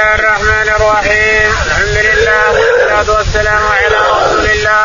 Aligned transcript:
الله 0.00 0.14
الرحمن 0.14 0.68
الرحيم. 0.76 1.50
الحمد 1.66 1.96
لله 2.08 2.42
والصلاة 2.50 3.16
والسلام 3.16 3.62
على 3.68 3.98
رسول 4.12 4.46
الله 4.50 4.82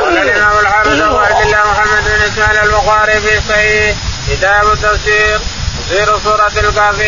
قال 0.00 0.18
الإمام 0.18 0.58
الحافظ 0.58 1.00
أبو 1.00 1.18
عبد 1.18 1.40
الله 1.44 1.62
محمد 1.72 2.04
بن 2.04 2.22
إسماعيل 2.22 2.58
البخاري 2.64 3.20
في 3.20 3.40
صحيح 3.48 3.96
كتاب 4.28 4.72
التفسير 4.72 5.40
تفسير 5.78 6.18
سورة 6.24 6.52
الكهف. 6.56 7.00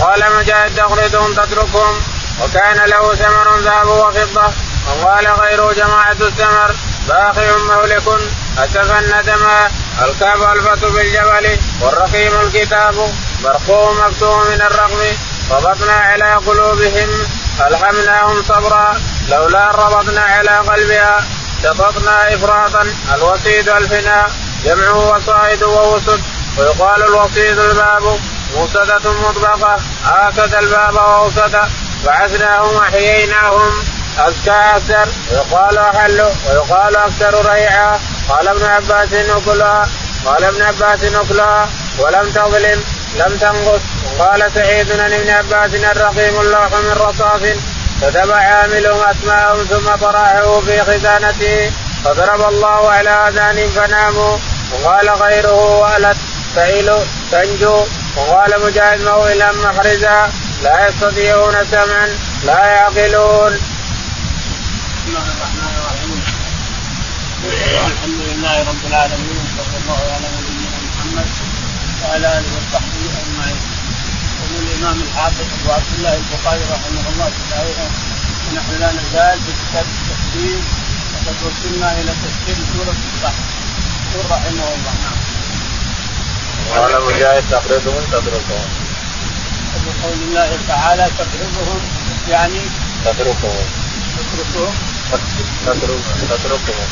قال 0.00 0.20
مجاهد 0.36 0.74
تقلدهم 0.76 1.32
تتركهم 1.34 2.00
وكان 2.40 2.76
له 2.76 3.14
ثمر 3.14 3.58
ذهب 3.58 3.88
وفضة. 3.88 4.52
وقال 4.88 5.26
غيره 5.26 5.72
جماعة 5.72 6.16
الثمر 6.20 6.74
باقي 7.08 7.48
مهلك. 7.68 8.06
أسفا 8.58 9.00
ندما 9.00 9.70
الكهف 10.04 10.40
ألفت 10.52 10.84
بالجبل 10.84 11.58
والرقيم 11.80 12.40
الكتاب 12.40 12.96
مرقوم 13.44 14.00
مكتوم 14.06 14.40
من 14.50 14.60
الرقم. 14.62 15.00
ربطنا 15.50 15.92
على 15.92 16.34
قلوبهم 16.34 17.08
ألهمناهم 17.66 18.42
صبرا 18.42 19.00
لولا 19.28 19.70
ربطنا 19.70 20.20
على 20.20 20.58
قلبها 20.58 21.24
شططنا 21.62 22.34
إفراطا 22.34 22.86
الوسيد 23.14 23.68
الفناء 23.68 24.30
جمع 24.64 24.90
وصائد 24.90 25.62
ووسد 25.62 26.20
ويقال 26.58 27.02
الوسيد 27.02 27.58
الباب 27.58 28.18
موسدة 28.56 29.12
مطبقة 29.12 29.76
آسد 30.06 30.54
الباب 30.54 30.94
وأوسد 30.94 31.58
بعثناهم 32.06 32.76
أحييناهم 32.76 33.72
أزكى 34.18 34.50
أكثر 34.50 35.08
ويقال 35.30 35.78
أحل 35.78 36.20
ويقال 36.48 36.96
أكثر 36.96 37.50
ريعا. 37.50 38.00
قال 38.28 38.48
ابن 38.48 38.64
عباس 38.64 39.12
نكلا 39.12 39.86
قال 40.26 40.44
ابن 40.44 40.62
عباس 40.62 41.04
نكلا 41.04 41.66
ولم 41.98 42.30
تظلم 42.30 42.84
لم 43.16 43.36
تنقص. 43.36 43.80
وقال 44.18 44.52
سعيد 44.54 45.00
عن 45.00 45.12
ابن 45.12 45.30
عباس 45.30 45.74
الرقيم 45.74 46.40
اللوح 46.40 46.72
من 46.72 46.92
رصاص. 46.92 47.40
كتب 48.02 48.30
عاملهم 48.32 49.00
اسماءهم 49.00 49.64
ثم 49.64 49.94
طرحه 49.96 50.60
في 50.60 50.82
خزانته. 50.82 51.72
فضرب 52.04 52.48
الله 52.48 52.90
على 52.90 53.10
آذان 53.10 53.68
فناموا. 53.70 54.38
وقال 54.72 55.10
غيره 55.10 55.78
وألت 55.80 56.16
سئل 56.54 56.98
تنجو 57.32 57.86
وقال 58.16 58.50
مجاهد 58.66 59.00
موئلا 59.02 59.52
محرزا 59.52 60.30
لا 60.62 60.88
يستطيعون 60.88 61.54
سمعا 61.70 62.06
لا 62.44 62.64
يعقلون. 62.66 63.52
بسم 63.54 65.08
الله 65.08 65.26
الرحمن 65.34 65.72
الرحيم. 65.78 66.22
الحمد 67.92 68.20
لله 68.28 68.56
رب 68.70 68.82
العالمين 68.86 69.40
صلى 69.56 69.76
الله 69.80 70.00
على 70.14 70.26
نبينا 70.36 70.78
محمد 70.88 71.28
وعلى 72.02 72.26
آله 72.38 72.50
وصحبه 72.56 72.97
الإمام 74.78 75.00
الحافظ 75.02 75.46
أبو 75.60 75.72
عبد 75.72 75.92
الله 75.98 76.14
البخاري 76.14 76.62
رحمه 76.70 77.04
الله 77.12 77.30
تعالى 77.50 77.70
ونحن 78.46 78.72
لا 78.80 78.92
نزال 78.92 79.38
في 79.40 79.52
كتاب 79.60 79.86
التفسير 79.94 80.60
وقد 81.14 81.36
وصلنا 81.46 81.92
إلى 82.00 82.12
تفسير 82.22 82.56
سورة 82.72 82.96
الصح 83.06 83.34
يقول 84.14 84.30
رحمه 84.30 84.68
الله 84.74 84.94
نعم. 85.02 85.18
قال 86.74 87.02
مجاهد 87.06 87.44
تقرضهم 87.50 88.02
تتركهم. 88.12 88.68
بقول 89.86 90.18
الله 90.28 90.58
تعالى 90.68 91.10
تقرضهم 91.18 91.80
يعني 92.28 92.60
تتركهم. 93.04 93.66
تتركهم 94.18 94.74
تتركهم 95.66 96.02
تتركهم 96.30 96.88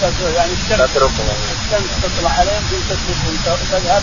تقرضهم 0.00 0.34
يعني 0.36 0.52
الشمس 0.52 0.90
تتركهم 0.92 1.36
الشمس 1.52 1.90
تطلع 2.02 2.30
عليهم 2.30 2.62
تتركهم 2.88 3.36
تذهب 3.72 4.02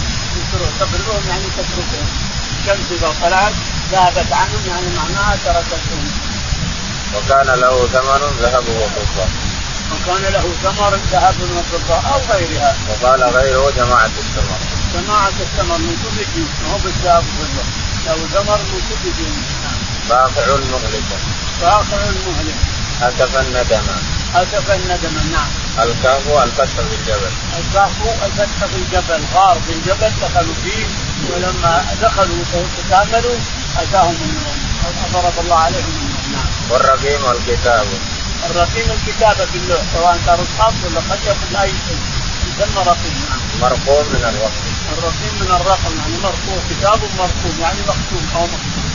تقرضهم 0.80 1.30
يعني 1.30 1.44
تتركهم 1.58 2.35
الشمس 2.66 2.92
إذا 2.92 3.14
طلعت 3.22 3.54
ذهبت 3.92 4.34
عنهم 4.34 4.62
يعني 4.68 4.88
معناها 4.98 5.38
تركتهم. 5.46 6.06
وكان 7.16 7.60
له 7.60 7.88
ثمن 7.88 8.22
ذهب 8.42 8.64
وفضة. 8.70 9.28
وكان 9.92 10.34
له 10.34 10.54
ثمر 10.64 11.00
ذهب 11.12 11.36
وفضة 11.58 11.96
أو 11.96 12.20
غيرها. 12.34 12.76
وقال 12.90 13.24
غيره 13.24 13.72
جماعة 13.78 14.06
الثمر. 14.06 14.58
جماعة 14.94 15.34
الثمر 15.40 15.78
من 15.78 15.96
كل 16.04 16.18
جنس 16.36 16.50
ما 16.64 16.74
هو 16.74 16.78
بالذهب 16.78 17.24
والفضة 17.40 17.64
له 18.06 18.28
ثمر 18.34 18.58
من 18.58 18.82
كل 18.90 19.10
جنس. 19.18 19.46
باقع 20.10 20.56
مهلك. 20.72 21.04
فاخر 21.62 22.02
المهلك 22.10 22.56
أسفا 23.02 23.42
ندما 23.42 23.98
أسفا 24.36 24.78
ندما 24.78 25.24
نعم. 25.32 25.50
الكهف 25.88 26.44
الفتح 26.44 26.66
في 26.66 26.96
الجبل. 27.00 27.32
الكهف 27.60 28.24
الفتح 28.26 28.66
في 28.66 28.76
الجبل 28.76 29.24
غار 29.34 29.58
في 29.68 29.74
الجبل 29.74 30.12
دخلوا 30.22 30.54
فيه. 30.64 30.86
ولما 31.30 31.86
دخلوا 32.02 32.44
تكاملوا 32.78 33.38
أتاهم 33.78 34.18
النوم 34.22 34.58
ضرب 35.14 35.34
الله 35.44 35.56
عليهم 35.56 35.94
النوم. 36.02 36.32
نعم. 36.34 36.48
والرقيم 36.70 37.22
الكتاب 37.32 37.88
الرقيم 38.50 38.88
الكتابه 38.92 39.46
في 39.46 39.58
اللوح 39.58 39.82
سواء 39.94 40.20
كان 40.26 40.36
رصاص 40.36 40.74
ولا 40.84 41.02
خشب 41.02 41.38
ولا 41.50 41.62
اي 41.64 41.74
شيء 41.88 42.00
يسمى 42.48 42.82
رقيم. 42.92 43.16
نعم. 43.30 43.40
مرقوم 43.62 44.06
من 44.14 44.24
الوقت. 44.32 44.62
الرقيم 44.98 45.34
من 45.42 45.52
الرقم 45.60 45.94
يعني 46.00 46.18
مرقوم 46.24 46.60
كتاب 46.70 47.00
مرقوم 47.18 47.56
يعني 47.62 47.80
مختوم 47.88 48.26
أو 48.36 48.44
مختوم 48.44 48.86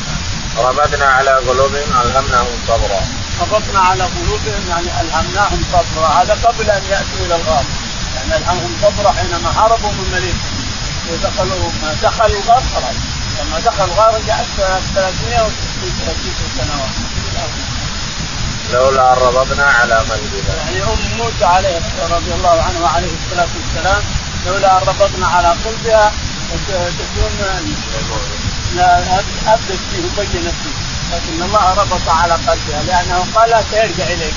ربطنا 0.58 1.04
على 1.04 1.30
قلوبهم 1.30 1.88
ألهمناهم 2.02 2.58
صبرا. 2.68 3.00
ربطنا 3.40 3.80
على 3.80 4.02
قلوبهم 4.02 4.62
يعني 4.68 5.00
ألهمناهم 5.00 5.60
صبرا. 5.72 6.08
هذا 6.08 6.34
قبل 6.34 6.70
أن 6.70 6.82
يأتوا 6.90 7.26
إلى 7.26 7.36
الغار. 7.36 7.64
يعني 8.16 8.36
ألهمهم 8.36 8.72
صبرا 8.82 9.12
حينما 9.12 9.50
هربوا 9.56 9.92
من 9.92 10.10
مليكهم. 10.12 10.59
ودخلوا 11.12 11.70
ما 11.82 11.96
دخلوا 12.02 12.40
الغار 12.42 12.62
خلاص. 12.74 12.96
لما 13.40 13.60
دخل 13.60 13.84
الغار 13.84 14.12
قعد 14.12 14.46
360 14.56 16.48
سنوات 16.56 16.90
لولا 18.72 19.12
أن 19.12 19.18
ربطنا 19.18 19.64
على 19.64 19.94
قلبنا 19.94 20.54
يعني 20.56 20.82
أم 20.82 21.18
موسى 21.18 21.44
عليه 21.44 21.80
رضي 22.10 22.32
الله 22.32 22.62
عنه 22.62 22.80
وعليه 22.82 23.10
الصلاة 23.24 23.48
والسلام 23.56 24.02
لولا 24.46 24.78
ان 24.78 24.82
ربطنا 24.88 25.26
على 25.26 25.48
قلبها 25.48 26.12
تكون 26.98 27.32
لا 28.76 29.18
أبدت 29.46 29.80
فيه 29.90 30.04
وبينت 30.04 30.54
فيه. 30.62 30.76
لكن 31.12 31.42
الله 31.42 31.74
ربط 31.74 32.08
على 32.08 32.34
قلبها 32.34 32.82
لأنه 32.86 33.26
قال 33.34 33.50
لا 33.50 33.62
سيرجع 33.70 34.04
إليك. 34.04 34.34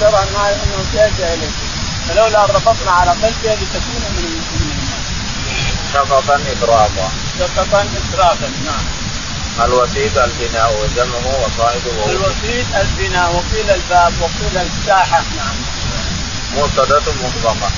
ترى 0.00 0.22
أنه 0.50 0.84
سيرجع 0.92 1.34
إليك. 1.34 1.54
فلولا 2.08 2.44
ان 2.44 2.50
ربطنا 2.50 2.90
على 2.90 3.10
قلبها 3.10 3.54
لتكون 3.54 4.02
من 4.16 4.24
شفطا 5.94 6.34
إفراطا 6.34 7.08
شفطا 7.38 7.86
اسرافا 7.98 8.48
نعم. 8.64 8.84
الوسيد 9.64 10.18
البناء 10.18 10.72
وجمعه 10.82 11.44
وصائده 11.44 12.10
الوسيد 12.10 12.66
البناء 12.74 13.34
وقيل 13.36 13.70
الباب 13.70 14.12
وقيل 14.20 14.66
الساحة 14.66 15.22
نعم. 15.36 15.54
موصدة 16.54 17.02
مطبقة 17.22 17.70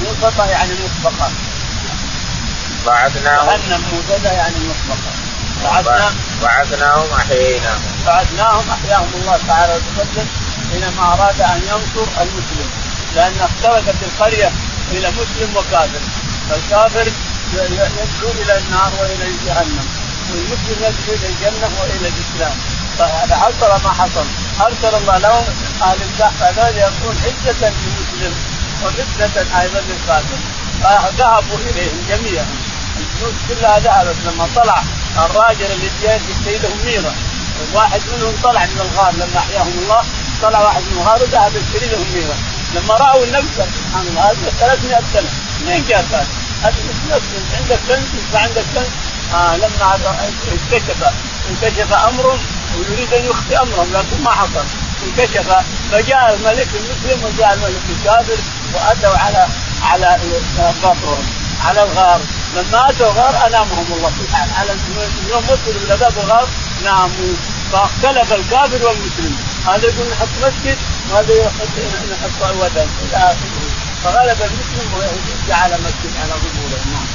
موسطة 0.00 0.46
يعني 0.46 0.72
مسبقة. 0.72 1.30
بعثناهم. 2.86 3.46
جهنم 3.48 3.82
موسدة 3.92 4.32
يعني 4.32 4.54
مسبقة. 4.56 5.12
بعثنا 5.64 6.14
بعثناهم 6.42 7.12
أحييناهم. 7.18 7.82
بعثناهم 8.06 8.70
أحياهم. 8.70 9.08
الله 9.14 9.38
تعالى 9.48 9.72
وتقدم 9.74 10.26
حينما 10.72 11.14
أراد 11.14 11.40
أن 11.40 11.60
ينصر 11.62 12.10
المسلم. 12.20 12.70
لأن 13.14 13.32
اختلفت 13.40 13.94
القرية 14.02 14.52
إلى 14.90 15.10
مسلم 15.10 15.56
وكافر. 15.56 16.00
فالكافر 16.50 17.12
يدعو 17.54 18.30
إلى 18.42 18.58
النار 18.58 18.92
وإلى 19.00 19.32
جهنم. 19.46 19.86
والمسلم 20.30 20.78
يدعو 20.78 21.14
إلى 21.14 21.26
الجنة 21.26 21.70
وإلى 21.80 22.08
الإسلام. 22.08 22.56
فهذا 22.98 23.36
حصل 23.36 23.84
ما 23.84 23.92
حصل. 23.92 24.26
أرسل 24.60 24.94
الله 24.94 25.18
لهم 25.18 25.44
أهل 25.82 25.98
الكهف 26.02 26.42
هذول 26.42 26.78
يكون 26.78 27.16
عزه 27.24 27.72
للمسلم 27.82 28.34
وفتنه 28.84 29.60
أيضا 29.60 29.80
للكافر. 29.80 30.38
فذهبوا 30.82 31.58
إليهم 31.70 32.04
جميعا. 32.08 32.46
الجنود 33.00 33.34
كلها 33.48 33.78
ذهبت. 33.78 34.16
لما 34.26 34.48
طلع 34.56 34.82
الراجل 35.18 35.66
اللي 35.72 36.58
لهم 36.58 36.78
ميره 36.84 37.14
واحد 37.74 38.00
منهم 38.16 38.34
طلع 38.42 38.64
من 38.64 38.80
الغار 38.80 39.12
لما 39.12 39.38
أحياهم 39.38 39.78
الله. 39.82 40.02
طلع 40.42 40.60
واحد 40.60 40.82
من 40.82 40.98
الغار 40.98 41.22
وذهب 41.22 41.52
يشتري 41.56 41.88
لهم 41.88 42.06
ميره 42.14 42.36
لما 42.74 42.94
رأوا 42.94 43.24
النفس 43.24 43.48
سبحان 43.56 44.06
الله 44.06 44.30
هذه 44.30 44.52
300 44.60 45.02
سنة. 45.12 45.30
منين 45.60 45.84
جاءت 45.84 46.04
هذه؟ 46.12 46.26
هذه 46.62 46.74
نفس 47.10 47.26
عندك 47.60 47.78
كنز 47.88 48.34
عندك 48.34 48.64
كنز 48.74 48.86
آه 49.34 49.56
لما 49.56 49.98
انكشف 50.62 51.12
انكشف 51.50 51.92
أمر 51.92 52.38
ويريد 52.78 53.14
أن 53.14 53.24
يخفي 53.24 53.62
أمرهم 53.62 53.92
لكن 53.92 54.24
ما 54.24 54.30
حصل. 54.30 54.64
انكشف 55.06 55.56
فجاء 55.92 56.34
الملك 56.34 56.68
المسلم 56.74 57.24
وجاء 57.24 57.54
الملك 57.54 57.82
الكافر 57.90 58.38
وأتوا 58.74 59.18
على 59.18 59.46
على 59.82 60.18
غفرهم 60.58 61.24
على 61.64 61.82
الغار. 61.82 62.20
لما 62.56 62.90
أتوا 62.90 63.06
الغار 63.06 63.46
أنامهم 63.46 63.86
الله 63.96 64.12
سبحانه 64.20 64.52
على 64.58 64.76
يوم 65.30 65.44
وصلوا 65.44 65.82
إلى 65.86 65.96
باب 65.96 66.12
الغار 66.24 66.48
ناموا. 66.84 67.34
فاختلف 67.72 68.32
الكافر 68.32 68.86
والمسلم. 68.86 69.36
هذا 69.66 69.86
يقول 69.86 70.06
نحط 70.10 70.28
مسجد 70.42 70.78
وهذا 71.10 71.52
نحط 72.12 72.54
ودن 72.60 72.88
إلى 73.02 73.16
آخره. 73.16 73.51
فغلب 74.04 74.42
المسلم 74.42 74.94
وجعل 74.94 75.70
مسجد 75.70 76.12
على 76.22 76.32
ظهورهم 76.32 76.92
نعم. 76.92 77.06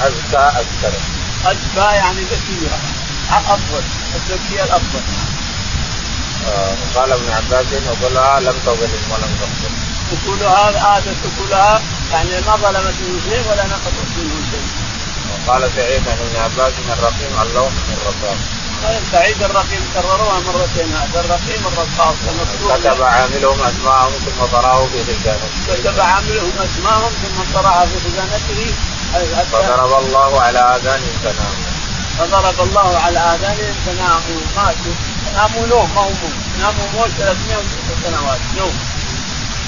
أزكى 0.00 0.60
أكثر 0.60 0.92
أزكى 1.44 1.96
يعني 1.96 2.24
كثيرة 2.24 2.78
أفضل 3.30 3.82
التزكيه 4.14 4.64
الأفضل 4.64 5.00
آه 6.48 6.74
قال 6.94 7.12
ابن 7.12 7.30
عباس 7.32 7.66
وكلها 7.90 8.40
لم 8.40 8.54
تظلم 8.66 9.02
ولم 9.10 9.36
تقتل 9.40 9.74
اكلها 10.12 10.98
آتت 10.98 11.16
اكلها 11.24 11.82
يعني 12.12 12.30
ما 12.46 12.56
ظلمت 12.56 12.94
منه 13.00 13.20
شيء 13.28 13.50
ولا 13.50 13.66
نقصت 13.66 14.16
منه 14.16 14.50
شيء. 14.50 14.66
وقال 15.30 15.70
سعيد 15.76 16.08
عن 16.08 16.18
ابن 16.18 16.36
عباس 16.36 16.72
من 16.72 16.90
الرقيم 16.98 17.42
اللوح 17.42 17.72
من 17.72 17.96
الرقاق. 18.02 18.36
سعيد 19.12 19.42
الرقيم 19.42 19.82
كرروها 19.94 20.40
مرتين 20.40 20.92
هذا. 20.96 21.20
الرقيم 21.20 21.66
الرقاق 21.66 22.14
كتب 22.80 23.02
عاملهم 23.02 23.60
أسماءهم 23.62 24.12
ثم 24.12 24.44
طرأه 24.52 24.86
في 24.86 25.04
خزانته. 25.04 25.74
كتب 25.74 26.00
عاملهم 26.00 26.52
أسماءهم 26.58 27.12
ثم 27.22 27.54
طرحها 27.54 27.86
في 27.86 27.96
خزانته 28.04 28.74
فضرب 29.52 30.04
الله 30.04 30.40
على 30.40 30.58
اذانهم 30.58 31.16
فناموا. 31.24 31.70
فضرب 32.18 32.60
الله 32.60 32.98
على 32.98 33.18
اذانهم 33.18 33.74
فناموا 33.86 34.40
ماتوا 34.56 34.94
ناموا 35.34 35.66
نوم 35.66 35.94
ما 35.94 36.00
هو 36.00 36.08
موت 36.08 36.34
ناموا 36.60 36.86
موت 36.94 37.10
300 37.18 37.56
سنوات 38.04 38.40
نوم. 38.58 38.78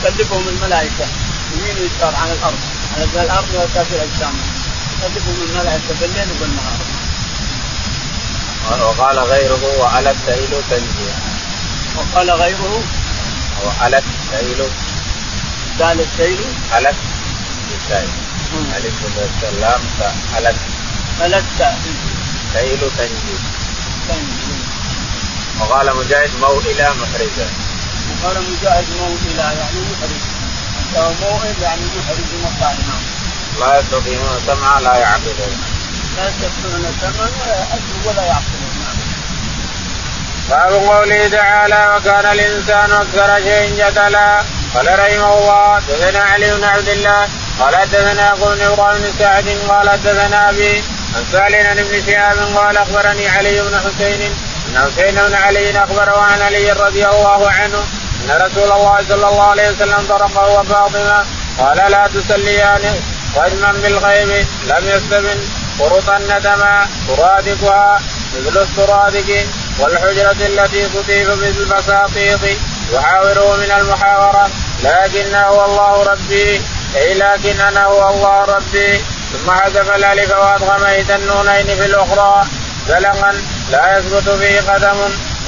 تكلفهم 0.03 0.49
الملائكة. 0.49 1.07
يمين 1.53 1.77
ويسار 1.81 2.15
على 2.23 2.33
الأرض. 2.33 2.61
على 2.97 3.25
الأرض 3.25 3.49
وسائر 3.49 3.87
الاجسام 3.93 4.35
تكلفهم 5.03 5.37
الملائكة 5.49 5.95
بالليل 6.01 6.29
وبالنهار. 6.31 7.02
وقال 8.71 9.19
غيره 9.19 9.79
وعلى 9.81 10.11
السيل 10.11 10.63
تنجي 10.71 11.11
وقال 11.97 12.31
غيره. 12.31 12.83
وعلى 13.65 13.99
السيل 13.99 14.61
قال 15.81 16.01
السيل. 16.01 16.39
على 16.73 16.91
السيل 16.91 18.09
ألف 18.77 18.95
والسلام 19.17 19.81
فعلت 19.99 20.57
علت 21.21 21.45
سيل 22.53 22.81
تنجي 22.99 23.37
وقال 25.61 25.97
مجاهد 25.97 26.31
موئلة 26.41 26.93
محرزة 27.01 27.47
وقال 28.09 28.37
مجاهد 28.37 28.87
موئلة 29.01 29.43
يعني 29.43 29.81
محرز. 29.93 30.23
موئل 31.23 31.63
يعني 31.63 31.83
محرز 31.97 32.31
مطعنا 32.45 32.97
لا 33.61 33.81
يستطيعون 33.81 34.41
سمعا 34.47 34.81
لا 34.81 34.97
يعقلون 34.97 35.72
لا 36.17 36.23
ولا 36.25 37.57
يأكلون 37.57 38.07
ولا 38.07 38.23
يعقلون 38.23 38.73
باب 40.51 40.73
قوله 40.73 41.29
تعالى 41.29 41.97
وكان 41.97 42.33
الإنسان 42.33 42.93
أكثر 42.93 43.43
شيء 43.43 43.75
جدلا. 43.79 44.43
قال 44.75 44.99
رحمه 44.99 45.39
الله 45.39 45.79
دثنا 45.79 46.19
علي 46.19 46.55
بن 46.55 46.65
عبد 46.65 46.89
الله. 46.89 47.29
قال 47.61 47.77
حدثنا 47.77 48.35
بن 48.35 48.61
إبراهيم 48.63 49.03
بن 49.03 49.13
سعد. 49.19 49.59
قال 49.69 49.91
حدثنا 49.91 50.51
أبي 50.51 50.83
عن 51.17 51.25
سالم 51.33 51.89
بن 51.89 52.03
شهاب. 52.07 52.57
قال 52.57 52.77
أخبرني 52.77 53.29
علي 53.29 53.63
بن 53.63 53.81
حسين. 53.81 54.35
أن 54.69 54.79
حسين 54.79 55.15
بن 55.15 55.35
علي 55.35 55.85
اخبره 55.85 56.19
عن 56.21 56.43
علي 56.43 56.73
رضي 56.73 57.07
الله 57.07 57.51
عنه 57.51 57.85
أن 58.25 58.31
رسول 58.31 58.73
الله 58.73 59.05
صلى 59.09 59.29
الله 59.29 59.51
عليه 59.51 59.71
وسلم 59.71 60.07
طرقه 60.09 60.61
وفاطمة. 60.61 61.25
قال 61.59 61.91
لا 61.91 62.09
تسليان. 62.15 63.01
رجما 63.37 63.73
بالغيب 63.73 64.47
لم 64.67 64.85
يستبن. 64.85 65.62
قرطا 65.79 66.19
ندما 66.19 66.87
ترادقها 67.09 68.01
مثل 68.35 68.63
السرادق 68.63 69.47
والحجرة 69.79 70.47
التي 70.47 70.89
تطيف 70.89 71.31
بالبساطيط 71.31 72.41
يحاوره 72.93 73.57
من 73.57 73.71
المحاورة. 73.81 74.51
لكنه 74.83 75.39
هو 75.39 75.65
الله 75.65 76.13
ربي. 76.13 76.63
أي 76.97 77.15
لكن 77.15 77.61
أنا 77.61 77.85
هو 77.85 78.11
الله 78.11 78.45
ربي. 78.45 79.05
ثم 79.33 79.51
حذف 79.51 79.91
الألف 79.97 80.31
وادغم 80.31 80.85
احدى 80.85 81.15
النونين 81.15 81.67
في 81.67 81.85
الأخرى. 81.85 82.45
زلقا 82.89 83.43
لا 83.71 83.99
يثبت 83.99 84.29
فيه 84.29 84.61
قدم. 84.61 84.99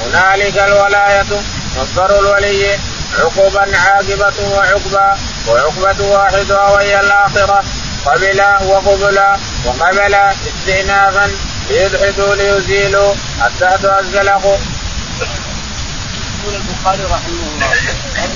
هنالك 0.05 0.57
الولاية. 0.57 1.41
مصدر 1.77 2.19
الولي. 2.19 2.79
عقبا 3.19 3.77
عاقبة 3.77 4.33
وعقبة. 4.51 5.17
وعقبة 5.47 6.05
واحدة 6.07 6.65
وهي 6.71 6.99
الآخرة. 6.99 7.63
قبل 8.05 8.41
وقبل 8.65 9.19
وقبل 9.65 10.15
استئنافا 10.15 11.31
ليدحدوا 11.69 12.35
ليزيلوا 12.35 13.13
الدهد 13.45 13.85
الزلق. 13.85 14.59
يقول 16.45 16.55
البخاري 16.55 17.03
رحمه 17.03 17.43
الله 17.53 17.67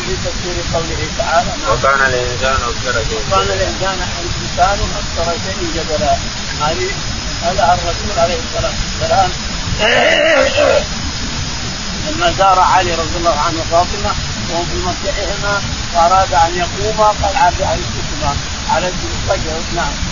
في 0.05 0.15
تفسير 0.25 0.55
قوله 0.73 1.01
تعالى؟ 1.17 1.51
وكان 1.71 2.01
الإنسان 2.09 2.57
أكثر 2.69 2.93
شيء 3.09 3.19
وكان 3.27 3.47
الإنسان 3.57 3.97
الإنسان 4.19 4.79
أكثر 5.01 5.31
شيء 5.45 5.59
جدلا. 5.75 6.13
هذه 6.61 6.89
هذا 7.43 7.63
الرسول 7.73 8.19
عليه 8.19 8.39
الصلاة 8.45 8.73
والسلام. 8.99 9.29
لما 12.07 12.31
زار 12.31 12.59
علي 12.59 12.91
رضي 12.95 13.17
الله 13.17 13.39
عنه 13.39 13.59
وفاطمة 13.59 14.11
وهم 14.49 14.65
في 14.65 14.77
مصجعهما 14.77 15.61
فاراد 15.93 16.33
أن 16.33 16.55
يقوما 16.57 17.07
قال 17.07 17.37
عافي 17.37 17.63
عليكما 17.63 18.35
على 18.69 18.87
الفجر 18.87 19.61
نعم. 19.75 20.08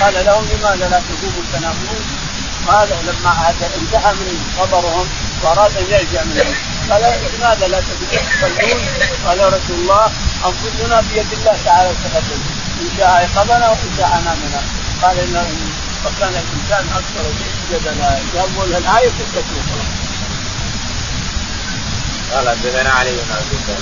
قال 0.00 0.14
لهم 0.26 0.44
لماذا 0.52 0.88
لا 0.88 1.00
تقوموا 1.08 1.44
تنامون؟ 1.52 2.02
قال 2.66 2.88
لما 2.88 3.54
انتهى 3.80 4.12
من 4.12 4.28
خبرهم 4.58 5.06
وأراد 5.42 5.76
أن 5.76 5.84
يرجع 5.90 6.24
منهم. 6.24 6.54
قال 6.90 7.02
لماذا 7.38 7.66
لا 7.68 7.80
تصلون؟ 7.80 8.80
قال 9.26 9.38
رسول 9.46 9.76
الله 9.80 10.10
أنفسنا 10.46 11.00
بيد 11.00 11.32
الله 11.32 11.56
تعالى 11.64 11.94
تقدم 12.04 12.40
إن 12.80 12.88
شاء 12.96 13.18
ايقظنا 13.18 13.68
وإن 13.68 13.90
شاء 13.98 14.10
نامنا 14.10 14.62
قال 15.02 15.18
ان 15.18 15.36
وكان 16.04 16.28
الإنسان 16.28 16.84
أكثر 17.00 17.24
شيء 17.38 17.54
جدلا. 17.70 18.18
اول 18.42 18.74
الايه 18.76 19.08
في 19.08 19.20
التكليف 19.20 19.66
قال 22.32 22.48
حدثنا 22.48 22.90
علي 22.90 23.10
بن 23.10 23.32
عبد 23.32 23.52
الله. 23.52 23.78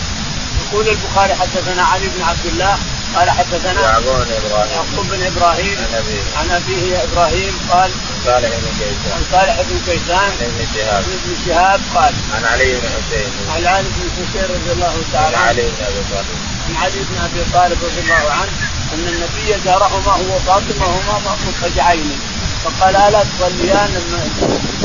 يقول 0.62 0.88
البخاري 0.88 1.35
حدثنا 1.35 1.82
علي 1.82 2.08
بن 2.08 2.23
عبد 2.23 2.47
الله 2.47 2.79
قال 3.16 3.31
حدثنا 3.31 3.81
يعقوب 3.81 4.26
بن 4.26 4.32
إبراهيم. 4.32 4.70
يعقوب 4.70 5.06
بن 5.11 5.22
إبراهيم 5.22 5.76
عن 5.78 5.94
أبيه. 5.94 6.22
عن 6.37 6.50
أبيه 6.50 7.02
إبراهيم 7.02 7.58
قال 7.70 7.90
صالح 8.25 8.49
بن 8.49 8.69
كيسان. 8.78 9.12
عن 9.14 9.22
صالح 9.32 9.61
بن 9.61 9.78
كيسان 9.87 10.19
عن 10.19 10.32
ابن 10.40 10.66
شهاب. 10.75 11.05
عن 11.05 11.12
ابن 11.12 11.37
شهاب 11.46 11.81
قال 11.94 12.14
عن 12.34 12.44
علي 12.44 12.75
بن 12.75 12.88
حسين. 12.88 13.31
عن 13.55 13.66
علي 13.66 13.88
بن 13.88 14.11
حسين 14.16 14.44
رضي 14.44 14.72
الله 14.72 14.94
تعالى 15.12 15.37
عن 15.37 15.49
علي 15.49 15.62
بن 15.62 15.84
أبي 15.84 16.02
طالب. 16.11 16.38
عن 16.69 16.76
علي 16.76 16.99
بن 17.11 17.16
أبي 17.25 17.44
طالب 17.52 17.84
رضي 17.84 18.00
الله 18.00 18.31
عنه 18.31 18.52
أن 18.94 19.08
النبي 19.08 19.64
جارهما 19.64 20.12
هو 20.12 20.38
فاطمه 20.46 20.87
هما 20.87 21.37
مضطجعين. 21.46 22.19
فقال 22.64 22.96
ألا 22.96 23.25
تصليان؟ 23.38 23.90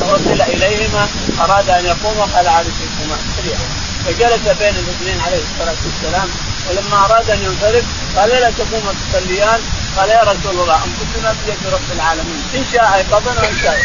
أرسل 0.10 0.42
إليهما 0.42 1.08
أراد 1.40 1.70
أن 1.70 1.86
يقوم 1.86 2.20
قال 2.36 2.48
عليكما 2.48 3.18
سريعا 3.38 3.60
فجلس 4.06 4.58
بين 4.60 4.76
الاثنين 4.76 5.22
عليه 5.22 5.42
الصلاة 5.44 5.76
والسلام. 5.86 6.30
ولما 6.70 7.06
أراد 7.06 7.30
أن 7.30 7.44
ينصرف 7.44 7.86
قال 8.18 8.30
لا 8.30 8.52
تقوم 8.52 8.94
تصليان 9.12 9.60
قال 9.98 10.10
يا 10.10 10.24
رسول 10.24 10.62
الله 10.62 10.76
أنفسنا 10.76 11.36
بيد 11.46 11.74
رب 11.74 11.92
العالمين. 11.96 12.44
إن 12.56 12.66
شاء 12.74 12.96
ايقظنا 12.96 13.42
وإن 13.42 13.58
شاء 13.64 13.80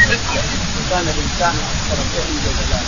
كان 0.91 1.09
الإنسان 1.09 1.55
أكثر 1.65 1.99
شيء 2.15 2.31
جدلا 2.45 2.81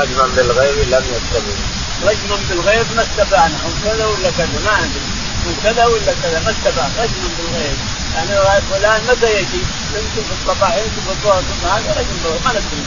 رجما 0.00 0.26
بالغيب 0.36 0.78
لم 0.88 1.04
يستبن 1.14 1.58
رجما 2.02 2.36
بالغيب 2.48 2.86
ما 2.96 3.02
استبعنا 3.02 3.58
كذا 3.84 4.06
ولا 4.06 4.30
كذا؟ 4.30 4.60
ما 4.64 4.78
أدري. 4.78 5.54
كذا 5.62 5.86
ولا 5.86 6.12
كذا؟ 6.22 6.40
ما 6.40 6.50
استبعنا 6.50 6.92
رجما 6.98 7.28
بالغيب. 7.38 7.78
يعني 8.14 8.60
فلان 8.70 9.00
متى 9.08 9.32
يجي؟ 9.38 9.62
يمكن 9.94 10.22
في 10.28 10.34
الصباح 10.40 10.76
يمكن 10.76 11.02
في 11.06 11.10
الظهر 11.10 11.42
هذا 11.64 11.94
رجل 11.98 12.16
بالغيب. 12.24 12.44
ما 12.44 12.50
ندري. 12.50 12.84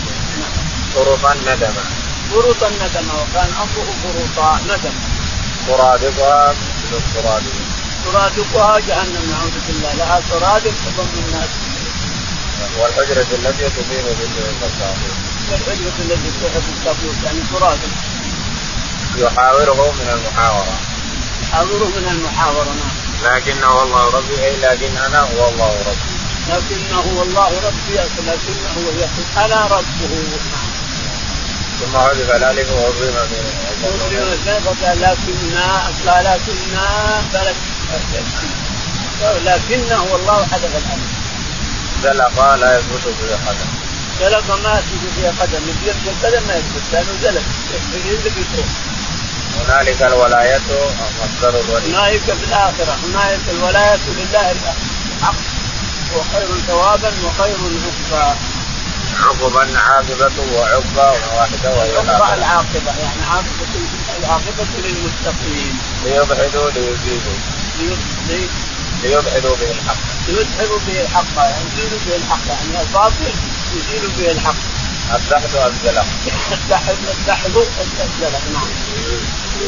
فرطا 0.96 1.34
ندما 1.34 2.03
فرطا 2.34 2.70
ندما 2.70 3.14
وكان 3.14 3.50
أمره 3.64 3.94
فرطا 4.04 4.60
ندما 4.64 5.02
سرادقها 5.68 6.54
مثل 6.54 6.98
السرادق 7.06 7.74
سرادقها 8.04 8.80
جهنم 8.80 9.24
نعوذ 9.32 9.56
بالله. 9.68 9.94
لها 9.94 10.22
سرادق 10.30 10.74
تضم 10.86 11.24
الناس. 11.28 11.50
والحجرة 12.80 13.28
التي 13.40 13.70
تطير 13.70 14.04
بالبساطين 14.04 15.16
والحجرة 15.52 15.98
التي 16.00 16.32
تحب 16.44 16.64
التابوت 16.78 17.16
يعني 17.26 17.40
سرادق. 17.54 17.94
يحاوره 19.18 19.92
من 19.92 20.10
المحاورة. 20.16 20.78
يحاوره 21.44 21.88
من 21.98 22.08
المحاورة 22.12 22.74
نعم. 22.82 23.36
لكنه 23.36 23.76
والله 23.76 24.10
ربي 24.18 24.46
أي 24.46 24.58
لكن 24.58 24.98
أنا 24.98 25.20
هو 25.20 25.50
الله 25.50 25.76
ربي. 25.88 26.14
لكنه 26.50 27.20
والله 27.20 27.50
ربي 27.68 27.94
لكنه 27.96 28.74
يقول 28.76 29.10
أنا 29.38 29.66
ربه. 29.66 30.14
نعم. 30.52 30.73
ثم 31.84 31.98
عرف 31.98 32.30
الالف 32.36 32.72
وعظم 32.72 33.06
من 33.06 34.34
لكننا 34.94 35.90
أصلا 35.90 36.22
لكننا 36.22 36.88
فلك 37.34 37.56
لكنه 39.46 40.04
والله 40.12 40.46
حدث 40.46 40.76
الامر 40.76 41.08
زلق 42.04 42.56
لا 42.56 42.78
يثبت 42.78 43.02
في 43.02 43.34
قدم. 43.48 43.70
زلق 44.20 44.60
ما 44.64 44.80
يثبت 44.80 45.14
فيها 45.16 45.32
قدم 45.42 45.62
يثبت 45.70 46.08
القدم 46.08 46.48
ما 46.48 46.56
يثبت 46.56 46.84
لأنه 46.94 47.18
زلق 47.22 47.44
يزلق 47.94 48.34
يترك 48.38 48.66
هنالك 49.60 50.02
الولاية 50.02 50.62
مصدر 51.24 51.60
الولي. 51.60 51.96
هنالك 51.96 52.24
في 52.24 52.46
الآخرة 52.46 52.98
هنالك 53.04 53.42
الولاية 53.50 54.00
لله 54.18 54.52
الحق. 54.52 55.36
وخير 56.16 56.48
ثوابا 56.68 57.12
وخير 57.26 57.58
عقبا. 58.12 58.36
عقبا 59.24 59.80
عاقبة 59.80 60.32
وعقبة 60.54 61.12
واحدة 61.38 61.70
وهي 61.78 61.98
عقبة 61.98 62.34
العاقبة 62.34 62.92
يعني 63.00 63.22
عاقبة 63.32 63.74
العاقبة 64.20 64.68
للمتقين. 64.78 65.80
ليبعدوا 66.06 66.70
ليزيدوا. 66.72 67.38
ليبعدوا 69.04 69.56
به 69.56 69.72
الحق. 69.72 69.98
ليدحضوا 70.28 70.80
به 70.88 71.02
الحق 71.02 71.36
يعني 71.38 71.66
يزيلوا 71.78 72.00
به 72.06 72.16
الحق 72.16 72.48
يعني 72.48 72.82
الباطل 72.82 73.34
يزيلوا 73.76 74.10
به 74.18 74.32
الحق. 74.32 74.56
الدحض 75.16 75.56
أنزله. 75.56 76.06
الدحض 76.52 77.68
أنزله 77.82 78.40
نعم. 78.54 78.68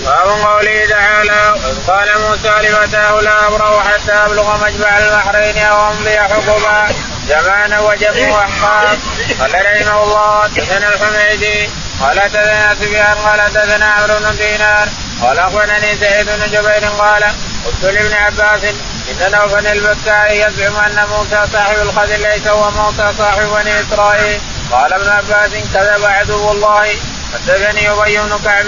باب 0.04 0.28
قوله 0.28 0.86
تعالى 0.90 1.56
قال 1.88 2.08
موسى 2.22 2.50
لفتاه 2.50 3.20
لا 3.22 3.48
ابرح 3.48 3.88
حتى 3.88 4.12
أبلغ 4.12 4.66
مجمع 4.66 4.98
البحرين 4.98 5.58
أو 5.58 5.92
أمضي 5.92 6.20
حقبا 6.20 6.88
زمان 7.30 7.80
وجب 7.80 8.18
احقاب 8.18 8.98
قال 9.40 9.54
رحمه 9.54 10.04
الله 10.04 10.48
تثنى 10.48 10.88
الحميدي 10.88 11.70
قال 12.02 12.32
تثنى 12.32 12.76
سفيان 12.76 13.16
قال 13.26 13.54
تثنى 13.54 13.84
عمرو 13.84 14.20
بن 14.20 14.36
دينار. 14.38 14.88
قال 15.22 15.40
أخبرني 15.40 15.96
سعيد 15.96 16.26
بن 16.26 16.52
جبير 16.52 16.86
قال 17.00 17.24
قلت 17.66 17.84
لابن 17.84 18.14
عباس 18.14 18.64
إن 19.10 19.32
نوفل 19.32 19.68
البكائي 19.68 20.40
يزعم 20.40 20.76
أن 20.76 21.08
موسى 21.10 21.46
صاحب 21.54 21.78
الخذل 21.78 22.22
ليس 22.22 22.48
هو 22.48 22.72
موسى 22.72 23.14
صاحب 23.18 23.48
بني 23.56 23.82
إسرائيل. 23.82 24.42
قال 24.72 24.94
ابن 24.94 25.10
عباس 25.10 25.52
كذب 25.74 26.06
عدو 26.06 26.52
الله. 26.52 26.88
حدثني 27.34 27.92
أبي 27.92 28.18
بن 28.18 28.40
كعب 28.46 28.66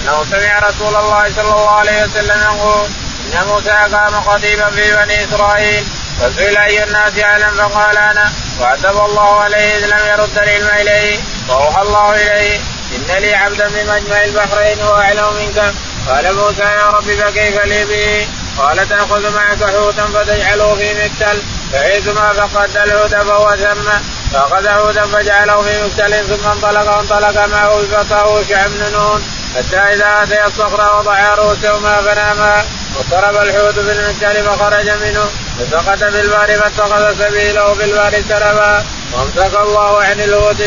أنه 0.00 0.24
سمع 0.30 0.58
رسول 0.58 0.96
الله 0.96 1.32
صلى 1.36 1.52
الله 1.54 1.70
عليه 1.70 2.04
وسلم 2.04 2.40
يقول 2.42 2.88
إن 3.26 3.46
موسى 3.46 3.70
قام 3.70 4.20
خطيبا 4.20 4.70
في 4.70 4.96
بني 4.96 5.24
إسرائيل. 5.24 5.86
فسئل 6.20 6.56
أي 6.56 6.84
الناس 6.84 7.18
أعلم؟ 7.18 7.50
فقال 7.50 7.96
أنا. 7.98 8.32
وعتب 8.60 9.04
الله 9.04 9.40
عليه 9.40 9.76
إذ 9.76 9.86
لم 9.86 10.06
يرد 10.06 10.38
العلم 10.38 10.68
إليه. 10.80 11.18
فأوحى 11.48 11.82
الله 11.82 12.14
إليه. 12.14 12.60
إن 12.96 13.22
لي 13.22 13.34
عبدا 13.34 13.68
بمجمع 13.68 14.24
البحرين 14.24 14.82
وأعلم 14.82 15.34
منك. 15.34 15.74
قال 16.08 16.36
موسى 16.36 16.62
يا 16.62 16.88
رب 16.88 17.04
فكيف 17.04 17.64
لي 17.64 17.84
به؟ 17.84 18.28
قال 18.58 18.88
تأخذ 18.88 19.34
معك 19.34 19.64
حوتا 19.64 20.06
فتجعله 20.06 20.74
في 20.74 20.94
مكتل. 20.94 21.42
فحيثما 21.72 22.32
فقد 22.32 22.76
الحوت 22.76 23.14
فهو 23.14 23.56
ثم. 23.56 23.90
فأخذ 24.32 24.68
حوتا 24.68 25.06
فجعله 25.06 25.62
في 25.62 25.84
مكتل 25.84 26.26
ثم 26.26 26.48
انطلق 26.48 26.96
وانطلق 26.96 27.46
معه 27.46 27.82
بفتاه 27.82 28.42
شعب 28.48 28.70
بن 28.70 28.92
نون 28.92 29.22
حتى 29.56 29.76
إذا 29.76 30.22
آتي 30.22 30.46
الصخرة 30.46 30.98
وضع 30.98 31.34
رؤوسهما 31.34 32.02
فناما 32.02 32.64
وضرب 32.98 33.36
الحوت 33.36 33.74
في 33.74 33.92
المكتل 33.92 34.44
فخرج 34.44 34.90
منه. 34.90 35.30
فسقط 35.58 35.98
في 35.98 36.20
البار 36.20 36.58
فاتخذ 36.58 37.18
سبيله 37.18 37.74
في 37.74 37.84
البار 37.84 38.12
سربا 38.28 38.84
وامسك 39.12 39.56
الله 39.56 40.02
عن 40.02 40.20
الحوت 40.20 40.62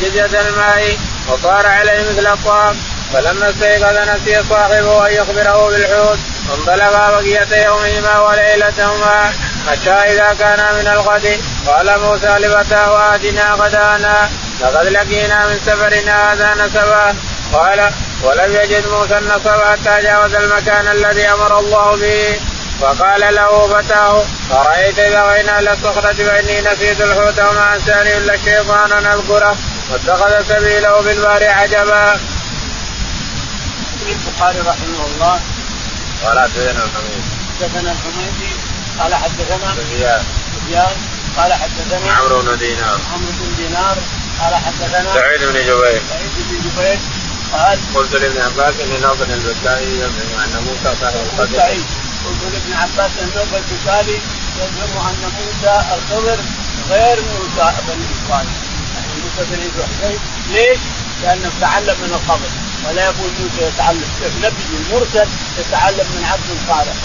جزية 0.00 0.40
الماء 0.40 0.96
وصار 1.28 1.66
عليه 1.66 2.00
مثل 2.10 2.26
الطعام. 2.26 2.76
فلما 3.12 3.50
استيقظ 3.50 3.96
نسي 4.08 4.42
صاحبه 4.48 5.06
أن 5.06 5.12
يخبره 5.12 5.68
بالحوت. 5.68 6.18
انطلقا 6.54 7.10
بقية 7.10 7.64
يومهما 7.66 8.18
وليلتهما. 8.18 9.32
حتى 9.68 9.90
إذا 9.90 10.36
كان 10.38 10.74
من 10.74 10.86
الغد 10.86 11.40
قال 11.66 12.00
موسى 12.00 12.26
لفتاه 12.26 13.14
آتنا 13.14 13.52
غدانا. 13.52 14.30
لقد 14.60 14.86
لقينا 14.86 15.46
من 15.46 15.60
سفرنا 15.66 16.32
هذا 16.32 16.54
نسبا. 16.54 17.14
قال 17.52 17.90
ولم 18.22 18.54
يجد 18.54 18.88
موسى 18.88 19.18
النصب 19.18 19.60
حتى 19.70 20.02
جاوز 20.02 20.34
المكان 20.34 20.88
الذي 20.88 21.28
أمر 21.28 21.58
الله 21.58 21.96
به. 21.96 22.40
فقال 22.80 23.34
له 23.34 23.68
فتاه 23.68 24.24
ارايت 24.50 24.98
إذا 24.98 25.22
غينا 25.22 25.58
إلى 25.58 25.72
الصخره 25.72 26.12
فاني 26.12 26.60
نسيت 26.60 27.00
الحوت 27.00 27.40
وما 27.40 27.74
أنساني 27.74 28.16
إلا 28.16 28.34
الشيطان 28.34 28.92
أن 28.92 29.06
أذكره 29.06 29.56
واتخذ 29.90 30.42
سبيله 30.48 31.02
في 31.02 31.12
البحر 31.12 31.44
عجبا. 31.48 32.20
البخاري 34.08 34.60
رحمه 34.60 35.06
الله. 35.06 35.40
قال 36.24 36.38
حدثنا 36.38 36.84
الحميد. 36.84 37.24
حدثنا 37.60 37.92
الحميدي 37.92 38.52
قال 38.98 39.14
حدثنا 39.14 39.74
سفيان 39.76 40.22
سفيان 40.56 40.96
قال 41.36 41.52
حدثنا 41.52 42.12
عمرو 42.12 42.40
بن 42.40 42.58
دينار. 42.58 42.98
عمرو 43.12 43.32
بن 43.40 43.56
دينار 43.56 43.96
قال 44.40 44.54
حدثنا 44.54 45.14
سعيد 45.14 45.40
بن 45.40 45.52
جبير. 45.52 46.02
سعيد 46.08 46.32
بن 46.50 46.70
جبير 46.70 46.98
قال 47.52 47.78
قلت 47.94 48.14
لابن 48.14 48.40
عباس 48.42 48.74
إن 48.80 49.00
نوفل 49.02 49.32
البكائي 49.32 49.98
يزعم 49.98 50.40
أن 50.44 50.64
موسى 50.66 50.96
صاحب 51.00 51.20
القدر 51.32 51.82
قلت 52.24 52.52
لابن 52.52 52.72
عباس 52.72 53.10
ان 53.22 53.30
نوفل 53.36 53.56
البكائي 53.56 54.20
يزعم 54.56 55.06
أن 55.06 55.32
موسى 55.38 55.82
الخضر 55.94 56.38
غير 56.90 57.16
موسى 57.20 57.72
بني 57.88 58.04
إسرائيل. 58.16 58.48
يعني 58.94 59.12
موسى 59.24 59.50
بني 59.50 59.66
إسرائيل. 59.70 60.18
ليش؟ 60.50 60.78
لأنه 61.22 61.50
تعلم 61.60 61.96
من 62.02 62.14
الخضر 62.14 62.50
ولا 62.88 63.04
يقول 63.04 63.30
موسى 63.40 63.62
يتعلم. 63.66 64.04
نبي 64.42 64.64
المرسل 64.80 65.28
يتعلم 65.58 66.06
من 66.16 66.24
عبد 66.24 66.48
صالح 66.68 66.96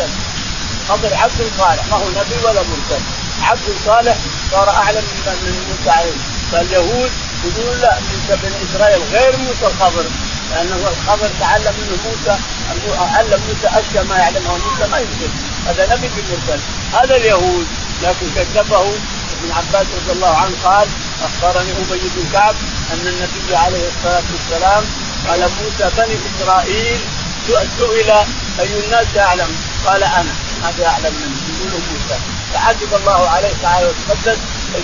خضر 0.90 1.14
عبد 1.14 1.52
صالح 1.58 1.86
ما 1.92 1.98
هو 1.98 2.10
نبي 2.10 2.46
ولا 2.46 2.62
مرسل. 2.62 3.02
عبد 3.42 3.78
صالح 3.86 4.18
صار 4.52 4.70
أعلم 4.70 5.04
من 5.26 5.66
موسى 5.70 5.90
عليه. 5.90 6.18
فاليهود 6.52 7.12
يقولون 7.46 7.82
لا 7.82 7.98
موسى 8.00 8.42
بني 8.44 8.56
إسرائيل 8.66 9.02
غير 9.12 9.38
موسى 9.38 9.68
الخضر 9.68 10.06
لأنه 10.52 10.76
الخضر 10.76 11.30
تعلم 11.40 11.74
منه 11.80 11.98
موسى 12.06 12.36
علم 13.16 13.42
موسى 13.48 13.68
أشياء 13.68 14.04
ما 14.04 14.18
يعلمها 14.18 14.58
موسى 14.58 14.92
ما 14.92 14.98
يمكن. 14.98 15.30
هذا 15.68 15.96
نبي 15.96 16.08
بالمرسل. 16.08 16.60
هذا 16.94 17.16
اليهود. 17.16 17.68
لكن 18.04 18.28
كذبه 18.36 18.82
ابن 18.82 19.52
عباس 19.52 19.88
رضي 20.02 20.12
الله 20.12 20.36
عنه 20.38 20.56
قال 20.64 20.88
أخبرني 21.24 21.72
أبي 21.72 22.10
بن 22.16 22.30
كعب 22.34 22.56
أن 22.94 23.08
النبي 23.08 23.56
عليه 23.56 23.88
الصلاة 23.88 24.24
والسلام 24.34 24.84
قال 25.28 25.40
موسى 25.40 25.90
بني 25.98 26.18
إسرائيل 26.30 27.00
سئل 27.48 28.10
أي 28.60 28.86
الناس 28.86 29.18
أعلم؟ 29.18 29.56
قال 29.86 30.04
أنا. 30.04 30.34
هذا 30.64 30.86
أعلم 30.86 31.14
منه 31.22 31.38
يقول 31.50 31.82
موسى 31.92 32.20
فعجب 32.54 32.94
الله 32.96 33.30
عليه 33.30 33.54
تعالى 33.62 33.88
وتقدس. 33.88 34.38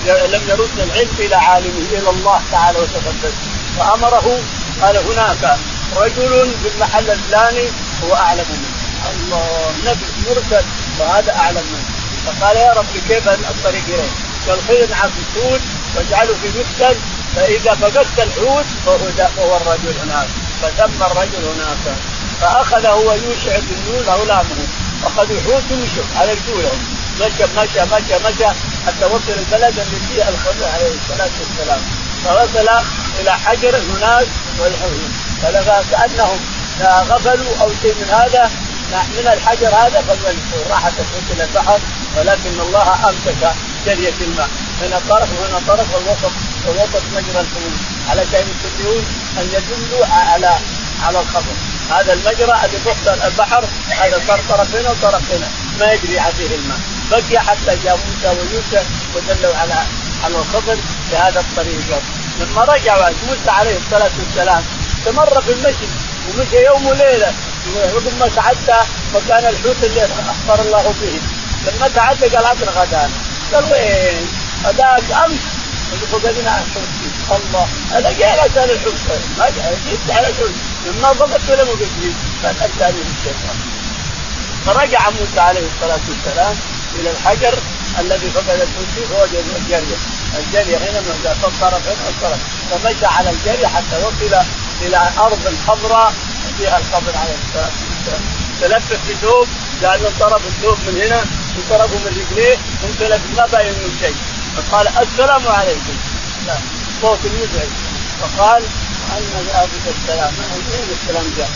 لم 0.05 0.43
يرد 0.49 0.79
العلم 0.79 1.15
إلى 1.19 1.35
عالمه 1.35 1.85
إلى 1.91 2.09
الله 2.09 2.41
تعالى 2.51 2.79
وتقدس. 2.79 3.33
فأمره 3.77 4.39
قال 4.81 4.97
هناك 4.97 5.57
رجل 5.95 6.51
في 6.63 6.67
المحل 6.75 7.11
الفلاني 7.11 7.69
هو 8.03 8.15
أعلم 8.15 8.45
منه. 8.49 8.71
الله 9.11 9.73
نبي 9.85 10.05
مرسل 10.29 10.65
وهذا 10.99 11.35
أعلم 11.35 11.63
منه. 11.71 11.85
فقال 12.25 12.57
يا 12.57 12.73
رب 12.73 12.85
كيف 13.07 13.27
الطريق 13.29 13.83
إليه؟ 13.87 14.09
قال 14.47 14.59
خذ 14.67 14.93
عبد 14.93 15.13
الحوت 15.35 15.61
واجعله 15.95 16.33
في 16.41 16.47
مكتل 16.47 16.95
فإذا 17.35 17.75
فقدت 17.75 18.19
الحوت 18.19 18.65
فهو 18.85 18.97
فهو 19.37 19.57
الرجل 19.57 19.93
هناك. 20.03 20.27
فتم 20.61 21.03
الرجل 21.03 21.45
هناك. 21.55 21.97
فاخذ 22.41 22.85
هو 22.85 23.13
يوشع 23.13 23.59
بن 23.59 23.75
نون 23.87 24.03
غلامه 24.07 24.67
اخذوا 25.05 25.37
الحوت 25.37 25.63
ومشوا 25.71 26.03
على 26.15 26.33
رجولهم 26.33 26.79
مشى 27.19 27.45
مشى 27.57 27.81
مشى 27.85 28.15
مشى 28.25 28.47
حتى 28.87 29.05
وصل 29.05 29.31
البلد 29.37 29.79
اللي 29.79 29.99
فيها 30.09 30.29
الخضر 30.29 30.65
عليه 30.73 30.91
الصلاة 31.01 31.29
والسلام. 31.39 31.81
فوصل 32.25 32.69
إلى 33.19 33.31
حجر 33.31 33.77
هناك. 33.77 34.27
كانهم 35.91 36.39
غفلوا 36.81 37.57
أو 37.61 37.69
شيء 37.81 37.95
من 37.95 38.09
هذا 38.09 38.51
من 38.91 39.27
الحجر 39.27 39.67
هذا 39.67 40.03
راحت 40.69 40.93
إلى 41.31 41.43
البحر 41.43 41.79
ولكن 42.17 42.59
الله 42.59 43.09
أمسك 43.09 43.51
جرية 43.85 44.13
الماء. 44.21 44.49
هنا 44.81 45.01
طرف 45.09 45.29
وهنا 45.39 45.59
طرف 45.67 45.95
والوسط 45.95 46.31
والوسط 46.67 47.03
مجرى 47.15 47.41
الخروج 47.41 47.73
على 48.09 48.25
كان 48.31 48.45
يستطيعون 48.47 49.05
أن 49.37 49.49
يدلوا 49.53 50.05
على 50.05 50.51
على 51.03 51.19
الخبر 51.19 51.53
هذا 51.89 52.13
المجرى 52.13 52.65
اللي 52.65 52.77
فوق 52.77 53.13
البحر 53.25 53.65
هذا 54.01 54.21
صار 54.27 54.39
طرف 54.49 54.75
هنا 54.75 54.89
وطرف 54.89 55.31
هنا. 55.31 55.47
ما 55.79 55.91
يجري 55.91 56.19
عليه 56.19 56.55
الماء. 56.55 56.79
بقي 57.11 57.39
حتى 57.39 57.77
جاء 57.83 57.97
موسى 57.97 58.39
ويوسف 58.39 58.85
ودلوا 59.15 59.55
على 59.55 59.73
على 60.23 60.35
الخضر 60.35 60.77
بهذا 61.11 61.39
الطريق 61.39 62.01
لما 62.41 62.63
رجع 62.63 63.09
موسى 63.27 63.49
عليه 63.49 63.77
الصلاة 63.77 64.11
والسلام 64.19 64.63
استمر 64.99 65.41
في 65.41 65.51
المشي 65.51 65.87
ومشى 66.27 66.65
يوم 66.65 66.87
وليلة. 66.87 67.33
ثم 68.03 68.25
تعدى 68.35 68.79
مكان 69.15 69.45
الحوت 69.45 69.83
اللي 69.83 70.05
أخبر 70.05 70.61
الله 70.61 70.93
به. 71.01 71.19
لما 71.67 71.87
تعدى 71.87 72.35
قال 72.35 72.45
عبد 72.45 72.63
غدان 72.63 73.11
قال 73.53 73.63
وين؟ 73.71 74.27
هذاك 74.65 75.11
أمس. 75.25 75.39
اللي 75.93 76.07
فقدنا 76.07 76.63
الله. 77.31 77.67
هذا 77.91 78.11
جاء 78.19 78.29
على 78.29 78.49
لسان 78.49 78.69
الحوت 78.69 78.93
ما 79.37 79.49
جيت 79.89 79.99
على 80.09 80.27
الحوت 80.27 80.51
لما 80.85 81.13
فقدت 81.13 81.51
لم 81.51 81.67
يقدر 81.67 82.13
قال 82.43 82.55
أتاني 82.63 83.01
الشيطان 83.01 83.57
فرجع 84.65 85.09
موسى 85.09 85.39
عليه 85.39 85.61
الصلاة 85.75 85.99
والسلام 86.09 86.55
إلى 86.99 87.11
الحجر. 87.11 87.53
الذي 87.99 88.29
فقد 88.31 88.49
الحوت 88.49 89.07
فوجد 89.09 89.45
الجاريه 89.55 89.97
الجاريه 90.39 90.77
هنا 90.77 90.99
من 91.01 91.11
الطرف 91.25 91.63
هنا 91.63 92.37
فمشى 92.71 93.05
على 93.05 93.29
الجاريه 93.29 93.67
حتى 93.67 93.97
وصل 93.97 94.45
إلى 94.81 95.11
أرض 95.17 95.55
خضراء 95.67 96.13
فيها 96.57 96.77
الخضر 96.77 97.17
عليه 97.17 97.33
والسلام. 97.33 98.21
تلفت 98.61 98.99
بثوب 99.09 99.47
لأنه 99.81 100.09
طرف 100.19 100.41
الثوب 100.47 100.77
من 100.87 101.01
هنا 101.01 101.23
انطرقوا 101.57 101.99
من 101.99 102.07
رجليه 102.07 102.57
انقلب 102.83 103.21
ما 103.37 103.45
باين 103.45 103.73
من 103.73 103.97
شيء. 103.99 104.15
فقال 104.57 104.87
السلام 104.87 105.47
عليكم. 105.47 105.95
لا 106.47 106.57
صوت 107.01 107.19
مزعج 107.25 107.69
فقال 108.21 108.63
أن 109.17 109.45
أبوك 109.53 109.95
السلام؟ 109.97 110.33
من 110.33 110.97
السلام 111.01 111.25
جاء؟ 111.37 111.49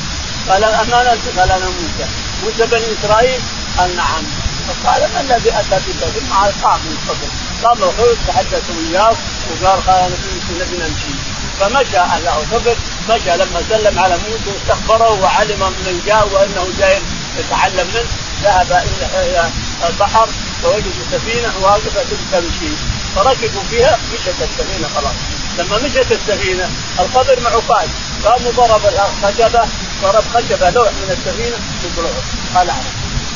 قال 0.50 0.64
أمان 0.64 1.08
أنت 1.08 1.40
قال 1.40 1.52
أنا 1.52 1.66
موسى 1.66 2.06
موسى 2.44 2.66
بني 2.68 2.86
إسرائيل؟ 3.00 3.42
قال 3.78 3.96
نعم. 3.96 4.24
فقال 4.68 5.02
ما 5.14 5.22
الذي 5.22 5.50
أتى 5.60 5.80
بك 5.88 6.24
مع 6.30 6.42
قام 6.64 6.80
من 6.80 6.98
قبل 7.10 7.28
قام 7.64 7.78
الرسول 7.84 8.18
تحدث 8.28 8.64
وياه 8.78 9.16
وقال 9.52 9.86
قال 9.88 9.98
أنا 10.00 10.16
نبي 10.52 10.78
نمشي 10.78 11.14
فمشى 11.60 11.98
على 11.98 12.30
الخبر 12.30 12.76
مشى 13.10 13.38
لما 13.38 13.62
سلم 13.70 14.00
على 14.00 14.18
موسى 14.18 14.50
واستخبره 14.50 15.12
وعلم 15.22 15.60
من 15.60 16.02
جاء 16.06 16.30
وأنه 16.34 16.68
جاي 16.80 17.02
يتعلم 17.40 17.88
منه. 17.94 18.10
ذهب 18.44 18.72
إلى 18.72 19.50
البحر 19.90 20.30
فوجدوا 20.64 20.92
سفينة 21.12 21.54
واقفة 21.62 22.06
تمشي 22.32 22.72
فركبوا 23.16 23.64
فيها 23.70 24.00
مشت 24.14 24.28
السفينة 24.42 24.88
خلاص. 24.96 25.16
لما 25.60 25.78
مشت 25.78 26.12
السفينة 26.12 26.70
الخضر 27.00 27.40
معه 27.42 27.62
فاز 27.62 27.90
قام 28.26 28.42
ضرب 28.58 28.86
الخشبه 28.86 29.68
ضرب 30.02 30.24
خشبة 30.34 30.70
لوح 30.70 30.90
من 30.92 31.18
السفينة 31.18 31.58
يطلعه 31.86 32.24
قال 32.56 32.70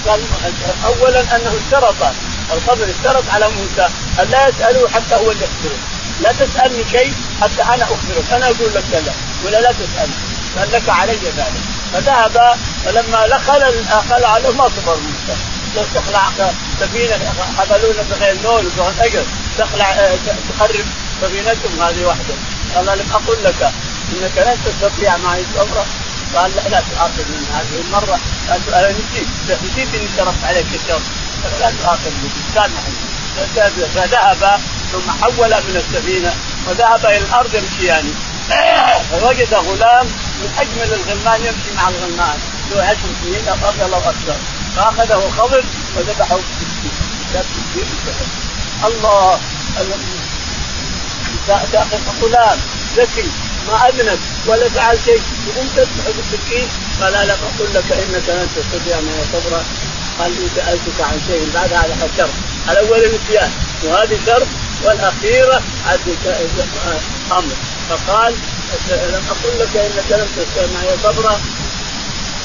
قال 0.07 0.21
اولا 0.85 1.21
أنه 1.35 1.53
اشترط 1.65 1.95
الخضر 2.53 2.89
اشترط 2.89 3.23
على 3.29 3.49
موسى 3.49 3.89
أن 4.19 4.27
لا 4.31 4.47
يسألوه 4.47 4.89
حتى 4.89 5.15
هو 5.15 5.31
اللي 5.31 5.43
يخبره 5.43 5.77
لا 6.21 6.33
تسألني 6.33 6.83
شيء 6.91 7.13
حتى 7.41 7.63
أنا 7.63 7.83
اخبرك 7.83 8.31
أنا 8.31 8.45
أقول 8.45 8.73
لك 8.75 8.83
كذا 8.91 9.13
ولا 9.45 9.57
لا 9.57 9.71
تسألني. 9.71 10.15
قال 10.57 10.71
لك 10.71 10.89
علي 10.89 11.13
ذلك. 11.13 11.61
فذهب 11.93 12.57
فلما 12.85 13.27
دخل 13.27 13.85
خلع 14.09 14.37
له 14.37 14.51
ما 14.51 14.69
صبر 14.69 14.95
موسى؟ 14.95 15.35
لو 15.75 15.83
تخلع 15.95 16.51
سفينة 16.79 17.33
حملونا 17.57 18.01
بغير 18.09 18.37
نول 18.43 18.65
وبغير 18.67 18.93
أجر 18.99 19.23
تخلع 19.57 20.11
تخرب 20.49 20.85
سفينتهم 21.21 21.81
هذه 21.81 22.05
واحدة 22.05 22.33
قال 22.75 22.85
لم 22.85 23.05
أقول 23.11 23.43
لك 23.43 23.71
إنك 24.11 24.37
لن 24.37 24.57
تستطيع 24.65 25.17
معي 25.17 25.43
صبرا 25.55 25.85
قال 26.35 26.51
لا 26.55 26.69
لا 26.69 26.83
تؤاخذني. 26.91 27.45
هذه 27.53 27.81
المرة 27.85 28.19
أنا 28.49 28.91
نسيت. 28.91 29.27
نسيت 29.63 29.95
إني 29.95 30.07
شرفت 30.17 30.43
عليك 30.43 30.65
الشر 30.75 31.01
لا 31.59 31.71
تؤاخذني. 31.83 32.29
سامحني 32.55 33.09
فذهب 33.95 34.59
ثم 34.91 35.11
حول 35.21 35.49
من 35.49 35.75
السفينة 35.75 36.33
وذهب 36.67 37.05
إلى 37.05 37.17
الأرض 37.17 37.55
يمشيان. 37.55 38.13
فوجد 39.11 39.53
غلام 39.53 40.05
من 40.39 40.49
أجمل 40.59 40.93
الغلمان 40.93 41.39
يمشي 41.45 41.71
مع 41.75 41.89
الغلمان. 41.89 42.37
له 42.71 42.83
عشر 42.83 43.09
سنين 43.23 43.47
أو 43.47 43.55
أقل 43.69 43.93
أو 43.93 43.99
أكثر. 43.99 44.37
فأخذه 44.75 45.31
خضر 45.37 45.63
وذبحه 45.97 46.39
الله 48.83 49.39
غلام 52.21 52.59
ذكي. 52.97 53.29
ما 53.71 53.89
اذنب 53.89 54.19
ولا 54.47 54.69
فعل 54.69 54.97
شيء. 55.05 55.21
وانت 55.57 55.71
تذبح 55.75 56.05
بالسكين 56.17 56.67
قال 57.01 57.13
لا 57.13 57.33
أقول 57.33 57.69
لك 57.73 57.91
إنك 57.91 58.29
لن 58.29 58.47
تستطيع 58.55 58.99
ما 58.99 59.11
صبرا. 59.33 59.63
قال 60.19 60.31
لي 60.31 60.49
سألتك 60.55 61.01
عن 61.01 61.19
شيء 61.27 61.49
بعد 61.53 61.73
هذا 61.73 62.09
شر 62.17 62.29
الأول 62.71 63.03
النسيان 63.03 63.51
وهذه 63.83 64.19
شر 64.25 64.43
والأخيرة 64.83 65.61
عد 65.87 65.99
أمر. 67.31 67.53
فقال 67.89 68.33
لم 68.89 69.23
أقل 69.29 69.59
لك 69.59 69.77
إنك 69.77 70.11
لم 70.11 70.27
تستطيع 70.35 70.65
معي 70.73 70.97
صبرا. 71.03 71.39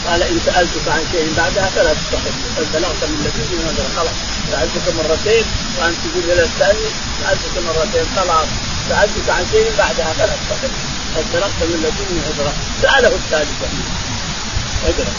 قال 0.06 0.22
إن 0.22 0.40
سألتك 0.46 0.88
عن 0.88 1.04
شيء 1.12 1.32
بعدها 1.36 1.70
فلا 1.74 1.94
تستحق. 1.94 2.36
قد 2.56 2.66
بلغت 2.72 3.04
من 3.04 3.18
لدني 3.24 3.64
هذا 3.64 3.84
خلاص 3.96 4.18
سالتك 4.50 4.94
مرتين. 4.96 5.44
وأنت 5.78 5.96
تقول 6.04 6.36
لا 6.36 6.46
تسالني 6.46 6.90
سالتك 7.20 7.54
مرتين 7.66 8.06
خلاص 8.16 8.48
سالتك 8.88 9.30
عن 9.30 9.46
شيء 9.52 9.72
بعدها 9.78 10.12
فلا 10.12 10.36
تستحق. 10.36 10.93
قد 11.16 11.32
بلغت 11.32 11.62
من 11.62 11.78
لدني 11.82 12.20
عذرا. 12.26 12.52
سأله 12.82 13.08
الثالثه 13.08 13.66
اقرا 14.84 15.14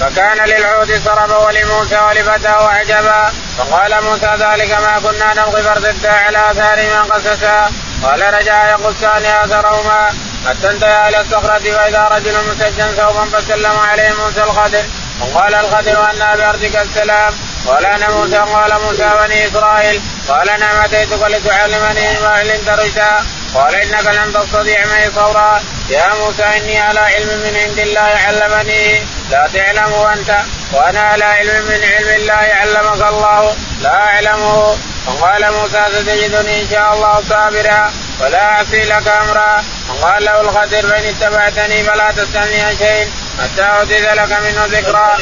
فكان 0.00 0.48
للعود 0.48 1.00
صربا 1.04 1.36
ولموسى 1.36 1.98
ولفتاه 1.98 2.68
عجبا 2.68 3.32
فقال 3.58 4.04
موسى 4.04 4.26
ذلك 4.26 4.72
ما 4.72 5.00
كنا 5.00 5.34
نبغي 5.34 5.62
فارتدا 5.62 6.12
على 6.12 6.50
آثار 6.50 6.76
من 6.76 7.10
قسسا 7.12 7.70
قال 8.02 8.34
رجع 8.34 8.70
يقصان 8.70 9.24
اثرهما 9.24 10.10
حتى 10.48 10.70
انتهى 10.70 11.08
إلى 11.08 11.20
الصخرة 11.20 11.58
فإذا 11.58 12.08
رجل 12.08 12.34
مسجن 12.50 12.86
ثوبا 12.96 13.24
فسلم 13.24 13.78
عليه 13.78 14.12
موسى 14.24 14.42
الخضر. 14.42 14.84
وقال 15.20 15.54
الخضر 15.54 16.10
أنا 16.10 16.36
بأرضك 16.36 16.76
السلام 16.76 17.32
قال 17.68 17.86
أنا 17.86 18.08
موسى 18.10 18.36
قال 18.36 18.72
موسى 18.82 19.10
بني 19.20 19.46
إسرائيل. 19.46 20.00
قال 20.28 20.60
نعم 20.60 20.76
أتيتك 20.84 21.22
لتعلمني 21.22 22.20
ما 22.22 22.28
علمت 22.28 22.68
رشدا 22.68 23.24
قال 23.54 23.74
إنك 23.74 24.06
لن 24.06 24.32
تستطيع 24.32 24.86
معي 24.86 25.10
صبرا. 25.10 25.62
يا 25.90 26.14
موسى 26.14 26.42
إني 26.42 26.80
على 26.80 27.00
علم 27.00 27.28
من 27.28 27.56
عند 27.56 27.78
الله 27.78 28.10
علمني. 28.26 29.06
لا 29.30 29.48
تعلمه 29.54 30.12
أنت 30.12 30.36
وأنا 30.72 31.00
على 31.00 31.24
علم 31.24 31.64
من 31.64 31.80
علم 31.84 32.08
الله 32.08 32.46
علمك 32.60 33.08
الله. 33.08 33.56
لا 33.80 33.94
اعلمه 33.94 34.78
فقال 35.06 35.52
موسى 35.52 35.82
ستجدني 35.94 36.62
إن 36.62 36.68
شاء 36.70 36.94
الله 36.94 37.22
صابرا 37.28 37.92
ولا 38.20 38.42
أعصي 38.52 38.82
لك 38.84 39.08
أمرا. 39.08 39.64
وقال 39.88 40.24
له 40.24 40.40
الخدر 40.40 40.82
فإن 40.82 41.04
اتبعتني 41.04 41.84
فلا 41.84 42.10
تسألني 42.10 42.60
عن 42.60 42.76
شيء 42.78 43.10
حتى 43.42 43.62
احدث 43.62 43.92
لك 43.92 44.32
منه 44.32 44.64
ذكرى. 44.64 45.16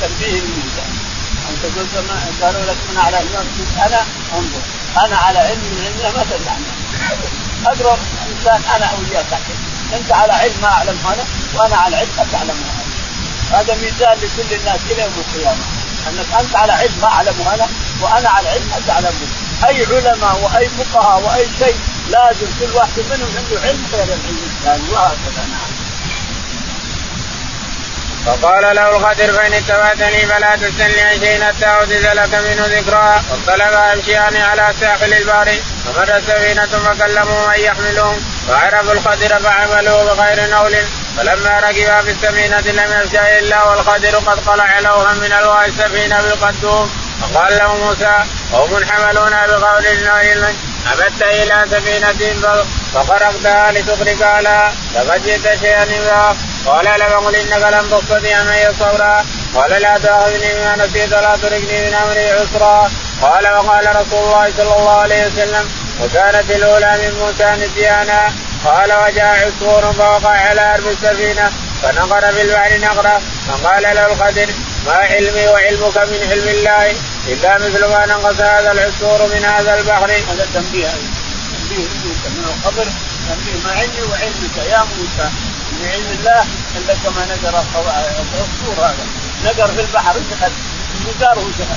تنبيه 0.00 0.40
قلت 1.64 1.94
قالوا 2.42 2.64
لك 2.64 2.76
من 2.90 2.98
على 2.98 3.16
علم 3.16 3.46
أنا 3.86 4.04
انظر 4.38 4.62
أنا 5.06 5.16
على 5.16 5.38
علم 5.38 5.60
من 5.60 6.00
علم 6.04 6.16
ما 6.16 6.24
تدعني 6.24 6.64
اقرب 7.66 7.98
انسان 8.28 8.62
أنا 8.76 8.90
وياك 8.98 9.40
انت 9.96 10.12
على 10.12 10.32
علم 10.32 10.54
ما 10.62 10.68
اعلمه 10.68 11.14
أنا 11.14 11.24
وأنا 11.54 11.76
على 11.76 11.96
علم 11.96 12.10
ما 12.18 12.26
تعلمه 12.32 12.82
هذا 13.52 13.74
ميزان 13.74 14.16
لكل 14.16 14.54
الناس 14.54 14.80
إلى 14.90 15.02
يوم 15.02 15.12
القيامه 15.18 15.64
انك 16.08 16.40
انت 16.40 16.56
على 16.56 16.72
علم 16.72 16.98
ما 17.02 17.08
اعلمه 17.08 17.54
أنا 17.54 17.66
وأنا 18.00 18.28
على 18.28 18.48
علم 18.48 18.66
ما 18.70 18.80
تعلمه 18.86 19.26
اي 19.68 19.86
علماء 19.86 20.40
واي 20.42 20.68
فقهاء 20.68 21.22
واي 21.22 21.48
شيء 21.58 21.76
لازم 22.10 22.46
كل 22.60 22.76
واحد 22.76 22.98
منهم 23.10 23.30
عنده 23.36 23.60
علم 23.60 23.86
غير 23.92 24.04
العلم 24.04 24.38
الثاني 24.50 24.90
وهكذا 24.92 25.42
نعم 25.50 25.71
فقال 28.26 28.76
له 28.76 28.96
الخضر 28.96 29.32
فإن 29.32 29.52
اتبعتني 29.52 30.26
فلا 30.26 30.56
تسالني 30.56 31.00
عن 31.02 31.20
شيء 31.20 31.44
حتى 31.44 31.66
احدث 31.66 32.04
لك 32.04 32.34
منه 32.34 32.66
ذكرى 32.66 33.20
وانطلقا 33.30 33.92
يمشيان 33.92 34.36
على 34.36 34.74
ساحل 34.80 35.14
البحر 35.14 35.54
فمرت 35.84 36.20
سفينة 36.26 36.66
فكلموا 36.66 37.48
من 37.48 37.60
يحملهم 37.60 38.24
فعرفوا 38.48 38.92
الخضر 38.92 39.40
فحملوا 39.40 40.14
بغير 40.14 40.50
نول. 40.50 40.76
فلما 41.16 41.60
ركبا 41.60 42.00
في 42.00 42.10
السفينة 42.10 42.60
لم 42.60 43.00
يمشى 43.00 43.38
إلا 43.38 43.62
والخدر 43.62 44.16
قد 44.16 44.48
قلع 44.48 44.80
لوها 44.80 45.14
من 45.14 45.32
الواء 45.32 45.66
السفينة 45.66 46.22
بالقدوم. 46.22 46.90
فقال 47.20 47.58
له 47.58 47.76
موسى 47.76 48.24
قوم 48.52 48.84
حملون 48.90 49.30
بقول 49.30 49.86
النويل 49.86 50.44
أبت 50.92 51.22
إلى 51.22 51.64
سفينة 51.70 52.34
فخرقتها 52.94 53.72
لتغرق 53.72 54.40
لها 54.40 54.72
لقد 54.94 55.22
جئت 55.24 55.60
شيئا 55.60 55.84
قال 56.66 56.84
لم 56.84 57.12
أقل 57.12 57.36
إنك 57.36 57.62
لم 57.62 57.98
تستطيع 57.98 58.42
معي 58.44 58.74
صبرا. 58.80 59.24
قال 59.54 59.70
لا 59.70 59.98
تأخذني 59.98 60.54
بما 60.54 60.76
نسيت 60.76 61.12
ولا 61.12 61.36
تركني 61.36 61.82
من 61.86 61.94
أمري 61.94 62.30
عسرا. 62.30 62.90
قال 63.22 63.46
وقال 63.46 63.96
رسول 63.96 64.24
الله 64.24 64.52
صلى 64.56 64.76
الله 64.76 64.98
عليه 65.00 65.26
وسلم 65.26 65.68
وكانت 66.00 66.50
الأولى 66.50 66.98
من 67.02 67.18
موسى 67.18 67.66
نسيانا. 67.66 68.32
قال 68.64 68.92
وجاء 68.92 69.46
عصفور 69.46 69.92
فوقع 69.92 70.30
على 70.30 70.74
أرض 70.74 70.86
السفينة 70.86 71.52
فنقر 71.82 72.32
في 72.32 72.42
البحر 72.42 72.78
نقرة. 72.78 73.20
فقال 73.48 73.82
له 73.82 74.06
القدر 74.06 74.48
ما 74.86 74.92
علمي 74.92 75.48
وعلمك 75.48 75.96
من 75.96 76.20
علم 76.30 76.48
الله 76.48 76.94
إلا 77.28 77.54
مثل 77.58 77.84
ما 77.84 78.06
نقص 78.06 78.40
هذا 78.40 78.72
العصفور 78.72 79.26
من 79.34 79.44
هذا 79.44 79.80
البحر. 79.80 80.10
هذا 80.10 80.46
تنبيه 80.54 80.88
تنبيه 81.52 81.86
القبر 82.48 82.86
تنبيه. 83.28 83.58
ما 83.64 83.72
علمي 83.72 84.02
وعلمك 84.10 84.56
يا 84.70 84.78
موسى. 84.78 85.30
من 85.82 85.88
علم 85.88 86.10
الله 86.18 86.44
إلا 86.76 86.94
كما 86.94 87.22
نقر 87.26 87.54
العصفور 88.34 88.84
هذا. 88.84 89.04
نقر 89.44 89.66
في 89.66 89.80
البحر 89.80 90.16
انتهت 90.16 90.52
مقداره 91.06 91.40
انتهى 91.40 91.76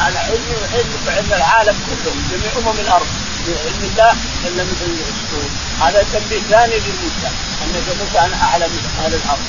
على 0.00 0.18
علمي 0.18 0.54
وعلمك 0.60 1.02
وعلم 1.06 1.32
العالم 1.32 1.76
كله. 1.86 2.12
جميع 2.30 2.52
أمم 2.58 2.80
الأرض. 2.80 3.06
بعلم 3.46 3.82
الله 3.90 4.12
إلا 4.46 4.62
مثل 4.64 4.86
العصفور 4.86 5.46
هذا 5.80 6.04
تنبيه 6.12 6.42
ثاني 6.50 6.76
لموسى 6.76 7.30
انك 7.62 7.86
موسى 8.00 8.18
أنا 8.26 8.36
اعلم 8.42 8.72
أهل 9.04 9.14
الأرض. 9.14 9.46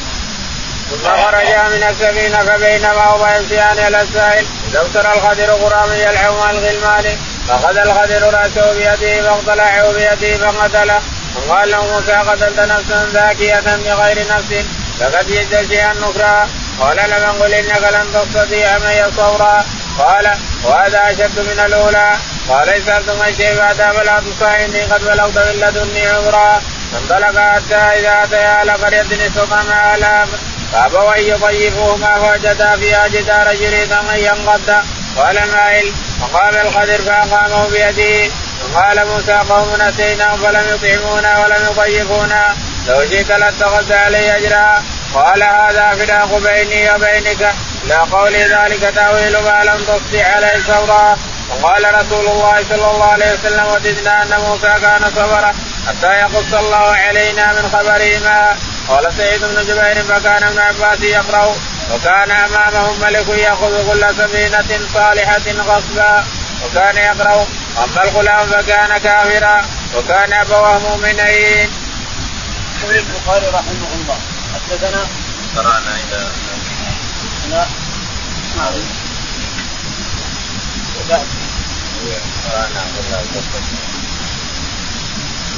ثم 0.92 1.10
خرجا 1.24 1.64
من 1.70 1.84
السفينة 1.84 2.38
فبينما 2.38 3.04
هو 3.04 3.28
يمشيان 3.28 3.78
إلى 3.88 4.02
السائل 4.02 4.46
اذا 4.70 4.82
ابتلى 4.82 5.14
الخدر 5.14 5.52
غرام 5.52 5.94
يلعب 5.94 6.34
مع 6.34 6.50
الغلمان 6.50 7.18
فأخذ 7.48 7.78
الخدر 7.78 8.34
رأسه 8.34 8.74
بيده 8.74 9.22
فاقتلعه 9.22 9.92
بيده 9.92 10.52
فقتله. 10.52 11.02
وقال 11.36 11.72
له 11.72 11.82
موسى 11.94 12.12
قتلت 12.12 12.60
نفسا 12.60 13.10
ذاكية 13.14 13.60
بغير 13.86 14.20
نفس 14.20 14.66
لقد 15.02 15.28
جئت 15.28 15.68
شيئا 15.68 15.94
نكرا 15.94 16.48
قال 16.80 16.98
لم 16.98 17.42
قل 17.42 17.54
إنك 17.54 17.84
لن 17.94 18.06
تستطيع 18.14 18.78
معي 18.78 19.12
صورا 19.12 19.66
قال 20.00 20.32
وهذا 20.64 21.12
أشد 21.12 21.40
من 21.40 21.60
الأولى. 21.66 22.18
قال 22.50 22.70
ان 22.70 23.16
من 23.20 23.36
شيء 23.38 23.58
بعدها 23.58 23.92
فلا 23.92 24.20
تصاحبني 24.20 24.82
قد 24.82 25.02
بلغت 25.06 25.38
من 25.38 25.60
لدني 25.62 26.08
عمرا 26.08 26.62
فانطلق 26.92 27.40
حتى 27.40 27.76
إذا 27.76 28.24
أتيا 28.24 28.48
على 28.48 28.72
قرية 28.72 29.28
استطعما 29.28 29.96
الاف 29.96 30.30
فابوا 30.74 31.18
أن 31.18 31.24
يضيفوهما 31.24 32.20
فوجدا 32.20 32.76
فيها 32.76 33.08
جدارا 33.08 33.52
يريد 33.52 33.92
ان 33.92 34.18
ينقض. 34.18 34.84
قال 35.18 35.36
مائل 35.52 35.94
فقام 36.22 36.56
الخضر 36.56 37.02
فأقامه 37.02 37.70
بيده. 37.70 38.34
وقال 38.74 39.08
موسى 39.08 39.34
قوم 39.50 39.82
اتيناهم 39.82 40.38
فلم 40.38 40.66
يطعمونا 40.74 41.40
ولم 41.40 41.66
يضيفونا 41.72 42.56
لو 42.88 43.06
شئت 43.06 43.32
لاتخذت 43.32 43.92
علي 43.92 44.38
أجرا. 44.38 44.84
قال 45.14 45.44
هذا 45.44 46.06
فراق 46.06 46.38
بيني 46.38 46.92
وبينك. 46.92 47.54
لا 47.88 47.98
قولي 47.98 48.44
ذلك 48.44 48.94
تأويل 48.96 49.38
ما 49.38 49.64
لم 49.64 49.78
تستطع 49.78 50.26
عليه 50.36 50.60
صبرا 50.68 51.18
وقال 51.50 51.84
رسول 51.96 52.28
الله 52.28 52.64
صلى 52.70 52.92
الله 52.92 53.06
عليه 53.06 53.34
وسلم 53.34 53.66
وددنا 53.66 54.24
أن 54.24 54.42
موسى 54.48 54.74
كان 54.82 55.12
صبرا 55.16 55.54
حتى 55.88 56.08
يقص 56.08 56.54
الله 56.54 56.96
علينا 56.96 57.54
من 57.54 57.70
خبرهما. 57.74 58.56
قال 58.90 59.14
سعيد 59.18 59.42
بن 59.42 59.64
جبير 59.64 60.04
فكان 60.04 60.44
ابن 60.44 60.60
عباس 60.60 61.02
يقرأ. 61.02 61.56
وكان 61.94 62.32
أمامهم 62.32 63.00
ملك 63.02 63.30
يأخذ 63.30 63.92
كل 63.92 64.16
سفينة 64.16 64.88
صالحة 64.94 65.52
غصبا 65.68 66.24
وكان 66.66 66.98
يقرأ 66.98 67.48
أما 67.84 68.04
الغلام 68.04 68.48
فكان 68.48 68.98
كافرا 68.98 69.62
وكان 69.96 70.34
ابواه 70.34 70.80
مؤمنين. 70.80 71.70
يقول 72.82 72.96
البخاري 72.96 73.48
رحمه 73.48 73.92
الله. 73.94 74.20
حدثنا؟ 74.54 75.08
قرانا 75.56 75.96
اذا 75.96 76.32
لا 77.50 77.66
نعم. 78.58 78.74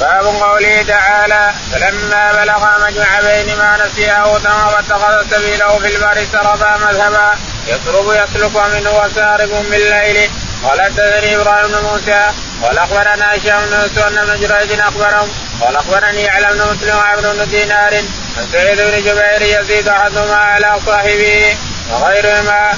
باب 0.00 0.26
قوله 0.26 0.82
تعالى 0.82 1.52
فلما 1.72 2.32
بلغ 2.32 2.86
مجمع 2.86 3.20
بينما 3.20 3.78
نسيا 3.86 4.24
وتم 4.24 4.66
واتخذ 4.66 5.30
سبيله 5.30 5.78
في 5.78 5.86
البر 5.96 6.24
سربا 6.32 6.76
مذهبا 6.76 7.34
يطلب 7.66 8.06
يسلك 8.10 8.56
منه 8.56 8.90
وسارب 8.90 9.48
بالليل 9.70 10.30
قال 10.64 10.82
حدثني 10.82 11.36
إبراهيم 11.36 11.68
بن 11.68 11.78
موسى 11.82 12.30
قال 12.62 12.78
أخبرنا 12.78 13.34
هشام 13.36 13.66
بن 13.66 13.72
يوسف 13.80 14.06
أن 14.06 14.40
جريج 14.40 14.80
أخبرهم 14.80 15.28
قال 15.60 15.76
أخبرني 15.76 16.22
يعلم 16.22 16.58
بن 16.58 16.76
مسلم 16.76 16.96
وعبد 16.96 17.26
بن 17.26 17.50
دينار 17.50 17.94
عن 18.38 18.46
سعيد 18.52 18.80
بن 18.80 19.02
جبير 19.04 19.60
يزيد 19.60 19.88
أحدهما 19.88 20.36
على 20.36 20.76
صاحبه 20.86 21.56
وغيرهما 21.90 22.72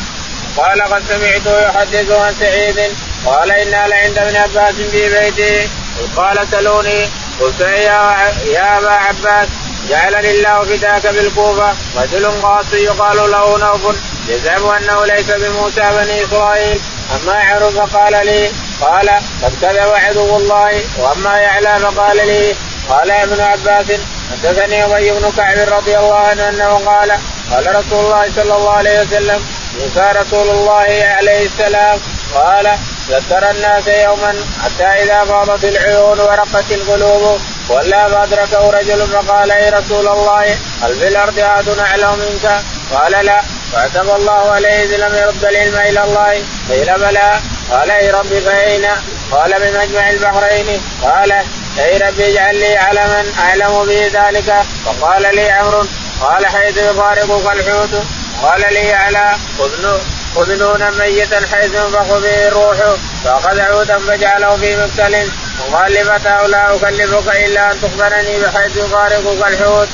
قال 0.56 0.82
قد 0.82 1.02
سمعته 1.08 1.60
يحدث 1.60 2.10
عن 2.10 2.34
سعيد 2.40 2.96
قال 3.26 3.50
أنا 3.50 3.88
لعند 3.88 4.18
ابن 4.18 4.36
عباس 4.36 4.74
في 4.74 5.08
بيته 5.08 5.68
قال 6.16 6.48
سلوني 6.50 7.08
قلت 7.40 7.60
يا 7.60 8.32
يا 8.46 8.78
أبا 8.78 8.90
عباس 8.90 9.48
جعلني 9.88 10.30
الله 10.30 10.64
فداك 10.64 11.06
بالكوفة. 11.06 11.74
رجل 11.96 12.26
قاص 12.42 12.72
يقال 12.72 13.30
له 13.30 13.58
نوف. 13.58 13.96
يزعم 14.28 14.66
أنه 14.66 15.06
ليس 15.06 15.30
بموسى 15.30 15.80
بني 15.80 16.24
إسرائيل. 16.24 16.80
أما 17.14 17.34
يعرف 17.34 17.78
فقال 17.78 18.26
لي 18.26 18.50
قال 18.80 19.08
قد 19.42 19.52
كذب 19.62 19.92
عدو 19.94 20.36
الله. 20.36 20.80
وأما 20.98 21.38
يعلى 21.38 21.78
فقال 21.80 22.16
لي 22.16 22.54
قال 22.88 23.10
ابن 23.10 23.40
عباس 23.40 23.86
حدثني 24.30 24.84
أبي 24.84 25.10
بن 25.10 25.32
كعب 25.36 25.58
رضي 25.58 25.98
الله 25.98 26.16
عنه 26.16 26.48
أنه 26.48 26.80
قال 26.86 27.10
قال 27.52 27.76
رسول 27.76 28.04
الله 28.04 28.32
صلى 28.36 28.56
الله 28.56 28.72
عليه 28.72 29.00
وسلم 29.00 29.46
موسى 29.78 30.12
رسول 30.20 30.48
الله 30.50 30.86
عليه 31.16 31.46
السلام. 31.46 31.98
قال 32.34 32.78
ذكر 33.08 33.50
الناس 33.50 33.86
يوما 33.86 34.34
حتى 34.64 34.84
إذا 34.84 35.24
فاضت 35.24 35.64
العيون 35.64 36.20
ورقت 36.20 36.72
القلوب 36.72 37.40
ولا 37.68 38.08
فادركه 38.08 38.70
رجل 38.70 39.06
فقال 39.06 39.50
أي 39.50 39.70
رسول 39.70 40.08
الله 40.08 40.58
هل 40.82 40.94
في 41.00 41.08
الأرض 41.08 41.38
أحد 41.38 41.68
أعلم 41.68 42.18
منك؟ 42.18 42.62
قال 42.92 43.26
لا. 43.26 43.42
فعتب 43.72 44.10
الله 44.16 44.50
عليه 44.50 44.84
إذ 44.84 44.96
لم 44.96 45.14
يرد 45.14 45.44
العلم 45.44 45.76
إلى 45.76 46.04
الله 46.04 46.30
قيل 46.68 46.98
بلى. 46.98 47.40
قال 47.70 47.90
أي 47.90 48.10
ربي 48.10 48.40
فأين؟ 48.40 48.86
قال 49.32 49.54
بمجمع 49.60 50.10
البحرين. 50.10 50.82
قال 51.02 51.32
أي 51.78 51.98
ربي 51.98 52.32
اجعل 52.32 52.56
لي 52.56 52.76
علما 52.76 53.24
أعلم 53.38 53.84
به 53.84 54.10
ذلك. 54.14 54.54
فقال 54.84 55.34
لي 55.34 55.50
عمرو 55.50 55.86
قال 56.20 56.46
حيث 56.46 56.76
يفارقك 56.76 57.52
الحوت. 57.52 58.02
قال 58.42 58.74
لي 58.74 58.92
على 58.92 59.32
خذ 59.58 60.00
نونا 60.44 60.90
ميتا 60.90 61.40
حيث 61.52 61.74
ينفخ 61.74 62.18
به 62.18 62.48
الروح 62.48 62.76
فأخذ 63.24 63.60
عودا 63.60 63.98
فجعله 63.98 64.56
في 64.56 64.76
مكتل 64.76 65.30
وقال 65.60 65.92
لفتاه 65.92 66.46
لا 66.46 66.74
أكلفك 66.74 67.36
إلا 67.36 67.72
أن 67.72 67.80
تخبرني 67.80 68.38
بحيث 68.38 68.76
يفارقك 68.76 69.48
الحوت 69.48 69.88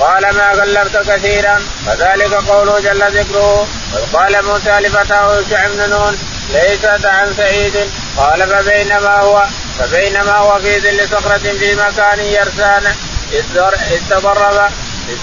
قال 0.00 0.22
ما 0.22 0.52
كلفت 0.52 1.10
كثيرا. 1.10 1.62
فذلك 1.86 2.34
قوله 2.34 2.80
جل 2.80 3.18
ذكره. 3.18 3.68
قال 4.12 4.44
موسى 4.44 4.70
لفتاه 4.70 5.36
يوشع 5.36 5.66
بن 5.66 5.90
نون. 5.90 6.18
ليست 6.50 7.06
عن 7.06 7.34
سعيد. 7.36 7.90
قال 8.16 8.48
فبينما 8.48 9.16
هو 9.16 9.46
فبينما 9.78 10.36
هو 10.36 10.58
في 10.58 10.80
ظل 10.80 11.08
صخرة 11.08 11.38
في 11.38 11.74
مكان 11.74 12.20
يرسان. 12.20 12.94
إذ 13.32 13.44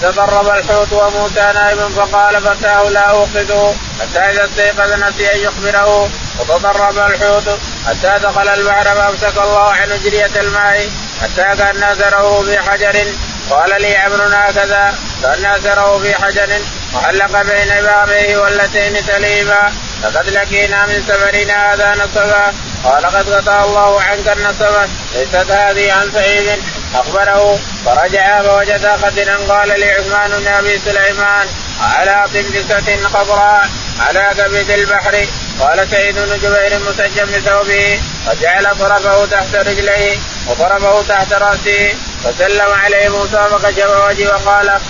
تضرب 0.02 0.48
الحوت 0.48 0.92
وموسى 0.92 1.52
نائم 1.54 1.88
فقال 1.88 2.42
فتاه 2.42 2.82
لا 2.82 3.00
أوقظه 3.00 3.74
حتى 4.00 4.18
إذا 4.18 4.44
استيقظ 4.44 4.92
نسي 4.92 5.34
أن 5.34 5.38
يخبره. 5.38 6.10
وتضرب 6.38 6.98
الحوت 6.98 7.58
حتى 7.86 8.18
دخل 8.22 8.48
البحر 8.48 8.84
فأمسك 8.84 9.38
الله 9.38 9.72
عن 9.72 9.88
جرية 10.04 10.30
الماء 10.36 10.90
حتى 11.22 11.56
كان 11.58 11.80
ناثره 11.80 12.42
في 12.42 12.58
حجر. 12.58 13.06
قال 13.50 13.82
لي 13.82 13.96
عمرو 13.96 14.24
هكذا. 14.24 14.94
كان 15.22 15.42
ناثره 15.42 15.98
في 15.98 16.14
حجر 16.14 16.48
وحلق 16.94 17.42
بين 17.42 17.68
بابيه 17.68 18.38
والتين 18.38 19.06
تليما 19.06 19.72
لقد 20.02 20.28
لقينا 20.28 20.86
من 20.86 21.04
سفرنا 21.08 21.74
هذا 21.74 21.94
نصبا. 21.94 22.54
قال 22.84 23.06
قد 23.06 23.30
قطع 23.30 23.64
الله 23.64 24.02
عنك 24.02 24.28
النصب. 24.28 24.88
ليست 25.14 25.50
هذه 25.50 25.92
عن 25.92 26.10
سعيد. 26.12 26.62
أخبره 26.94 27.58
فرجع 27.84 28.42
فوجد 28.42 28.86
خدرا 29.02 29.36
قال 29.48 29.80
لعثمان 29.80 30.30
بن 30.30 30.46
أبي 30.46 30.78
سليمان 30.78 31.46
على 31.80 32.24
طمجسة 32.34 33.08
خضراء 33.08 33.68
على 34.00 34.30
كبد 34.38 34.70
البحر. 34.70 35.26
قال 35.60 35.90
سعيد 35.90 36.18
بن 36.18 36.38
جبير 36.38 36.78
مسجم 36.78 37.24
بثوبه 37.24 38.00
وجعل 38.28 38.78
طرفه 38.78 39.26
تحت 39.26 39.54
رجليه 39.54 40.18
وطرفه 40.46 41.02
تحت 41.02 41.32
رأسه 41.32 41.94
فسلم 42.24 42.70
عليه 42.84 43.08
موسى 43.08 43.48
فكشف 43.50 43.90
وجهه 44.08 44.34
وقال 44.34 44.80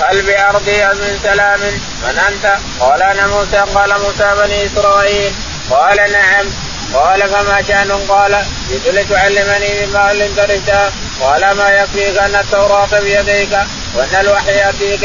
هل 0.00 0.22
بأرضي 0.22 0.84
من 0.84 1.18
سلام؟ 1.22 1.60
من 2.02 2.18
أنت؟ 2.18 2.56
قال 2.80 3.02
أنا 3.02 3.26
موسى. 3.26 3.56
قال 3.56 4.00
موسى 4.00 4.34
بني 4.38 4.66
إسرائيل. 4.66 5.32
قال 5.70 6.12
نعم. 6.12 6.46
قال 6.94 7.28
فما 7.28 7.62
شأن 7.68 7.92
قال 8.08 8.44
جئت 8.70 8.94
لتعلمني 8.94 9.86
مما 9.86 9.98
علمت 9.98 10.38
رشدا. 10.38 10.92
قال 11.20 11.40
ما 11.56 11.68
يكفيك 11.68 12.18
أن 12.18 12.34
التوراة 12.34 13.00
بيديك 13.00 13.58
وأن 13.94 14.14
الوحي 14.20 14.52
يأتيك. 14.52 15.02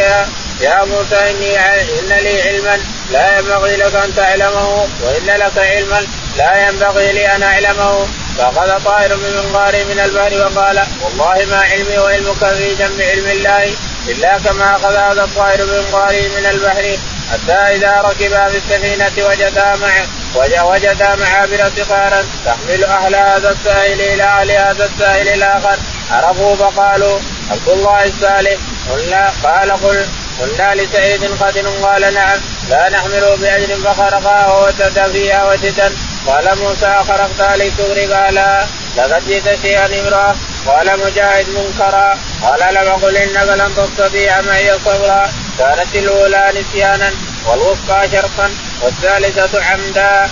يا, 0.62 0.86
موسى 0.86 1.32
إني 1.32 1.60
إن 2.00 2.08
لي 2.08 2.42
علما 2.42 2.80
لا 3.12 3.40
ينبغي 3.40 3.76
لك 3.76 3.96
أن 3.96 4.16
تعلمه 4.16 4.88
وإن 5.02 5.26
لك 5.26 5.58
علما 5.58 6.08
لا 6.38 6.68
ينبغي 6.68 7.12
لي 7.12 7.36
أن 7.36 7.44
أعلمه. 7.44 8.08
فأخذ 8.38 8.84
طائر 8.84 9.16
من 9.16 9.44
منقار 9.46 9.86
من 9.86 10.00
البحر 10.00 10.34
وقال 10.42 10.84
والله 11.02 11.46
ما 11.46 11.62
علمي 11.62 11.98
وعلمك 11.98 12.46
في 12.46 12.76
جنب 12.76 13.02
علم 13.02 13.28
الله 13.28 13.74
إلا 14.08 14.38
كما 14.38 14.76
أخذ 14.76 14.96
هذا 14.96 15.24
الطائر 15.24 15.66
من 15.66 15.84
منقاره 15.86 16.28
من 16.38 16.46
البحر 16.46 16.98
حتى 17.32 17.76
إذا 17.76 18.02
ركبا 18.02 18.50
في 18.50 18.58
السفينة 18.58 19.28
وجدا 19.30 19.76
مع 19.76 20.06
وجدا 20.36 21.16
معابر 21.16 21.72
صغارا 21.78 22.24
تحمل 22.46 22.84
أهل 22.84 23.16
هذا 23.16 23.50
السائل 23.52 24.02
إلى 24.02 24.24
أهل 24.24 24.52
هذا 24.52 24.86
السائل 24.86 25.28
الآخر. 25.28 25.78
عرفوا 26.12 26.56
فقالوا 26.56 27.20
عبد 27.52 27.68
الله 27.68 28.06
الصالح. 28.06 28.58
قلنا 28.92 29.32
قال 29.44 29.72
قل 29.72 30.06
قلنا 30.42 30.76
لسعيد 30.76 31.24
قد 31.24 31.58
قال 31.84 32.14
نعم. 32.14 32.38
لا 32.70 32.90
نحمله 32.90 33.36
بأجر 33.36 33.76
فخرقها 33.76 34.48
ووتد 34.54 35.12
فيها 35.12 35.46
وتدا. 35.46 35.92
قال 36.28 36.58
موسى 36.58 37.04
خرقتها 37.08 37.58
لتغرقها 37.58 38.32
لا 38.32 38.66
لقد 38.98 39.28
جئت 39.28 39.62
شيئا 39.62 39.86
امرأة. 39.86 40.36
قال 40.68 41.00
مجاهد 41.00 41.46
منكرا. 41.50 42.18
قال 42.44 42.74
لم 42.74 42.88
أقل 42.88 43.18
إنك 43.18 43.48
لن 43.48 43.72
تستطيع 43.78 44.42
معي 44.42 44.80
صبرا 44.86 45.32
كانت 45.60 45.96
الأولى 45.96 46.52
نسيانا. 46.56 47.12
والوسطى 47.46 48.10
شرقا 48.12 48.50
والثالثة 48.82 49.66
عمدا. 49.66 50.30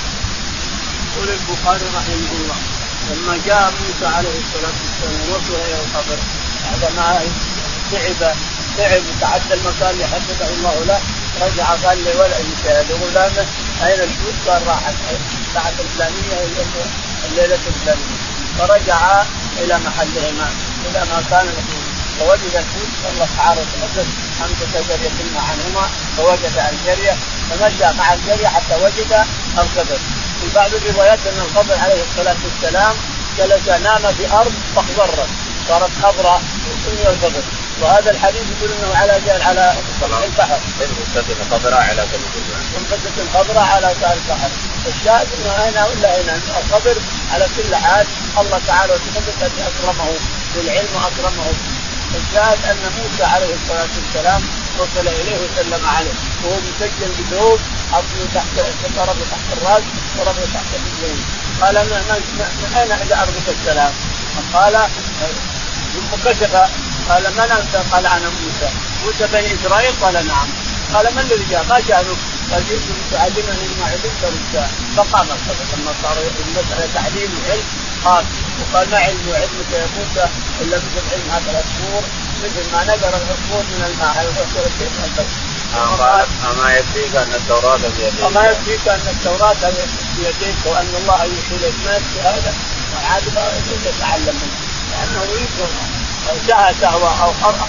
يقول 1.15 1.29
البخاري 1.29 1.85
رحمه 1.85 2.31
الله 2.31 2.55
لما 3.11 3.37
جاء 3.45 3.73
موسى 3.81 4.05
عليه 4.15 4.35
الصلاة 4.43 4.77
والسلام 4.81 5.29
وصل 5.31 5.55
إلى 5.55 5.75
القبر 5.75 6.19
بعدما 6.63 7.19
تعب 7.91 8.35
تعب 8.77 9.01
وتعدى 9.09 9.53
المكان 9.53 9.89
اللي 9.89 10.07
حدده 10.07 10.47
الله 10.49 10.83
له 10.85 10.99
رجع 11.41 11.65
قال 11.65 11.97
لغلامه 12.89 13.45
أين 13.85 13.99
الفلوس؟ 14.01 14.35
قال 14.47 14.67
راحت 14.67 14.93
الساعة 15.47 15.73
الفلانية 15.79 16.47
الليلة 17.25 17.59
الفلانية 17.67 18.17
فرجع 18.59 19.23
إلى 19.57 19.77
محلهما 19.77 20.49
إلى 20.85 20.99
ما 20.99 21.23
كان 21.29 21.47
فوجد 22.21 22.55
الحوت 22.55 22.93
الله 23.11 23.27
تعالى 23.37 23.61
تقدم 23.61 24.07
امسك 24.45 24.73
جريه 24.89 25.39
عنهما 25.49 25.89
فوجد 26.17 26.55
الجرية 26.71 27.15
فمشى 27.49 27.97
مع 27.97 28.13
الجرية 28.13 28.47
حتى 28.47 28.75
وجد 28.83 29.25
القبر. 29.57 29.99
في 30.41 30.47
بعض 30.55 30.73
الروايات 30.73 31.19
أن 31.27 31.39
القبر 31.39 31.77
عليه 31.77 32.03
الصلاة 32.03 32.35
والسلام 32.45 32.95
جلس 33.37 33.67
نام 33.67 34.13
في 34.13 34.33
أرض 34.33 34.53
فاخضرت 34.75 35.29
صارت 35.67 35.91
خضراء 36.03 36.41
وسمي 36.67 37.07
القبر. 37.09 37.43
وهذا 37.81 38.11
الحديث 38.11 38.41
يقول 38.51 38.71
إنه 38.71 38.95
على 38.95 39.11
على 39.41 39.73
البحر. 40.25 40.59
قنفة 40.79 41.35
خضراء 41.51 41.81
على 41.81 42.01
قنفة 42.01 43.25
خضراء 43.33 43.63
على 43.63 43.95
سطح 44.01 44.11
البحر. 44.11 44.49
الشاهد 44.87 45.27
إنه 45.37 45.51
هنا 45.51 45.85
ولا 45.85 46.21
هنا. 46.21 46.35
القبر 46.35 46.95
على 47.33 47.47
كل 47.57 47.75
حال 47.75 48.05
الله 48.37 48.61
تعالى 48.67 48.93
وتقدس 48.93 49.59
أكرمه 49.59 50.05
بالعلم 50.55 50.89
واكرمه 50.95 51.43
الشاهد 52.15 52.59
أن 52.65 52.91
موسى 52.97 53.23
عليه 53.23 53.55
الصلاة 53.55 53.89
والسلام 53.97 54.41
وصل 54.79 55.07
إليه 55.07 55.37
وسلم 55.37 55.85
عليه 55.85 56.13
وهو 56.43 56.57
مسجل 56.59 57.11
بثوب 57.19 57.59
حطه 57.91 58.21
تحت 58.35 58.55
ضربه 58.95 59.25
تحت 59.31 59.47
الراس 59.57 59.83
ضربه 60.17 60.45
تحت 60.53 60.69
الرجلين 60.75 61.25
قال 61.61 61.75
من 61.75 62.77
أين 62.77 62.91
اجى 62.91 63.15
أرضك 63.15 63.49
السلام؟ 63.59 63.93
قال 64.53 64.87
ثم 65.93 66.29
كشف 66.29 66.55
قال 67.09 67.23
من 67.33 67.51
انت؟ 67.51 67.75
قال 67.91 68.05
أنا 68.05 68.29
موسى 68.29 68.69
موسى 69.05 69.27
بني 69.33 69.55
إسرائيل 69.55 69.93
قال 70.01 70.13
نعم 70.27 70.47
قال 70.93 71.13
من 71.15 71.19
الذي 71.19 71.45
جاء؟ 71.49 71.65
ما 71.69 71.81
شانك؟ 71.87 72.17
قال 72.51 72.63
جئت 72.69 72.81
تعلمني 73.11 73.67
ما 73.79 73.85
علمت 73.85 74.23
رشدا 74.23 74.67
فقام 74.97 75.27
الصدق 75.31 75.77
لما 75.77 75.93
صار 76.03 76.17
المساله 76.17 76.89
تعليم 76.93 77.31
وعلم 77.47 77.63
قال 78.05 78.25
وقال 78.61 78.89
ما 78.89 78.97
علم 78.97 79.33
علمك 79.33 79.71
يا 79.73 79.87
موسى 79.97 80.25
الا 80.61 80.77
مثل 80.77 81.13
علم 81.13 81.29
هذا 81.31 81.51
العصفور 81.51 82.03
مثل 82.43 82.71
ما 82.71 82.83
نقر 82.83 83.09
العصفور 83.09 83.63
من 83.71 83.85
الماء 83.89 84.17
على 84.17 84.27
العصفور 84.29 84.65
الشيء 84.65 84.89
من 84.89 85.03
البيت. 85.03 85.27
قال 85.99 86.27
أما 86.51 86.73
يكفيك 86.73 87.15
أن 87.15 87.33
التوراة 87.33 87.77
بيديك 87.77 88.21
أما 88.27 88.41
يكفيك 88.47 88.87
أن 88.87 89.07
التوراة 89.15 89.71
بيديك 90.17 90.55
وأن 90.65 90.87
الله 91.01 91.23
يوحي 91.23 91.55
إليك 91.55 91.73
ما 91.85 91.91
يكفي 91.95 92.19
هذا 92.21 92.53
وعاد 92.93 93.23
يتعلم 93.85 94.35
منه 94.41 94.57
لأنه 94.91 95.23
يريد 95.31 95.49
سهى 96.47 96.73
سهوة 96.81 97.23
أو 97.23 97.33
خطا 97.33 97.67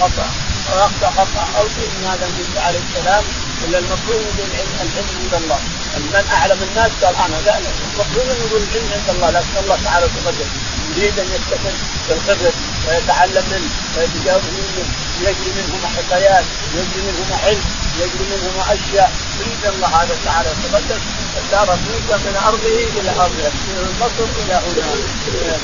خطأ. 0.00 0.28
خطا 0.68 0.80
أو 0.80 0.86
اخطا 0.86 1.10
خطا 1.10 1.58
أو 1.58 1.68
شيء 1.68 1.90
من 1.98 2.06
هذا 2.06 2.26
النبي 2.26 2.58
عليه 2.58 2.78
السلام 2.78 3.24
إلا 3.64 3.78
المفروض 3.78 4.20
يقول 4.20 4.48
العلم 4.50 5.06
عند 5.22 5.34
الله. 5.34 5.58
من 5.96 6.24
أعلم 6.32 6.62
الناس 6.62 6.90
قال 7.02 7.16
أنا 7.16 7.36
لا 7.46 7.60
لا 7.60 7.70
المفروض 7.94 8.26
ان 8.30 8.36
يقول 8.46 8.62
العلم 8.62 8.88
عند 8.92 9.10
الله 9.14 9.30
لكن 9.30 9.56
الله 9.64 9.78
تعالى 9.84 10.06
تقدم. 10.06 10.48
يريد 10.96 11.18
أن 11.18 11.26
يستفد 11.26 11.74
بالخبر 12.08 12.52
ويتعلم 12.88 13.44
منه 13.52 13.70
ويتجاوز 13.96 14.44
منه 14.44 14.86
يجري 15.20 15.50
منهما 15.56 15.88
حكايات 15.96 16.44
يجري 16.74 17.02
منهما 17.08 17.36
علم 17.44 17.64
يجري 18.00 18.24
منهما 18.32 18.62
أشياء. 18.74 19.12
يريد 19.40 19.74
الله 19.74 19.88
هذا 19.88 20.16
تعالى 20.24 20.50
تقدم. 20.62 21.00
فسار 21.34 21.78
موسى 21.86 22.16
من 22.24 22.36
أرضه 22.46 23.00
إلى 23.00 23.10
أرضه 23.10 23.50
من 23.68 23.96
مصر 24.00 24.24
إلى 24.42 24.54
هنا. 24.54 25.58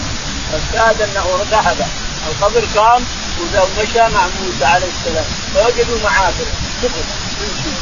فالشاهد 0.52 1.02
أنه 1.02 1.46
ذهب. 1.50 1.88
القبر 2.28 2.64
قام 2.76 3.04
ومشى 3.40 3.98
مع 4.14 4.26
موسى 4.40 4.64
عليه 4.64 4.86
السلام. 4.96 5.24
فوجدوا 5.54 5.98
معابر 6.04 6.46
سفن 6.82 7.04
تمشي 7.40 7.72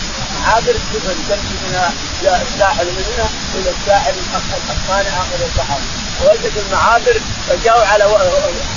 معابر 0.41 0.75
سفن 0.93 1.17
تمشي 1.29 1.55
من 1.63 1.75
الساحل 2.43 2.87
من 2.87 3.05
هنا 3.11 3.29
إلى 3.55 3.71
الساحل 3.71 4.15
الثاني 4.71 5.09
اخر 5.09 5.39
البحر 5.45 5.81
ووجدوا 6.21 6.63
المعابر 6.67 7.21
فجاءوا 7.49 7.85
على 7.87 8.05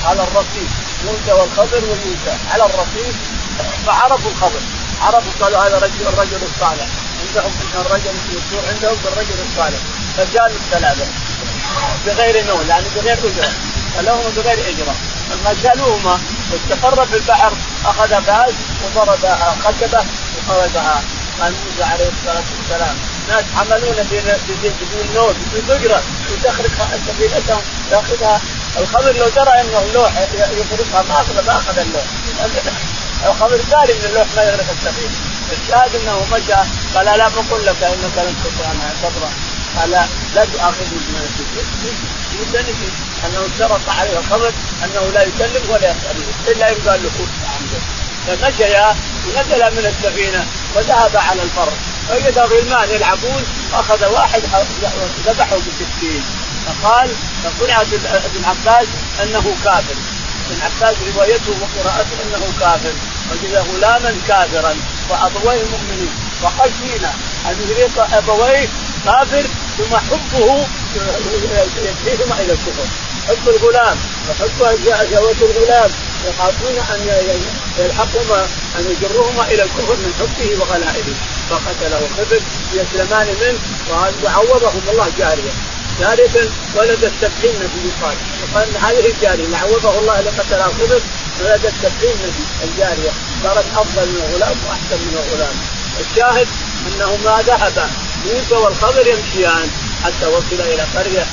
على 0.05 0.23
الرصيف 0.23 0.69
موسى 1.05 1.31
والخضر 1.31 1.83
وموسى. 1.83 2.33
على 2.51 2.65
الرصيف 2.65 3.15
فعرفوا 3.85 4.31
الخضر. 4.31 4.59
عرفوا 5.01 5.31
قالوا 5.41 5.67
هذا 5.67 5.77
رجل 5.77 6.07
الرجل 6.07 6.39
الصالح. 6.43 6.87
عندهم 7.27 7.51
الرجل 7.75 8.09
المشهور 8.09 8.63
عندهم 8.73 8.97
بالرجل 9.03 9.35
الصالح. 9.49 9.79
فجاءوا 10.17 10.55
الثلاثه 10.55 11.07
بغير 12.05 12.45
نوم 12.47 12.61
يعني 12.69 12.85
بغير 12.95 13.17
أجرة. 13.17 13.49
فلهم 13.95 14.31
بغير 14.35 14.59
أجرة. 14.69 14.95
لما 15.31 15.55
شالوهما 15.63 16.19
واستقر 16.51 17.05
في 17.05 17.15
البحر 17.15 17.53
أخذ 17.85 18.09
باز 18.09 18.53
وضرب 18.83 19.37
خشبة 19.65 20.03
وخرجها 20.37 21.01
قال 21.41 21.53
موسى 21.53 21.83
عليه 21.83 22.09
الصلاة 22.09 22.43
والسلام. 22.57 22.95
ناس 23.29 23.43
عملونا 23.57 24.03
بدون 24.03 25.07
نوت 25.15 25.35
بدون 25.53 25.77
قدره 25.77 26.03
وتخرج 26.31 26.71
سفينتهم 27.07 27.61
ياخذها. 27.91 28.41
الخضر 28.77 29.11
لو 29.11 29.29
ترى 29.29 29.61
إنه 29.61 29.79
اللوح 29.79 30.11
يخرجها 30.33 31.03
ما 31.09 31.21
اخذ 31.21 31.45
ما 31.45 31.57
أخذ 31.57 31.79
اللوح. 31.79 32.03
الخضر 33.25 33.61
داري 33.71 33.93
من 33.93 34.05
اللوح 34.05 34.27
ما 34.35 34.43
يغرق 34.43 34.65
السفينة. 34.69 35.15
الشاهد 35.51 35.95
إنه 35.95 36.25
مشى 36.31 36.69
قال 36.95 37.05
لا 37.05 37.27
بقول 37.29 37.65
لك 37.65 37.83
إنك 37.83 38.17
لن 38.17 38.35
تستطيع 38.43 38.73
معي 38.73 38.93
قال 39.75 39.91
لا 40.35 40.45
تؤاخذني 40.45 40.99
بما 41.07 41.19
نسيت 41.19 42.75
أنه 43.25 43.45
اشترط 43.53 43.89
عليه 43.89 44.19
الخضر 44.19 44.53
أنه 44.83 45.11
لا 45.13 45.21
يكلم 45.23 45.69
ولا 45.69 45.91
يسال 45.91 46.23
إلا 46.47 46.69
يقال 46.69 47.03
له 47.03 47.09
كف 47.09 47.55
فمشيا 48.27 48.95
ونزل 49.25 49.61
من 49.75 49.93
السفينة 49.93 50.45
وذهب 50.75 51.17
على 51.17 51.41
البر 51.41 51.73
وجد 52.11 52.39
غلمان 52.39 52.89
يلعبون 52.89 53.43
أخذ 53.73 54.05
واحد 54.05 54.41
ذبحه 55.25 55.55
بسكين 55.55 56.23
فقال 56.65 57.09
فقرأ 57.43 57.81
ابن 57.81 58.45
عباس 58.45 58.87
أنه 59.23 59.55
كافر. 59.63 59.95
ابن 60.49 60.61
عباس 60.61 60.95
روايته 61.15 61.51
وقراءته 61.61 62.15
أنه 62.25 62.53
كافر. 62.59 62.93
وجد 63.31 63.55
غلاما 63.55 64.15
كافرا 64.27 64.75
وأبويه 65.09 65.63
مؤمنين. 65.71 66.13
وخشينا 66.43 67.13
أن 67.45 67.55
يريق 67.69 68.15
أبويه 68.15 68.67
كافر 69.05 69.45
ثم 69.77 69.97
حبه 69.97 70.67
يدفعهما 72.05 72.35
إلى 72.41 72.53
الكفر. 72.53 72.87
حب 73.27 73.49
الغلام 73.49 73.97
وحب 74.29 74.77
شهوة 75.11 75.35
الغلام 75.41 75.91
يخافون 76.27 76.77
أن 76.77 76.99
يلحقهما 77.79 78.47
أن 78.79 78.83
يجرهما 78.91 79.43
إلى 79.47 79.63
الكفر 79.63 79.95
من 79.95 80.13
حبه 80.19 80.59
وغلائه 80.59 81.03
فقتله 81.49 82.01
خبر 82.17 82.41
يسلمان 82.73 83.27
منه 83.27 83.59
وعوضهم 84.23 84.81
الله 84.91 85.07
جارية. 85.17 85.53
جارية 85.99 86.49
ولدت 86.75 87.11
سبعين 87.21 87.55
نبي 87.55 87.91
قال 88.01 88.15
وقال 88.41 88.67
هذه 88.77 89.07
الجارية 89.07 89.57
عوضه 89.57 89.99
الله 89.99 90.21
لقتلها 90.21 90.67
خبر 90.67 91.01
ولدت 91.43 91.73
سبعين 91.83 92.15
نبي 92.23 92.45
الجارية. 92.63 93.11
صارت 93.43 93.65
أفضل 93.75 94.09
من 94.09 94.21
الغلام 94.29 94.57
وأحسن 94.67 94.97
من 95.05 95.17
الغلام. 95.27 95.55
الشاهد 95.99 96.47
أنهما 96.87 97.41
ذهبا 97.41 97.89
موسى 98.25 98.55
والخضر 98.55 99.07
يمشيان 99.07 99.69
حتى 100.03 100.27
وصل 100.27 100.61
إلى 100.61 100.85
قرية 100.95 101.25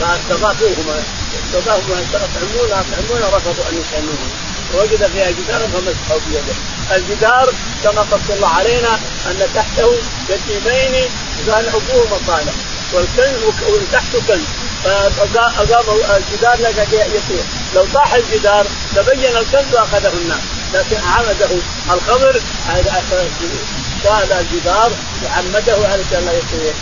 فاستضافوهما 0.00 1.02
استضافوهما 1.44 2.00
يطعمون 2.00 2.68
يطعمون 2.68 3.34
رفضوا 3.34 3.64
أن 3.70 3.82
يطعموهم 3.82 4.30
وجد 4.74 5.10
فيها 5.12 5.30
جدار 5.30 5.68
فمسحوا 5.68 6.20
بيده 6.28 6.54
الجدار 6.96 7.54
كما 7.84 8.00
قص 8.02 8.30
الله 8.30 8.48
علينا 8.48 8.94
أن 9.26 9.48
تحته 9.54 9.94
يتيمين 10.28 11.10
كان 11.46 11.64
ابوهما 11.68 12.18
صالح 12.26 12.54
والكنز 12.92 13.42
وتحته 13.44 14.20
كنز. 14.28 14.44
فاقام 14.84 15.84
الجدار 16.16 16.60
لقى 16.60 16.82
يطير 17.16 17.44
لو 17.74 17.84
طاح 17.94 18.14
الجدار 18.14 18.66
تبين 18.96 19.36
الكنز 19.36 19.74
وأخذه 19.74 20.12
الناس. 20.22 20.40
لكن 20.74 20.96
عمده 20.96 21.50
الخضر 21.90 22.40
شال 24.02 24.32
الجدار 24.32 24.92
وعمده 25.24 25.88
علشان 25.88 26.26
لا 26.26 26.32
يطير 26.32 26.74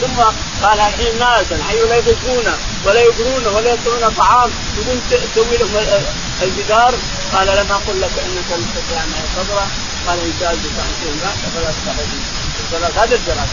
ثم 0.00 0.22
قال 0.66 0.80
الحين 0.80 1.18
ناس 1.18 1.52
الحين 1.52 1.88
لا 1.88 1.96
يدركون 1.96 2.46
ولا 2.84 3.00
يقرون 3.00 3.46
ولا 3.46 3.74
يصنعون 3.74 4.14
طعام. 4.14 4.50
بدون 4.76 5.00
تسوي 5.10 5.56
لهم 5.56 6.02
الجدار. 6.42 6.94
قال 7.34 7.46
لم 7.46 7.72
أقل 7.72 8.00
لك 8.00 8.12
إنك 8.26 8.48
لن 8.50 8.66
تستطيع 8.74 9.04
معي 9.12 9.26
صبرا. 9.36 9.66
قال 10.06 10.18
إن 10.18 10.32
الله 10.40 10.82
عن 10.82 10.92
شيء 11.00 11.14
ما 11.22 11.30
فلا 11.54 11.70
تستحي 11.70 13.00
هذا 13.00 13.14
الفراق. 13.14 13.48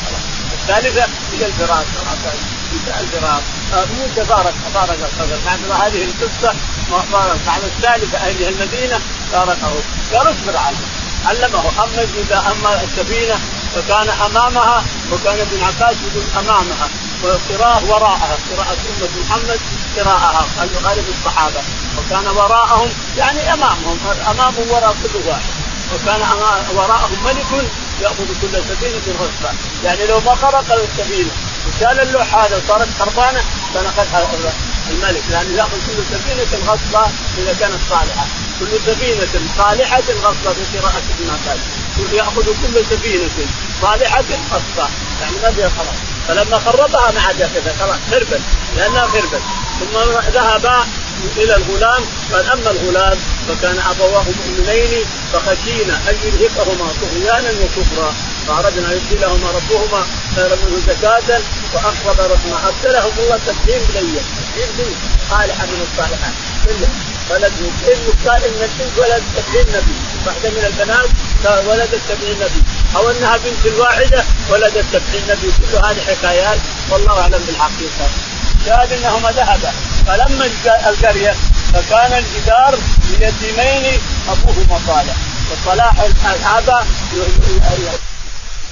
الثالثة 0.53 1.05
هي 1.33 1.45
الفراق. 1.45 1.85
الفراق. 3.01 3.43
موسى 3.99 4.25
فارق 4.25 4.53
فارق 4.73 4.97
الخضر. 5.05 5.37
بعد 5.45 5.59
ما 5.69 5.87
هذه 5.87 6.03
القصة. 6.03 6.55
بعد 7.47 7.63
الثالثة 7.63 8.17
أهل 8.17 8.47
المدينة 8.47 8.99
فارقه. 9.31 9.73
قال 10.13 10.27
اصبر 10.31 10.57
عليه 10.57 10.77
علمه. 11.25 11.83
أما 11.83 12.51
أما 12.51 12.83
السفينة 12.83 13.39
فكان 13.75 14.09
أمامها 14.09 14.83
وكان 15.11 15.39
ابن 15.39 15.63
عباس 15.63 15.95
يقول 16.07 16.23
أمامها. 16.37 16.89
وقراءة 17.23 17.85
وراءها. 17.89 18.37
قراءة 18.51 18.77
أمة 18.89 19.09
محمد 19.21 19.59
قراءها. 19.97 20.45
غالب 20.83 21.05
الصحابة. 21.09 21.61
وكان 21.97 22.27
وراءهم 22.27 22.89
يعني 23.17 23.53
أمامهم. 23.53 23.99
أمامهم 24.29 24.69
وراء 24.69 24.95
كل 25.03 25.29
واحد. 25.29 25.53
وكان 25.93 26.21
وراءهم 26.75 27.23
ملك 27.25 27.69
يأخذ 28.01 28.27
كل 28.41 28.63
سفينة 28.69 29.15
غصبا 29.19 29.53
يعني 29.83 30.05
لو 30.07 30.19
ما 30.19 30.35
خرق 30.35 30.73
السفينة 30.73 31.31
وشال 31.67 31.99
اللوح 31.99 32.35
هذا 32.35 32.57
وصارت 32.57 32.87
خربانة 32.99 33.43
اخذها 33.75 34.53
الملك. 34.91 35.23
لأنه 35.29 35.33
يعني 35.33 35.57
يأخذ 35.57 35.77
كل 35.87 36.03
سفينة 36.11 36.71
غصبا 36.71 37.11
إذا 37.37 37.53
كانت 37.59 37.79
صالحة. 37.89 38.25
كل 38.59 38.79
سفينة 38.85 39.47
صالحة 39.57 40.03
غصبا 40.23 40.53
في 40.53 40.79
قراءة 40.79 41.03
ابن 41.19 41.29
عباس 41.29 41.59
يأخذ 42.13 42.45
كل 42.45 42.85
سفينة 42.85 43.47
صالحة 43.81 44.23
غصبا 44.51 44.89
يعني 45.21 45.35
ما 45.43 45.51
فيها 45.51 45.69
خلاص 45.69 45.97
فلما 46.27 46.59
خربها 46.59 47.11
ما 47.11 47.21
عاد 47.21 47.37
كذا 47.37 47.75
خلاص 47.79 47.99
خربت. 48.11 48.41
لأنها 48.77 49.07
خربت. 49.07 49.41
ثم 49.79 49.99
ذهب 50.33 50.85
إلى 51.37 51.55
الغلام 51.55 52.03
قال 52.33 52.51
أما 52.51 52.71
الغلام 52.71 53.17
فكان 53.47 53.79
أبواه 53.79 54.23
مؤمنين 54.23 55.05
فخشينا 55.33 55.95
أن 56.09 56.15
يرهقهما 56.23 56.87
طغيانا 57.01 57.49
وكفرا. 57.49 58.13
فأردنا 58.47 58.87
أن 58.87 58.97
يبدلهما 58.97 59.47
ربهما 59.51 60.05
خيرا 60.35 60.55
منه 60.55 60.79
زكاة 60.87 61.41
واقرب 61.73 62.31
رحمة 62.31 62.69
ابدلهم 62.69 63.11
الله 63.19 63.39
تسليم 63.47 63.81
بنية 63.93 64.21
تسليم 64.55 64.69
بنية 64.77 64.95
صالحة 65.29 65.65
من 65.65 65.87
الصالحات. 65.91 66.33
ولد 67.29 67.51
ابن 67.87 68.13
صالح 68.25 68.45
من 68.45 68.61
البنت 68.63 68.97
ولد 68.97 69.23
سبعين 69.35 69.67
نبي 69.67 69.95
واحدة 70.25 70.49
من 70.49 70.65
البنات 70.65 71.09
ولدت 71.67 72.01
سبعين 72.09 72.35
نبي 72.39 72.61
أو 72.95 73.09
أنها 73.09 73.37
بنت 73.37 73.79
واحدة 73.79 74.23
ولدت 74.49 74.85
سبعين 74.93 75.23
نبي 75.29 75.51
كل 75.71 75.77
هذه 75.77 76.01
حكايات 76.01 76.59
والله 76.89 77.21
أعلم 77.21 77.43
بالحقيقة. 77.47 78.07
شاهد 78.65 78.93
أنهما 78.93 79.31
ذهبا. 79.31 79.73
فلما 80.07 80.49
القريه 80.89 81.35
فكان 81.73 82.13
الجدار 82.13 82.77
ليتيمين 83.19 83.99
ابوهما 84.29 84.79
صالح 84.87 85.15
وصلاح 85.51 85.93
هذا 86.45 86.85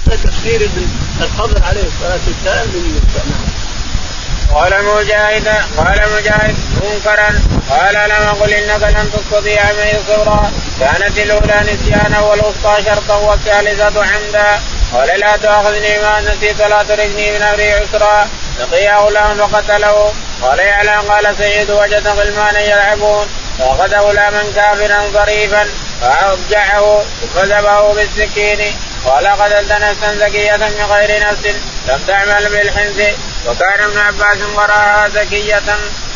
تفسير 0.06 0.70
الخضر 1.20 1.62
عليه 1.64 1.82
الصلاة 1.82 2.20
والسلام 2.26 2.68
من 2.68 2.94
يوسف 2.94 3.52
قال 4.54 4.84
مجاهد 4.84 5.48
قال 5.76 6.00
مجاهد 6.16 6.56
منكرا. 6.82 7.40
قال 7.70 7.94
لم 7.94 8.22
أقل 8.28 8.52
إنك 8.52 8.82
لن 8.82 9.10
تستطيع 9.12 9.72
معي 9.72 9.98
صبرا. 10.08 10.50
كانت 10.80 11.18
الأولى 11.18 11.74
نسيانا 11.74 12.20
والوسطى 12.20 12.76
شرطا 12.84 13.14
والثالثة 13.14 14.04
عمدا. 14.04 14.60
قال 14.94 15.20
لا 15.20 15.36
تأخذني 15.36 15.98
ما 15.98 16.20
نسيت 16.20 16.60
لا 16.60 16.82
تركني 16.82 17.30
من 17.30 17.42
أمري 17.42 17.72
عسرا. 17.72 18.28
لقي 18.60 18.88
غلام 18.88 19.48
فقتله. 19.48 20.14
قال 20.42 20.58
يعلى 20.58 20.96
قال 20.96 21.36
سيد 21.38 21.70
وجد 21.70 22.08
غلمانا 22.08 22.60
يلعبون. 22.60 23.28
فأخذ 23.58 23.94
غلاما 23.94 24.42
كافرا 24.56 25.00
ظريفا 25.12 25.68
فاوجعه 26.00 27.04
ثم 27.34 27.40
ذبحه 27.40 27.94
بالسكين. 27.94 28.76
قال 29.06 29.26
قتلت 29.26 29.72
نفسا 29.72 30.14
زكية 30.14 30.56
من 30.56 30.86
غير 30.90 31.28
نفس. 31.28 31.46
لم 31.88 32.00
تعمل 32.06 32.48
بالحنس 32.48 32.98
وكان 33.46 33.80
ابن 33.80 33.98
عباس 33.98 34.38
قراها 34.56 35.08
زكية 35.08 35.62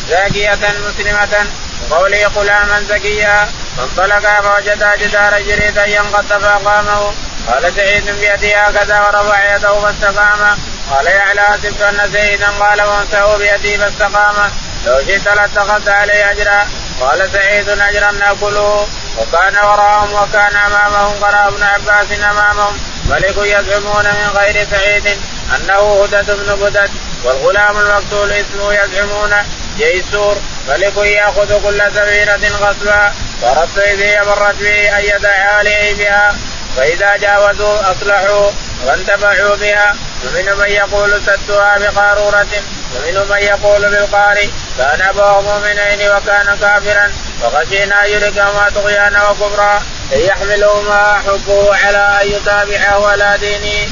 زاكية 0.09 0.59
مسلمة. 0.87 1.47
وقوله 1.89 2.27
غلاما 2.27 2.85
زكيا 2.89 3.47
فانطلقا 3.77 4.41
فوجدا 4.41 4.95
جدار 4.95 5.41
جريدا 5.41 5.85
ينقض 5.85 6.27
فاقامه 6.27 7.13
قال 7.47 7.73
سعيد 7.75 8.05
بيده 8.05 8.59
هكذا 8.59 8.99
ورفع 8.99 9.55
يده 9.55 9.79
فاستقام. 9.79 10.57
قال 10.91 11.05
يعلى 11.07 11.41
حسبت 11.41 11.81
أن 11.81 12.11
سيدا 12.11 12.47
قال 12.59 12.81
وامسه 12.81 13.37
بيده 13.37 13.85
فاستقام. 13.85 14.51
لو 14.85 14.99
شئت 14.99 15.27
لاتخذت 15.27 15.89
عليه 15.89 16.31
أجرا. 16.31 16.67
قال 17.01 17.29
سعيد 17.33 17.69
أجرا 17.69 18.11
نأكله. 18.11 18.87
وكان 19.17 19.57
وراءهم 19.57 20.13
وكان 20.13 20.55
أمامهم 20.55 21.23
قرأ 21.23 21.47
ابن 21.47 21.63
عباس 21.63 22.11
أمامهم. 22.11 22.77
ملك 23.09 23.37
يزعمون 23.37 24.05
من 24.05 24.29
غير 24.35 24.67
سعيد 24.71 25.07
أنه 25.55 26.03
هدد 26.03 26.31
بن 26.31 26.55
بدد. 26.55 26.91
والغلام 27.23 27.77
المقتول 27.77 28.31
اسمه 28.31 28.73
يزعمون. 28.73 29.33
جيسور. 29.77 30.37
ملك 30.69 30.97
يأخذ 30.97 31.63
كل 31.63 31.81
سفينة 31.95 32.57
غصبا. 32.57 33.13
فردت 33.41 33.77
اذ 33.77 34.25
مرت 34.25 34.55
به 34.55 34.97
أن 34.97 35.03
يدعى 35.03 35.41
عليه 35.41 35.93
بها. 35.93 36.35
فإذا 36.77 37.17
جاوزوا 37.17 37.91
أصلحوا 37.91 38.51
وانتفعوا 38.85 39.55
بها 39.55 39.95
ومنهم 40.25 40.59
من 40.59 40.69
يقول 40.69 41.21
سدها 41.21 41.77
بقارورة 41.77 42.47
ومنهم 42.95 43.29
من 43.29 43.37
يقول 43.37 43.81
بالقاري 43.81 44.51
كان 44.77 45.01
ابوه 45.01 45.41
مؤمنين 45.41 46.09
وكان 46.11 46.57
كافرا 46.61 47.11
فخشينا 47.41 48.05
أن 48.05 48.09
يلقهما 48.09 48.69
طغيانا 48.75 49.29
وكفرا 49.29 49.83
أن 50.13 50.19
يحملهما 50.19 51.21
حبه 51.27 51.75
على 51.75 52.21
أن 52.21 52.27
يتابعه 52.27 53.07
على 53.07 53.37
دينه. 53.39 53.91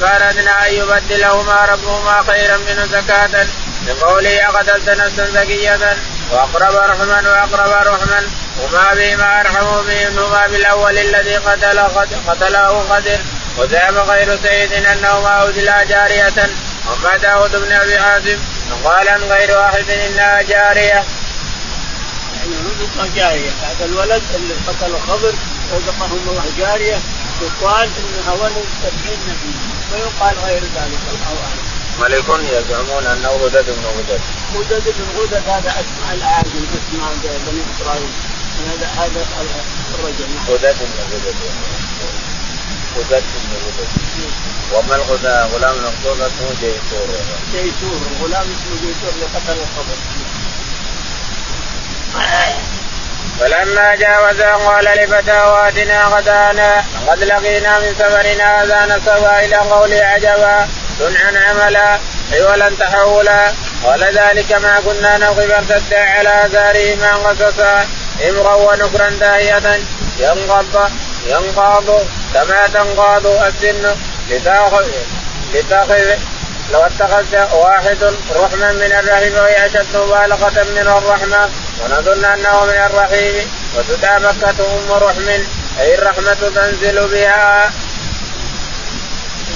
فأردنا 0.00 0.68
أن 0.68 0.74
يبدلهما 0.74 1.64
ربهما 1.64 2.24
خيرا 2.26 2.56
منه 2.56 2.86
زكاة. 2.86 3.46
من 3.86 3.94
قوله 4.02 4.46
قتلت 4.46 4.88
نفسا 4.88 5.24
زكية 5.24 5.96
وأقرب 6.32 6.74
رحما 6.74 7.22
وأقرب 7.30 7.86
رحما. 7.86 8.43
وما 8.60 8.94
بهما 8.94 9.40
أرحم 9.40 9.84
منهما 9.86 10.46
بالاول 10.46 10.98
الذي 10.98 11.36
قتل 11.36 11.78
قتله 12.26 12.94
قدر 12.94 13.18
وزعم 13.58 13.98
غير 13.98 14.38
سيد 14.42 14.72
انهما 14.72 15.48
ادلا 15.48 15.84
جارية 15.84 16.50
أما 16.92 17.16
داود 17.16 17.56
بن 17.56 17.72
أبي 17.72 17.98
حازم 17.98 18.38
قال 18.84 19.08
عن 19.08 19.20
غير 19.20 19.58
واحد 19.58 19.90
إنها 19.90 20.42
جارية. 20.42 21.04
يعني 22.34 22.54
رزق 22.66 23.14
جارية 23.16 23.50
هذا 23.50 23.84
الولد 23.84 24.22
اللي 24.34 24.54
قتل 24.68 24.98
خضر 25.08 25.34
رزقهم 25.72 26.12
الله 26.12 26.44
جارية 26.58 26.98
يقال 27.42 27.88
إنها 27.98 28.32
ولد 28.32 28.64
سبعين 28.82 29.18
نبي 29.28 29.54
ويقال 29.92 30.36
غير 30.44 30.62
ذلك 30.62 31.02
الله 31.08 31.36
أعلم. 31.44 31.74
ملك 32.00 32.24
يزعمون 32.52 33.06
أنه 33.06 33.28
غدد 33.28 33.64
بن 33.66 33.84
غدد. 33.98 34.20
غدد 34.54 34.94
بن 34.98 35.20
غدد 35.20 35.42
هذا 35.48 35.70
أسماء 35.70 36.14
العاجل 36.14 36.66
أسماء 36.78 37.14
بني 37.22 37.62
إسرائيل 37.76 38.10
هذا 38.68 38.86
هذا 38.86 39.26
الرجل. 39.94 40.26
بن 40.26 40.52
غدد. 40.54 40.76
غدد 42.98 43.24
بن 43.34 43.56
غدد. 43.64 43.88
وما 44.72 44.94
الغداء 44.94 45.46
غلام 45.46 45.76
مقتول 45.84 46.22
اسمه 46.22 46.50
جيسور. 46.60 47.08
جيسور 47.52 48.00
الغلام 48.12 48.42
اسمه 48.42 48.76
جيسور 48.86 49.10
اللي 49.14 49.26
قتل 49.26 49.58
الخبر. 49.60 49.96
فلما 53.40 53.94
جاوزا 53.94 54.52
قال 54.52 54.84
لفتاواتنا 54.84 56.04
غدانا 56.04 56.84
قد 57.08 57.24
لقينا 57.24 57.78
من 57.78 57.94
سفرنا 57.98 58.62
هذا 58.62 58.96
نسبا 58.96 59.44
إلى 59.44 59.56
قول 59.56 59.92
عجبا 59.92 60.68
صنعا 60.98 61.48
عملا 61.48 61.98
حولا 62.32 62.70
تحولا 62.80 63.52
قال 63.84 64.04
ذلك 64.04 64.52
ما 64.52 64.80
كنا 64.80 65.18
نبغي 65.18 65.48
فارتدا 65.48 65.98
على 65.98 66.46
آثارهما 66.46 67.14
قصصا 67.14 67.86
امرأ 68.22 68.54
ونكرا 68.54 69.10
داهية 69.10 69.80
ينقض 70.18 70.90
ينقاض 71.26 71.84
كما 72.34 72.66
تنقاض 72.66 73.26
السن 73.26 73.96
لتأخذ 74.30 74.86
لتأخذ 75.54 76.16
لو 76.72 76.80
اتخذت 76.80 77.48
واحد 77.52 78.14
رحما 78.36 78.72
من 78.72 78.92
الرحم 78.92 79.34
وهي 79.34 79.66
أشد 79.66 79.96
مبالغة 79.96 80.62
من 80.62 80.86
الرحمة 80.96 81.50
ونظن 81.80 82.24
أنه 82.24 82.64
من 82.64 82.90
الرحيم 82.90 83.50
وتدعى 83.76 84.20
مكه 84.20 84.54
أم 84.60 84.92
رحم 84.92 85.28
أي 85.80 85.94
الرحمة 85.94 86.34
تنزل 86.54 87.08
بها. 87.08 87.70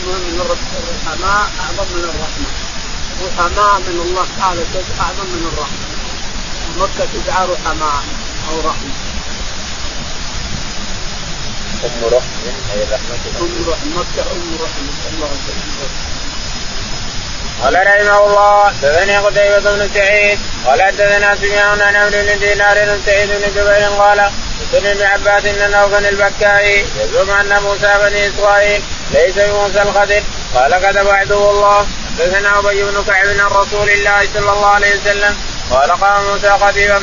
من 0.07 0.41
الرحماء 0.41 1.51
أعظم 1.61 1.89
من 1.97 2.05
الرحمة. 2.05 2.51
رحماء 3.27 3.79
من 3.79 4.01
الله 4.01 4.27
تعالى 4.39 4.61
أعظم 5.01 5.27
من 5.27 5.51
الرحمة. 5.53 5.89
مكة 6.77 7.09
تدعى 7.15 7.47
رحماء 7.47 8.03
أو 8.49 8.59
رحمة. 8.61 8.93
أم 11.85 12.05
رحم 12.13 12.29
اي 12.73 12.83
الرحمه 12.83 13.17
أم 13.41 13.65
رحم 13.69 13.89
مكه 13.99 14.23
أم 14.33 14.59
رحم 14.63 14.83
نسال 14.89 15.15
الله 15.15 15.31
السلامه 15.39 15.89
قال 17.63 17.75
رحمه 17.75 18.27
الله 18.27 18.73
دثني 18.83 19.17
قتيبة 19.17 19.75
بن 19.75 19.91
سعيد. 19.95 20.39
قال 20.67 20.83
حدثنا 20.83 21.35
سفيان 21.35 21.81
عن 21.81 21.97
عمرو 21.97 22.11
بن 22.11 22.39
دينار 22.39 22.75
بن 22.75 23.01
سعيد 23.07 23.29
بن 23.29 23.51
جبير 23.55 23.89
قال 23.99 24.31
سن 24.73 24.87
ابن 24.87 25.03
عباس 25.03 25.45
إن 25.45 25.71
نوفا 25.71 25.99
البكائي 25.99 26.87
يزعم 27.01 27.31
أن 27.31 27.63
موسى 27.63 27.95
بني 28.03 28.29
إسرائيل 28.29 28.83
ليس 29.11 29.35
بموسى 29.35 29.83
الخدر 29.83 30.23
قال 30.55 30.73
كذب 30.83 31.09
عدو 31.09 31.51
الله. 31.51 31.87
حدثنا 32.19 32.59
أبي 32.59 32.83
بن 32.85 33.05
كعب 33.07 33.27
عن 33.27 33.41
رسول 33.41 33.91
الله 33.91 34.29
صلى 34.35 34.53
الله 34.53 34.67
عليه 34.67 35.01
وسلم 35.01 35.37
قال 35.71 35.91
قام 35.91 36.25
موسى 36.25 36.51
خفيفا 36.51 36.99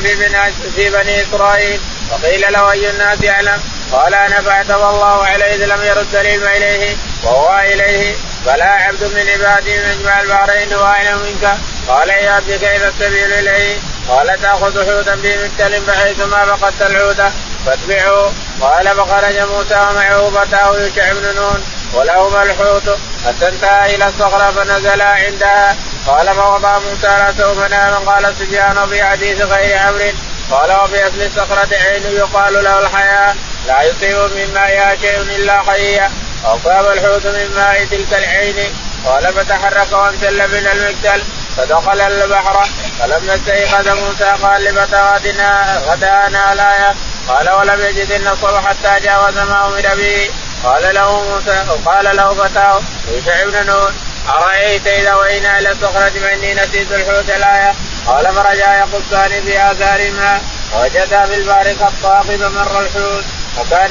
في 0.76 0.90
بني, 0.90 1.22
إسرائيل. 1.22 1.80
فقيل 2.10 2.52
له 2.52 2.70
أي 2.70 2.90
الناس 2.90 3.20
يعلم؟ 3.20 3.60
قال 3.92 4.14
أنا 4.14 4.40
فعتب 4.40 4.80
الله 4.80 5.26
عليه 5.26 5.54
إذ 5.54 5.64
لم 5.64 5.82
يرد 5.84 6.14
العلم 6.14 6.46
إليه 6.46 6.96
وهو 7.24 7.58
إليه. 7.58 8.14
بلى 8.46 8.62
عبد 8.62 9.04
من 9.04 9.28
عبادي 9.28 9.78
مجمع 9.78 10.20
البحرين 10.20 10.74
وأعلم 10.74 11.18
منك. 11.18 11.58
قال 11.88 12.08
يا 12.08 12.38
ابن 12.38 12.56
كيف 12.56 12.84
السبيل 12.84 13.32
إليه؟ 13.32 13.76
قال 14.08 14.42
تأخذ 14.42 14.86
حوتا 14.86 15.14
بمكتل 15.14 15.80
بحيثما 15.80 16.44
فقدت 16.44 16.82
الحوت 16.82 17.32
فاتبعه. 17.66 18.32
قال 18.60 18.88
فخرج 18.88 19.38
موسى 19.38 19.74
ومعه 19.74 20.30
فتاه 20.30 20.78
يشع 20.78 21.12
بن 21.12 21.34
نون 21.34 21.64
ولهما 21.94 22.42
الحوت 22.42 22.98
حتى 23.26 23.48
انتهى 23.48 23.94
إلى 23.94 24.06
الصخرة 24.08 24.50
فنزلا 24.50 25.04
عندها. 25.04 25.76
قال 26.06 26.34
فوضع 26.34 26.78
موسى 26.78 27.06
راسه 27.06 27.54
فنام 27.54 27.94
قال 27.94 28.34
سفيان 28.38 28.86
في 28.88 29.04
حديث 29.04 29.42
غير 29.42 29.88
أمر. 29.88 30.12
قال 30.50 30.72
وفي 30.72 31.06
أصل 31.06 31.22
الصخرة 31.22 31.76
عين 31.76 32.02
يقال 32.02 32.64
له 32.64 32.78
الحياة. 32.78 33.34
لا 33.66 33.82
يصيب 33.82 34.16
من 34.16 34.54
مائها 34.54 34.96
شيء 34.96 35.20
إلا 35.20 35.62
حيا 35.62 36.10
اصاب 36.44 36.86
الحوت 36.86 37.26
من 37.26 37.54
ماء 37.56 37.84
تلك 37.84 38.12
العين. 38.12 38.74
قال 39.06 39.32
فتحرك 39.34 39.92
وانسل 39.92 40.48
من 40.48 40.66
المكتل 40.66 41.22
فدخل 41.56 42.00
البحر. 42.00 42.68
فلما 42.98 43.34
استيقظ 43.34 43.88
موسى. 43.88 44.32
قال 44.42 44.64
لفتواتنا 44.64 45.82
غدانا 45.86 46.52
الايه 46.52 46.94
قال 47.28 47.50
ولم 47.50 47.80
يجد 47.80 48.10
النصر 48.10 48.62
حتى 48.62 49.00
جاوز 49.00 49.38
ما 49.38 49.66
أمر 49.66 49.94
به. 49.96 50.30
قال 50.64 50.94
له 50.94 51.24
موسى 51.24 51.64
وقال 51.68 52.16
له 52.16 52.34
فتاه. 52.34 52.80
يوشع 53.08 53.44
بن 53.44 53.66
نون 53.66 53.94
أرأيت 54.28 54.86
إذا 54.86 55.14
وينا 55.14 55.58
إلى 55.58 55.72
الصخره 55.72 56.10
فاني 56.10 56.54
نسيت 56.54 56.92
الحوت 56.92 57.30
الآية؟ 57.30 57.74
قال 58.06 58.34
فرجع 58.34 58.78
يقصان 58.78 59.30
في 59.44 59.70
اثار 59.70 60.10
ما 60.10 60.40
وجدا 60.74 61.26
في 61.26 61.34
البحر 61.34 61.68
قد 61.68 61.92
طاقب 62.02 62.42
مر 62.42 62.80
الحوت 62.80 63.24
وكان 63.58 63.90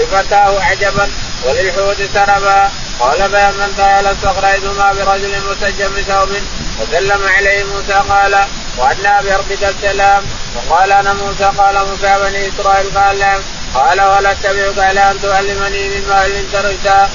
لفتاه 0.00 0.60
عجبا 0.60 1.08
وللحوت 1.44 1.96
سربا. 2.14 2.70
قال 3.00 3.18
فلما 3.18 3.64
انتهى 3.64 4.02
ما 4.78 4.92
برجل 4.92 5.42
مسجل 5.50 5.88
بثوب 5.88 6.28
وسلم 6.80 7.28
عليه 7.28 7.64
موسى 7.64 7.92
قال 8.08 8.44
وعنا 8.78 9.20
بربك 9.22 9.64
السلام. 9.64 10.22
وقال 10.56 10.92
أنا 10.92 11.12
موسى 11.12 11.44
قال 11.58 11.86
موسى 11.86 12.18
بني 12.22 12.48
إسرائيل 12.48 12.98
قال 12.98 13.24
قال 13.74 14.00
ولا 14.00 14.32
اتبعك 14.32 14.90
إلى 14.90 15.10
أن 15.10 15.20
تعلمني 15.22 15.88
مما 15.88 16.14
علمت 16.14 16.54
رشدا 16.54 17.08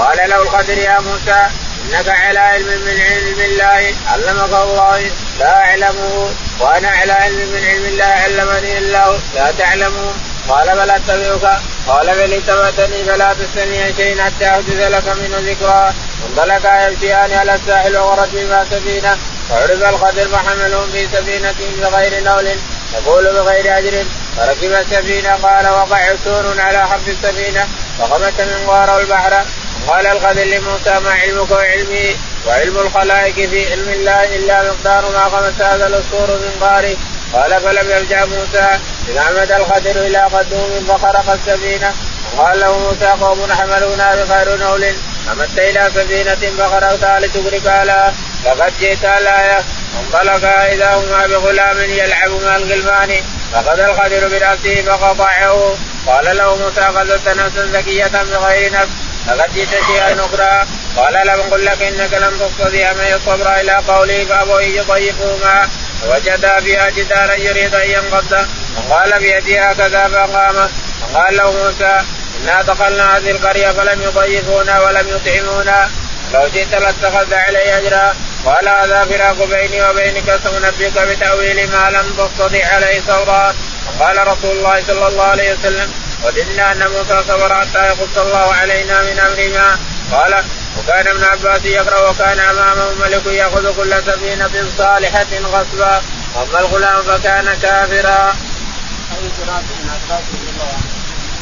قال 0.00 0.30
له 0.30 0.42
القدر 0.42 0.78
يا 0.78 1.00
موسى 1.00 1.46
إنك 1.84 2.08
على 2.08 2.38
علم 2.38 2.66
من 2.66 3.00
علم 3.00 3.40
الله 3.40 3.94
علمك 4.06 4.52
الله 4.52 5.10
لا 5.38 5.56
أعلمه 5.56 6.30
وأنا 6.60 6.88
على 6.88 7.12
علم 7.12 7.48
من 7.52 7.64
علم 7.64 7.84
الله 7.84 8.04
علمني 8.04 8.78
الله 8.78 9.18
لا 9.34 9.52
تعلمه 9.58 10.12
قال 10.48 10.66
بل 10.76 10.90
أتبعك. 10.90 11.60
قال 11.88 12.06
بل 12.06 12.32
اتبعتني 12.32 13.04
فلا 13.04 13.34
تستمع 13.34 13.90
شيء 13.96 14.22
حتى 14.22 14.48
أحدث 14.48 14.80
لك 14.80 15.16
منه 15.16 15.38
ذكرى 15.50 15.94
انطلقا 16.28 16.88
يمشيان 16.88 17.32
على 17.32 17.54
الساحل 17.54 17.96
وغرت 17.96 18.28
بما 18.32 18.64
سفينة. 18.70 19.18
وعرف 19.50 19.82
القدر 19.82 20.28
فحملهم 20.28 20.90
في 20.92 21.08
سفينة 21.12 21.54
بغير 21.80 22.24
نول. 22.24 22.48
يقول 22.94 23.24
بغير 23.32 23.78
أجر. 23.78 24.04
فركب 24.36 24.72
السفينة 24.72 25.32
قال 25.34 25.68
وقع 25.68 26.14
سور 26.24 26.60
على 26.60 26.88
حرف 26.88 27.08
السفينة. 27.08 27.68
فخمس 27.98 28.40
من 28.40 28.64
غار 28.66 29.00
البحر. 29.00 29.44
قال 29.88 30.06
القدر 30.06 30.44
لموسى 30.44 31.00
ما 31.04 31.10
علمك 31.10 31.50
وعلمي 31.50 32.16
وعلم 32.46 32.78
الخلائق 32.78 33.34
في 33.34 33.72
علم 33.72 33.88
الله 33.88 34.36
إلا 34.36 34.62
مقدار 34.62 35.10
ما 35.10 35.24
خمس 35.28 35.60
هذا 35.62 35.86
الأسطور 35.86 36.26
من 36.30 36.52
غاره 36.60 36.96
قال 37.32 37.60
فلم 37.60 37.90
يرجع 37.90 38.24
موسى 38.24 38.78
اذا 39.08 39.20
عمد 39.20 39.52
القدر 39.52 39.90
إلى 39.90 40.18
قدوم 40.18 40.86
فخرق 40.88 41.30
السفينة. 41.30 41.94
وقال 42.36 42.60
له 42.60 42.78
موسى 42.78 43.06
قوم 43.06 43.52
حملونا 43.52 44.24
بخير 44.24 44.56
نول. 44.56 44.84
عمدت 45.30 45.58
إلى 45.58 45.90
سفينة 45.94 46.56
فخرقتها 46.58 47.20
لتغرق 47.20 47.82
لها 47.82 48.14
لقد 48.46 48.72
جئت 48.80 49.04
الايه 49.04 49.64
انطلقا 50.00 50.72
اذا 50.72 50.94
هما 50.94 51.26
بغلام 51.26 51.76
يلعب 51.90 52.30
مع 52.30 52.56
الغلمان. 52.56 53.22
فاخذ 53.52 53.80
القدر 53.80 54.28
برأسه 54.28 54.82
فقطعه. 54.82 55.76
قال 56.06 56.36
له 56.36 56.56
موسى 56.56 56.80
قتلت 56.80 57.28
نفسا 57.28 57.66
زكيه 57.72 58.06
بغير 58.06 58.72
نفس. 58.72 58.88
لقد 59.28 59.54
جئت 59.54 59.68
شيئا 59.86 60.14
أخرى 60.24 60.66
قال 60.96 61.26
لم 61.26 61.40
قل 61.50 61.64
لك 61.64 61.82
إنك 61.82 62.14
لم 62.14 62.38
تستطيع 62.38 62.92
من 62.92 63.14
الصبر 63.14 63.60
إلى 63.60 63.72
قوله 63.72 64.24
فابوا 64.24 64.60
ان 64.60 64.70
يضيفوهما 64.70 65.68
فوجدا 66.02 66.60
بها 66.60 66.90
جدارا 66.90 67.34
يريد 67.34 67.74
أن 67.74 67.90
ينقض. 67.90 68.46
وقال 68.88 69.18
بيدها 69.18 69.72
هكذا 69.72 70.08
فقام. 70.08 70.68
وقال 71.02 71.36
له 71.36 71.52
موسى 71.52 72.00
إنا 72.42 72.62
دخلنا 72.62 73.16
هذه 73.16 73.30
القرية 73.30 73.70
فلم 73.70 74.02
يضيفونا 74.02 74.80
ولم 74.80 75.06
يطعمونا. 75.08 75.90
لو 76.32 76.48
جئت 76.54 76.74
لاتخذت 76.74 77.32
علي 77.32 77.78
أجرا. 77.78 78.14
قال 78.46 78.68
هذا 78.68 79.04
فراق 79.04 79.44
بيني 79.44 79.90
وبينك 79.90 80.40
سأنبئك 80.44 80.98
بتأويل 80.98 81.70
ما 81.70 81.90
لم 81.90 82.06
تستطع 82.18 82.66
عليه 82.66 83.02
صبرا 83.08 83.54
وقال 83.86 84.28
رسول 84.28 84.56
الله 84.56 84.82
صلى 84.86 85.08
الله 85.08 85.24
عليه 85.24 85.52
وسلم 85.52 85.92
وددنا 86.24 86.72
ان 86.72 86.88
موسى 86.90 87.22
صبر 87.28 87.54
حتى 87.54 87.86
يقص 87.86 88.18
الله 88.18 88.54
علينا 88.54 89.02
من 89.02 89.18
أمرنا. 89.18 89.78
قال 90.12 90.44
وكان 90.78 91.06
ابن 91.06 91.24
عباس 91.24 91.64
يقرأ 91.64 92.10
وكان 92.10 92.40
أمامه 92.40 92.90
ملك 93.00 93.26
يأخذ 93.26 93.76
كل 93.76 94.02
سفينة 94.06 94.68
صالحة 94.78 95.32
غصبا. 95.42 96.02
أما 96.36 96.60
الغلام 96.60 97.02
فكان 97.02 97.58
كافرا. 97.62 98.36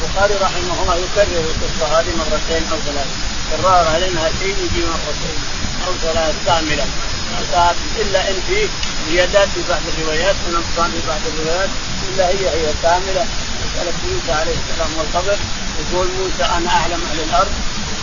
البخاري 0.01 0.35
رحمه 0.41 0.81
الله 0.81 0.95
يكرر 0.95 1.43
القصة 1.51 1.99
هذه 1.99 2.11
مرتين 2.17 2.63
أو 2.71 2.77
ثلاث 2.87 3.07
كررها 3.51 3.93
علينا 3.93 4.31
شيء 4.39 4.55
يجي 4.63 4.85
مرتين 4.85 5.39
أو 5.87 5.93
ثلاث 6.03 6.35
كاملة. 6.45 6.85
إلا 8.01 8.29
إن 8.29 8.41
فيه 8.47 8.67
زيادات 9.09 9.47
في 9.55 9.61
بعض 9.69 9.81
الروايات 9.97 10.35
ونقصان 10.47 10.91
في 10.91 11.07
بعض 11.07 11.19
الروايات 11.27 11.69
إلا 12.07 12.27
هي 12.27 12.49
هي 12.49 12.73
كاملة. 12.83 13.25
مساله 13.69 13.93
موسى 14.11 14.31
عليه 14.31 14.55
السلام 14.57 14.89
والخبر 14.97 15.37
يقول 15.79 16.07
موسى 16.07 16.43
أنا 16.43 16.69
أعلم 16.69 17.01
أهل 17.11 17.19
الأرض. 17.19 17.51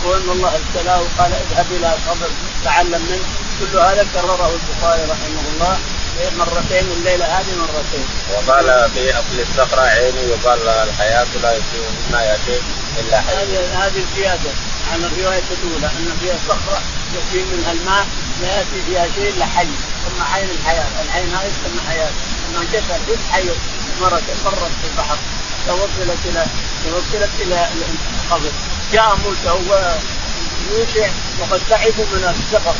وان 0.05 0.29
الله 0.29 0.51
ابتلاه 0.55 1.01
وقال 1.01 1.33
اذهب 1.33 1.65
إلى 1.71 1.93
الخبر 1.95 2.29
تعلم 2.63 3.01
منه 3.09 3.25
كل 3.59 3.79
هذا 3.79 4.07
كرره 4.13 4.51
البخاري 4.55 5.03
رحمه 5.03 5.43
الله 5.53 5.77
مرتين 6.37 6.91
الليلة 6.91 7.25
هذه 7.25 7.55
مرتين. 7.59 8.05
وقال 8.33 8.91
في 8.93 9.13
أصل 9.13 9.39
الصخرة 9.39 9.81
عيني 9.81 10.21
يقال 10.21 10.67
الحياة 10.67 11.27
لا 11.43 11.51
يصير 11.51 11.83
مما 12.09 12.23
يأتي 12.23 12.61
إلا 12.99 13.21
حي. 13.21 13.35
هذه 13.35 13.85
هذه 13.85 14.03
الزياده 14.09 14.51
عن 14.91 15.03
الرواية 15.03 15.43
الأولى 15.51 15.85
أن 15.85 16.17
فيها 16.21 16.37
صخرة 16.47 16.81
يأتي 17.15 17.45
منها 17.51 17.71
الماء 17.71 18.05
لا 18.41 18.57
يأتي 18.57 18.81
فيها 18.87 19.07
شيء 19.15 19.29
إلا 19.29 19.45
حي. 19.45 19.67
ثم 20.05 20.23
عين 20.33 20.49
الحياة، 20.49 20.87
العين 21.05 21.35
هذه 21.35 21.51
تسمى 21.63 21.81
حياة، 21.89 22.11
جت 22.73 22.83
جزء 23.07 23.27
حي. 23.31 23.49
مرت 24.01 24.23
مرت 24.45 24.71
في 24.81 24.87
البحر. 24.91 25.17
توصلت 25.67 26.19
إلى 26.25 26.45
توصلت 26.83 27.29
إلى 27.39 27.67
القبر 28.25 28.51
جاء 28.93 29.17
موسى 29.25 29.49
هو 29.49 29.95
يوشع 30.71 31.09
وقد 31.39 31.61
تعبوا 31.69 32.05
من 32.13 32.35
السفر. 32.35 32.75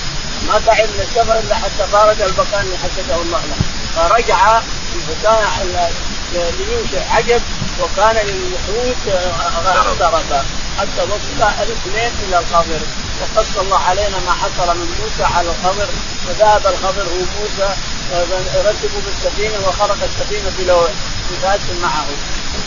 ما 0.47 0.61
تعب 0.65 0.89
من 0.89 0.99
السفر 0.99 1.39
إلا 1.39 1.55
حتى 1.55 1.87
فارق 1.91 2.25
المكان 2.25 2.61
اللي 2.65 2.77
حسده 2.77 3.15
الله 3.21 3.41
له. 3.49 3.57
فرجع 3.95 4.61
فكان 5.07 5.43
ليوشع 6.33 7.13
عجب 7.15 7.41
وكان 7.81 8.15
للوحوش 8.15 9.15
اغتربا 9.67 10.45
حتى 10.79 11.01
وصل 11.01 11.41
الاثنين 11.41 12.11
إلى 12.27 12.39
القبر. 12.39 12.79
وقص 13.21 13.57
الله 13.57 13.79
علينا 13.79 14.17
ما 14.25 14.31
حصل 14.31 14.77
من 14.77 14.95
موسى 15.01 15.23
على 15.23 15.49
الخضر 15.49 15.87
فذهب 16.27 16.67
الخضر 16.67 17.01
هو 17.01 17.41
موسى 17.41 17.69
ركبوا 18.65 19.01
بالسفينة 19.05 19.67
وخرق 19.67 19.97
السفينة 20.03 20.51
بلوح 20.59 20.91
معه. 21.81 22.05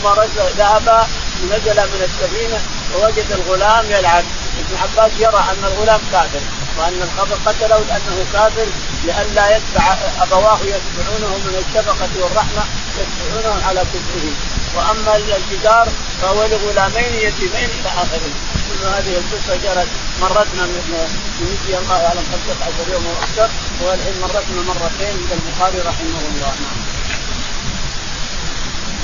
ثم 0.01 0.21
ذهب 0.57 1.07
نزل 1.43 1.75
من 1.75 2.01
السفينة 2.09 2.59
ووجد 2.95 3.31
الغلام 3.31 3.85
يلعب. 3.91 4.23
ابن 4.59 4.77
عباس 4.81 5.11
يرى 5.19 5.39
أن 5.51 5.63
الغلام 5.63 6.01
كافر 6.11 6.39
وأن 6.77 7.01
الخبر 7.01 7.35
قتله 7.45 7.79
لأنه 7.79 8.25
كافر 8.33 8.67
لئلا 9.03 9.57
يتبع 9.57 9.95
أبواه 10.21 10.59
يتبعونه 10.59 11.37
من 11.45 11.65
الشفقة 11.65 12.09
والرحمة 12.23 12.63
يتبعونه 12.99 13.65
على 13.67 13.81
كفره. 13.81 14.33
وأما 14.75 15.15
الجدار 15.15 15.89
فهو 16.21 16.45
لغلامين 16.45 17.13
يتيمين 17.13 17.69
إلى 17.79 17.89
آخره. 17.89 18.31
كل 18.69 18.85
هذه 18.85 19.21
القصة 19.21 19.55
جرت 19.63 19.87
مرتنا 20.21 20.65
من 20.65 21.07
يجزي 21.41 21.77
الله 21.77 22.05
اعلم 22.05 22.25
15 22.31 22.93
يوم 22.93 23.05
وأكثر 23.07 23.49
والحين 23.81 24.21
مرتنا 24.21 24.61
مرتين 24.67 25.07
عند 25.07 25.31
البخاري 25.31 25.79
رحمه 25.79 26.19
الله. 26.29 26.53
نعم. 26.61 27.00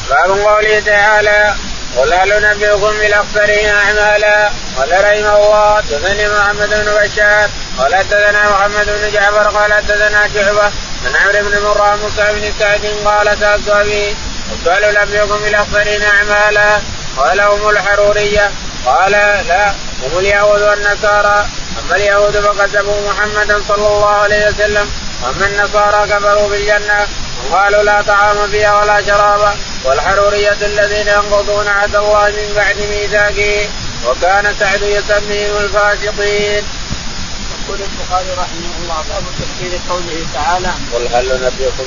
باب 0.10 0.30
قوله 0.30 0.80
تعالى 0.80 1.56
قل 1.98 2.14
هل 2.14 2.44
ننبئكم 2.44 2.92
بالاخسرين 3.00 3.70
أعمالا؟ 3.70 4.50
قال 4.78 4.92
رحمه 4.92 5.36
الله 5.36 5.76
حدثني 5.76 6.28
محمد 6.28 6.70
بن 6.70 6.92
بشار. 7.02 7.50
قال 7.78 7.96
حدثنا 7.96 8.50
محمد 8.50 8.86
بن 8.86 9.12
جعفر. 9.12 9.50
قال 9.50 9.74
حدثنا 9.74 10.30
شعبة 10.34 10.72
من 11.04 11.16
عمرو 11.16 11.50
بن 11.50 11.62
مرة 11.62 11.96
موسى 11.96 12.26
بن 12.34 12.54
سعد 12.60 12.86
قال 13.06 13.38
سألت 13.40 13.70
أبي 13.70 14.16
قلت 14.52 14.68
هل 14.68 14.98
ننبئكم 14.98 15.38
بالاخسرين 15.38 16.04
أعمالا؟ 16.04 16.80
قال 17.18 17.42
هم 17.42 17.70
الحرورية. 17.70 18.52
قال 18.86 19.12
لا 19.48 19.70
هم 20.04 20.20
اليهود 20.20 20.62
والنصارى. 20.62 21.48
أما 21.80 21.96
اليهود 21.96 22.40
فكذبوا 22.40 23.10
محمدا 23.10 23.62
صلى 23.68 23.88
الله 23.88 24.10
عليه 24.10 24.48
وسلم 24.48 24.92
واما 25.24 25.46
النصارى 25.46 26.08
كفروا 26.08 26.50
بالجنة. 26.50 27.08
وقالوا 27.46 27.84
لا 27.84 28.02
طعام 28.02 28.48
فيها 28.52 28.82
ولا 28.82 29.06
شراب. 29.06 29.56
والحرورية 29.86 30.58
الذين 30.62 31.08
ينقضون 31.08 31.68
عهد 31.68 31.96
الله 31.96 32.28
من 32.28 32.54
بعد 32.56 32.78
ميثاقه. 32.78 33.70
وكان 34.08 34.56
سعد 34.60 34.82
يسميهم 34.82 35.58
الفاسقين. 35.58 36.64
يقول 37.68 37.80
البخاري 37.82 38.32
رحمه 38.32 38.74
الله 38.82 39.04
باب 39.10 39.24
تفسير 39.40 39.80
قوله 39.90 40.26
تعالى 40.34 40.72
قل 40.94 41.08
هل 41.16 41.26
ننبئكم 41.26 41.86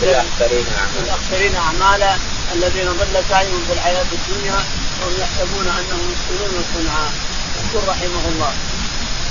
بالاخسرين 0.00 0.66
بالاخسرين 0.96 1.54
أعمالا؟ 1.56 2.16
الذين 2.54 2.88
ضل 2.88 3.24
سعيهم 3.30 3.64
في 3.66 3.72
الحياة 3.72 4.06
الدنيا 4.12 4.58
وهم 5.00 5.14
يحسبون 5.20 5.66
أنهم 5.68 6.12
يحسنون 6.12 6.64
صنعا 6.74 7.06
يقول 7.58 7.88
رحمه 7.88 8.28
الله 8.28 8.52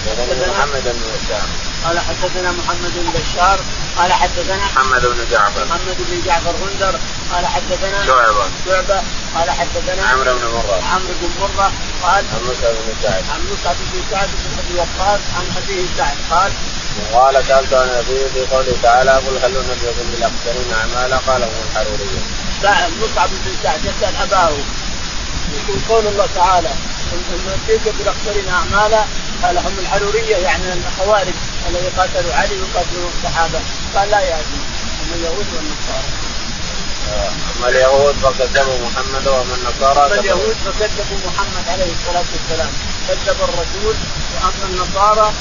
محمد 0.08 0.84
بن 0.84 1.04
بشار. 1.16 1.48
قال 1.86 2.00
حدثنا 2.00 2.52
محمد 2.52 2.92
بن 2.96 3.12
بشار 3.20 3.60
قال 3.98 4.14
حدثنا 4.14 4.66
محمد 4.66 5.02
بن 5.06 5.26
جعفر. 5.32 5.66
محمد 5.66 5.98
بن 6.10 6.22
جعفر 6.26 6.52
غندر 6.52 7.00
قال 7.34 7.46
حدثنا 7.46 8.06
شعبة. 8.06 8.46
شعبة 8.66 9.02
قال 9.36 9.52
حدثنا 9.52 10.08
عمرو 10.08 10.34
بن 10.38 10.46
مرة. 10.46 10.84
عمرو 10.92 11.14
بن 11.22 11.30
مرة 11.42 11.72
قال 12.04 12.26
عن 12.34 12.42
مصعب 12.44 12.74
بن 12.74 12.94
سعد. 13.04 13.24
عن 13.34 13.42
مصعب 13.52 13.76
بن 13.94 14.02
سعد 14.12 14.28
بن 14.28 14.52
أبي 14.60 14.80
وقاص 14.80 15.20
عن 15.38 15.46
ابيه 15.58 15.86
سعد 15.98 16.18
قال 16.30 16.52
وقال 17.14 17.46
سألت 17.48 17.74
عن 17.74 17.90
أبي 17.90 18.30
في 18.34 18.56
قوله 18.56 18.78
تعالى 18.84 19.12
قل 19.12 19.38
هل 19.44 19.52
نبئكم 19.52 20.06
بالأخسرين 20.12 20.74
أعمالا؟ 20.74 21.18
قال 21.18 21.44
هم 21.44 21.58
الحروريه. 21.70 22.22
مصعب 23.02 23.30
بن 23.30 23.52
سعد 23.64 23.80
يسأل 23.86 24.16
أباه. 24.16 24.58
يقول 25.58 25.80
قول 25.90 26.08
الله 26.08 26.28
تعالى 26.36 26.70
نبئك 27.48 27.96
بالأخسرين 27.98 28.50
أعمالا 28.50 29.06
قال 29.44 29.58
هم 29.58 29.76
الحرورية 29.80 30.38
يعني 30.38 30.74
الخوارج 30.74 31.34
الذي 31.70 31.90
قاتلوا 31.98 32.34
علي 32.34 32.56
وقاتلوا 32.62 33.10
الصحابة. 33.18 33.60
قال 33.96 34.10
لا 34.10 34.20
ياتي 34.20 34.60
هم 35.02 35.14
اليهود 35.16 35.48
والنصارى. 35.56 36.10
أما 37.58 37.68
اليهود 37.68 38.16
فكذبوا 38.24 38.78
محمد 38.88 39.28
واما 39.28 39.56
النصارى. 39.56 40.06
أما 40.06 40.20
اليهود 40.20 40.56
فكذبوا 40.66 41.18
محمد 41.28 41.70
عليه 41.70 41.92
الصلاة 41.92 42.26
والسلام. 42.34 42.72
كذب 43.08 43.38
الرسول 43.50 43.96
وأما 44.36 44.66
النصارى 44.70 45.34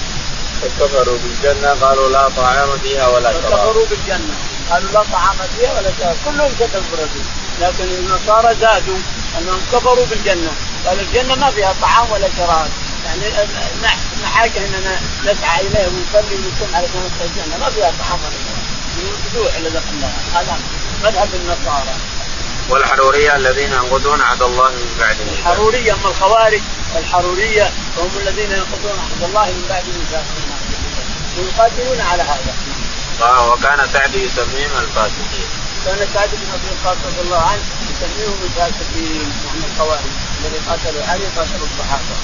فكفروا 0.63 1.19
بالجنة 1.19 1.69
قالوا 1.69 2.09
لا 2.09 2.29
طعام 2.29 2.79
فيها 2.79 3.09
ولا 3.09 3.33
شراب. 3.33 3.53
كفروا 3.53 3.87
بالجنة. 3.87 4.35
قالوا 4.71 4.91
لا 4.91 5.03
طعام 5.13 5.37
فيها 5.59 5.73
ولا 5.73 5.91
شراب. 5.99 6.17
كلهم 6.25 6.53
كذبوا 6.59 6.95
الرسول. 6.95 7.27
لكن 7.61 7.85
النصارى 7.85 8.55
زادوا 8.61 8.99
أنهم 9.39 9.61
كفروا 9.73 10.07
بالجنة. 10.07 10.53
قالوا 10.87 11.03
الجنة 11.03 11.35
ما 11.35 11.51
فيها 11.51 11.75
طعام 11.83 12.11
ولا 12.11 12.29
شراب. 12.37 12.71
يعني 13.07 13.49
حاجة 14.25 14.59
اننا 14.59 15.01
نسعى 15.25 15.61
إليه 15.61 15.89
ونصلي 15.89 16.37
ونصوم 16.37 16.75
على 16.75 16.87
ندخل 16.87 17.25
الجنه 17.25 17.57
ما 17.57 17.71
فيها 17.71 17.93
شراب 17.99 18.21
الجوع 19.27 19.51
اللي 19.57 19.71
دخلناها 19.71 20.21
هذا 20.35 20.59
مذهب 21.05 21.29
النصارى 21.35 21.95
والحرورية 22.71 23.37
الذين 23.37 23.73
ينقضون 23.73 24.21
عهد 24.21 24.43
الله 24.43 24.71
من 24.71 24.97
بعد 25.01 25.17
الحرورية 25.21 25.93
أما 25.93 26.09
الخوارج 26.09 26.61
الحرورية 26.97 27.71
هم 27.99 28.11
الذين 28.23 28.53
ينقضون 28.53 28.99
عهد 28.99 29.23
الله 29.23 29.47
من 29.47 29.67
بعد 29.69 29.85
ميثاقهم 29.85 30.47
ويقاتلون 31.39 32.01
على 32.01 32.23
هذا. 32.23 32.55
آه 33.23 33.53
وكان 33.53 33.87
سعد 33.93 34.15
يسميهم 34.15 34.79
الفاسقين. 34.79 35.49
كان 35.85 36.09
سعد 36.15 36.29
بن 36.29 36.49
أبي 36.55 36.69
وقاص 36.73 36.97
رضي 37.07 37.21
الله 37.21 37.43
عنه 37.43 37.63
يسميهم 37.91 38.39
الفاسقين 38.45 39.33
يعني 39.47 39.65
الخوارج 39.73 40.13
الذين 40.41 40.61
قاتلوا 40.69 41.05
علي 41.05 41.25
قاتلوا 41.37 41.67
الصحابة. 41.73 42.17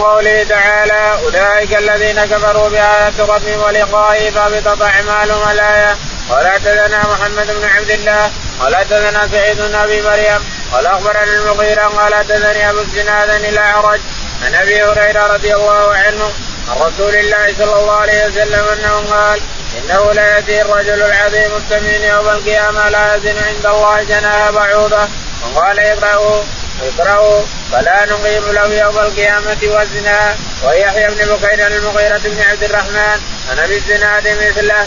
قوله 0.00 0.44
تعالى 0.48 1.18
أولئك 1.24 1.76
الذين 1.76 2.24
كفروا 2.24 2.68
بآيات 2.68 3.20
ربهم 3.20 3.62
ولقائه 3.62 4.30
فهبطت 4.30 4.82
أعمالهم 4.82 5.50
الايه 5.50 5.96
قال 6.30 6.46
حدثنا 6.48 6.98
محمد 6.98 7.46
بن 7.46 7.68
عبد 7.68 7.90
الله 7.90 8.30
قال 8.60 8.76
حدثنا 8.76 9.28
سعيد 9.32 9.56
بن 9.56 9.74
أبي 9.74 10.02
مريم 10.02 10.44
قال 10.72 10.86
اخبرني 10.86 11.34
المغيرة 11.36 11.82
قال 11.82 12.14
حدثني 12.14 12.70
أبو 12.70 12.78
الزناد 12.80 13.30
الأعرج 13.44 14.00
عن 14.44 14.54
أبي 14.54 14.82
هريرة 14.82 15.26
رضي 15.26 15.54
الله 15.54 15.94
عنه 15.94 16.32
عن 16.68 16.76
رسول 16.76 17.14
الله 17.14 17.54
صلى 17.58 17.80
الله 17.80 17.96
عليه 17.96 18.26
وسلم 18.26 18.66
أنه 18.68 19.14
قال 19.14 19.40
إنه 19.78 20.12
لا 20.12 20.36
ياتي 20.36 20.62
الرجل 20.62 21.02
العظيم 21.02 21.50
السمين 21.56 22.04
يوم 22.04 22.28
القيامة 22.28 22.88
لا 22.88 23.14
يزن 23.14 23.34
عند 23.38 23.66
الله 23.66 24.02
جناح 24.02 24.50
بعوضة. 24.50 25.08
وقال 25.42 25.80
اقرأوا 25.80 26.42
اقرأوا 26.88 27.42
فلا 27.72 28.06
نقيم 28.06 28.52
له 28.52 28.74
يوم 28.74 28.98
القيامة 28.98 29.58
وزنا 29.62 30.36
ويحيى 30.64 31.06
بن 31.08 31.34
بكير 31.34 31.66
المغيرة 31.66 32.18
بن 32.24 32.40
عبد 32.40 32.62
الرحمن 32.62 33.18
عن 33.50 33.58
أبي 33.58 33.76
الزناد 33.76 34.28
مثله. 34.28 34.86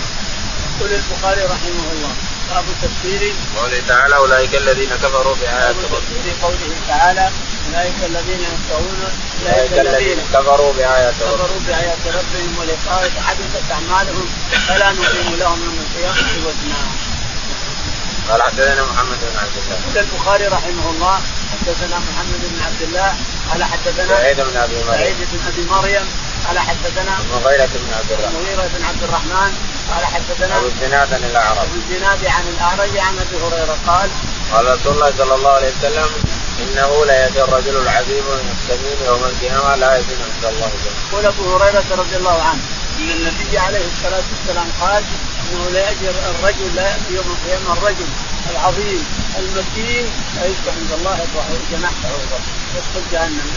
يقول 0.78 0.91
البخاري 0.93 1.41
رحمه 1.41 1.86
الله 1.93 2.14
باب 2.52 2.66
تفسير 2.84 3.34
قوله 3.58 3.82
تعالى 3.88 4.16
أولئك 4.16 4.56
الذين 4.56 4.89
كفروا 4.89 5.36
بآيات 5.36 5.76
ربهم. 5.91 6.36
قوله 6.41 6.76
تعالى 6.88 7.30
أولئك 7.68 8.00
الذين 8.06 8.41
يخشون 8.41 9.00
أولئك 9.46 9.74
الذين 9.88 10.18
كفروا 10.34 10.74
بآيات 10.74 11.14
ربهم 11.22 11.36
كفروا 11.36 11.60
بآيات 11.68 12.04
ربهم 12.08 12.56
ولقائه 12.60 13.12
حدثت 13.28 13.72
أعمالهم 13.72 14.28
فلا 14.68 14.91
نقيم 14.91 15.36
لهم 15.39 15.60
يوم 15.66 15.78
القيامة 15.86 16.48
وزنا. 16.48 17.05
قال 18.30 18.41
حدثنا 18.43 18.84
محمد 18.84 19.19
بن 19.21 19.38
عبد 19.43 19.57
الله. 19.57 19.78
قال 19.86 19.97
البخاري 19.97 20.45
رحمه 20.45 20.89
الله 20.89 21.19
حدثنا 21.51 21.97
محمد 22.07 22.41
بن 22.53 22.59
عبد 22.67 22.82
الله 22.82 23.15
قال 23.49 23.63
حدثنا 23.63 24.07
سعيد 24.07 24.41
بن 24.41 24.57
أبي 24.57 24.76
مريم. 24.76 24.97
سعيد 24.97 25.17
بن 25.32 25.39
أبي 25.47 25.63
مريم 25.65 26.05
قال 26.47 26.59
حدثنا 26.59 27.17
المغيرة 27.19 27.69
بن 27.84 27.93
عبد 27.97 28.11
الرحمن. 28.11 28.36
المغيرة 28.36 28.69
بن 28.76 28.86
عبد 28.86 29.03
الرحمن 29.03 29.51
قال 29.91 30.05
حدثنا 30.05 30.57
أبو 30.57 30.67
الزناد 30.67 31.13
عن 31.13 31.23
الأعرج. 31.23 31.57
أبو 31.57 31.76
الزناد 31.76 32.26
عن 32.26 32.45
الأعرج 32.53 32.97
عن 32.97 33.19
أبي 33.19 33.38
هريرة 33.43 33.78
قال 33.88 34.09
قال 34.53 34.65
رسول 34.80 34.93
الله 34.93 35.13
صلى 35.17 35.36
الله 35.36 35.51
عليه 35.51 35.71
وسلم 35.80 36.09
إنه 36.59 37.05
لا 37.05 37.13
ياتي 37.23 37.41
الرجل 37.43 37.78
العظيم 37.78 38.26
السمين 38.55 38.97
يوم 39.05 39.23
القيامة 39.23 39.76
لا 39.76 39.97
يزن 39.97 40.17
عند 40.26 40.45
الله. 40.45 40.71
جل 40.86 40.91
يقول 41.11 41.26
أبو 41.26 41.55
هريرة 41.55 41.86
رضي 41.91 42.15
الله 42.15 42.43
عنه. 42.43 42.61
إن 43.00 43.10
النبي 43.12 43.58
عليه 43.58 43.86
الصلاة 43.88 44.24
والسلام 44.32 44.68
قال 44.82 45.04
إنه 45.52 45.70
لا 45.70 45.91
يجر 45.91 46.14
الرجل 46.30 46.76
لا 46.76 46.89
يأتي 46.89 47.12
يوم 47.14 47.26
القيامة 47.36 47.74
الرجل 47.74 48.08
العظيم 48.52 49.06
المتين 49.39 50.06
لا 50.36 50.41
عند 50.80 50.91
الله 50.91 51.28
جناح 51.72 51.91
بعوضه 52.04 52.39
يدخل 52.76 53.04
جهنم. 53.12 53.50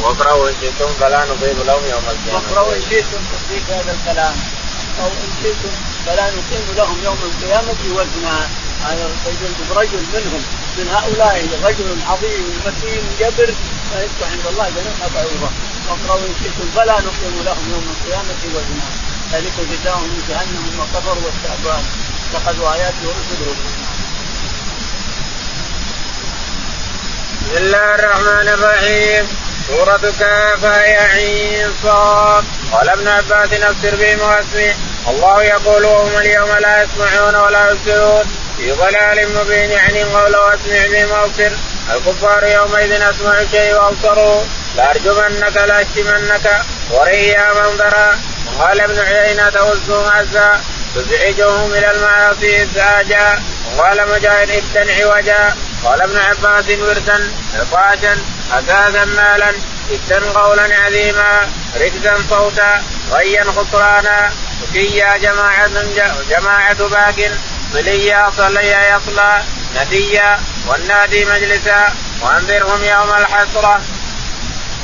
واقرأوا 0.00 0.48
إن 0.48 0.54
شئتم 0.60 0.90
فلا 1.00 1.24
نطيب 1.24 1.58
لهم 1.66 1.84
يوم 1.90 2.04
القيامة. 2.08 2.34
واقرأوا 2.34 2.74
إن 2.74 2.82
شئتم 2.90 3.20
تصديق 3.32 3.64
هذا 3.68 3.96
الكلام. 4.00 4.36
أو 5.00 5.06
إن 5.06 5.30
شئتم 5.42 5.74
فلا 6.06 6.30
نقيم 6.30 6.74
لهم 6.76 6.96
يوم 7.04 7.18
القيامة 7.22 7.80
وزنا 7.96 8.48
هذا 8.84 9.10
رجل 9.76 10.02
منهم. 10.14 10.42
من 10.78 10.88
هؤلاء 10.88 11.36
رجل 11.64 11.88
عظيم 12.10 12.60
متين 12.66 13.02
جبر 13.20 13.48
يشبه 14.02 14.26
عند 14.32 14.46
الله 14.50 14.66
جناح 14.76 15.08
بعوضة 15.14 15.50
واقرأوا 15.88 16.26
إن 16.28 16.34
شئتم 16.40 16.68
فلا 16.76 16.92
نقيم 16.92 17.42
لهم 17.44 17.64
يوم 17.72 17.86
القيامة 17.94 18.40
وزنا. 18.54 18.88
ذلك 19.32 19.52
جزاهم 19.70 20.02
من 20.02 20.22
جهنم 20.28 20.80
وكفروا 20.80 21.22
واستعباد 21.24 21.84
اتخذوا 22.34 22.74
آياتي 22.74 23.06
ورسله 23.06 23.54
بسم 27.42 27.56
الله 27.56 27.94
الرحمن 27.94 28.48
الرحيم. 28.48 29.28
سورة 29.68 30.12
كاف 30.20 30.62
يا 30.62 31.02
عين 31.02 31.72
صاد 31.82 32.44
قال 32.72 32.88
ابن 32.88 33.08
عباس 33.08 33.52
افسر 33.52 33.96
بهم 33.96 34.20
واسمع. 34.20 34.74
الله 35.08 35.42
يقول 35.42 35.84
وهم 35.84 36.18
اليوم 36.18 36.48
لا 36.48 36.82
يسمعون 36.82 37.34
ولا 37.34 37.70
يبصرون. 37.70 38.26
في 38.58 38.72
ضلال 38.72 39.34
مبين 39.34 39.70
يعني 39.70 40.02
قول 40.02 40.36
واسمع 40.36 40.86
بهم 40.90 41.10
وابصر 41.10 41.50
الكفار 41.94 42.44
يومئذ 42.44 42.92
أسمع 42.92 43.44
شيء 43.50 43.74
وأبصروا. 43.74 44.42
لأرجمنك 44.76 45.56
لأشتمنك. 45.56 46.62
وريا 46.90 47.52
منظرا 47.52 48.18
وقال 48.46 48.80
ابن 48.80 48.98
عيينة 48.98 49.50
توزهم 49.50 50.10
عزا. 50.10 50.60
تزعجهم 50.94 51.72
إلى 51.72 51.90
المعاصي 51.90 52.62
إزعاجا. 52.62 53.42
وقال 53.76 54.08
مجاهد 54.08 54.50
ابتن 54.50 54.90
عوجا. 55.02 55.56
قال 55.84 56.02
ابن 56.02 56.18
عباس 56.18 56.64
ورثا 56.78 57.32
عطاشا 57.54 58.16
أساسا 58.52 59.04
مالا. 59.04 59.52
ابتن 59.90 60.24
قولا 60.24 60.62
عظيما. 60.62 61.50
ركزا 61.80 62.14
صوتا 62.30 62.82
غيا 63.12 63.44
خسرانا. 63.44 64.32
وكيا 64.62 65.16
جماعة 65.16 65.70
جماعة 66.30 66.88
باك 66.88 67.30
مليا 67.74 68.30
صليا 68.36 68.96
يصلى 68.96 69.42
نديا 69.76 70.40
والنادي 70.66 71.24
مجلسا 71.24 71.92
وأنذرهم 72.22 72.84
يوم 72.84 73.10
الحسرة. 73.14 73.80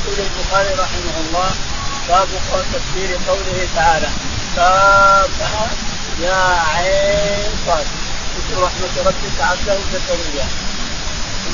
يقول 0.05 0.19
البخاري 0.19 0.69
رحمه 0.69 1.15
الله 1.27 1.51
باب 2.09 2.27
تفسير 2.73 3.17
قوله 3.27 3.67
تعالى 3.75 4.09
كافها 4.55 5.69
يا 6.21 6.59
عين 6.75 7.49
صاد. 7.67 7.85
ذكر 8.37 8.61
رحمة 8.61 8.93
ربك 9.05 9.41
عبده 9.41 9.77
زكريا. 9.93 10.47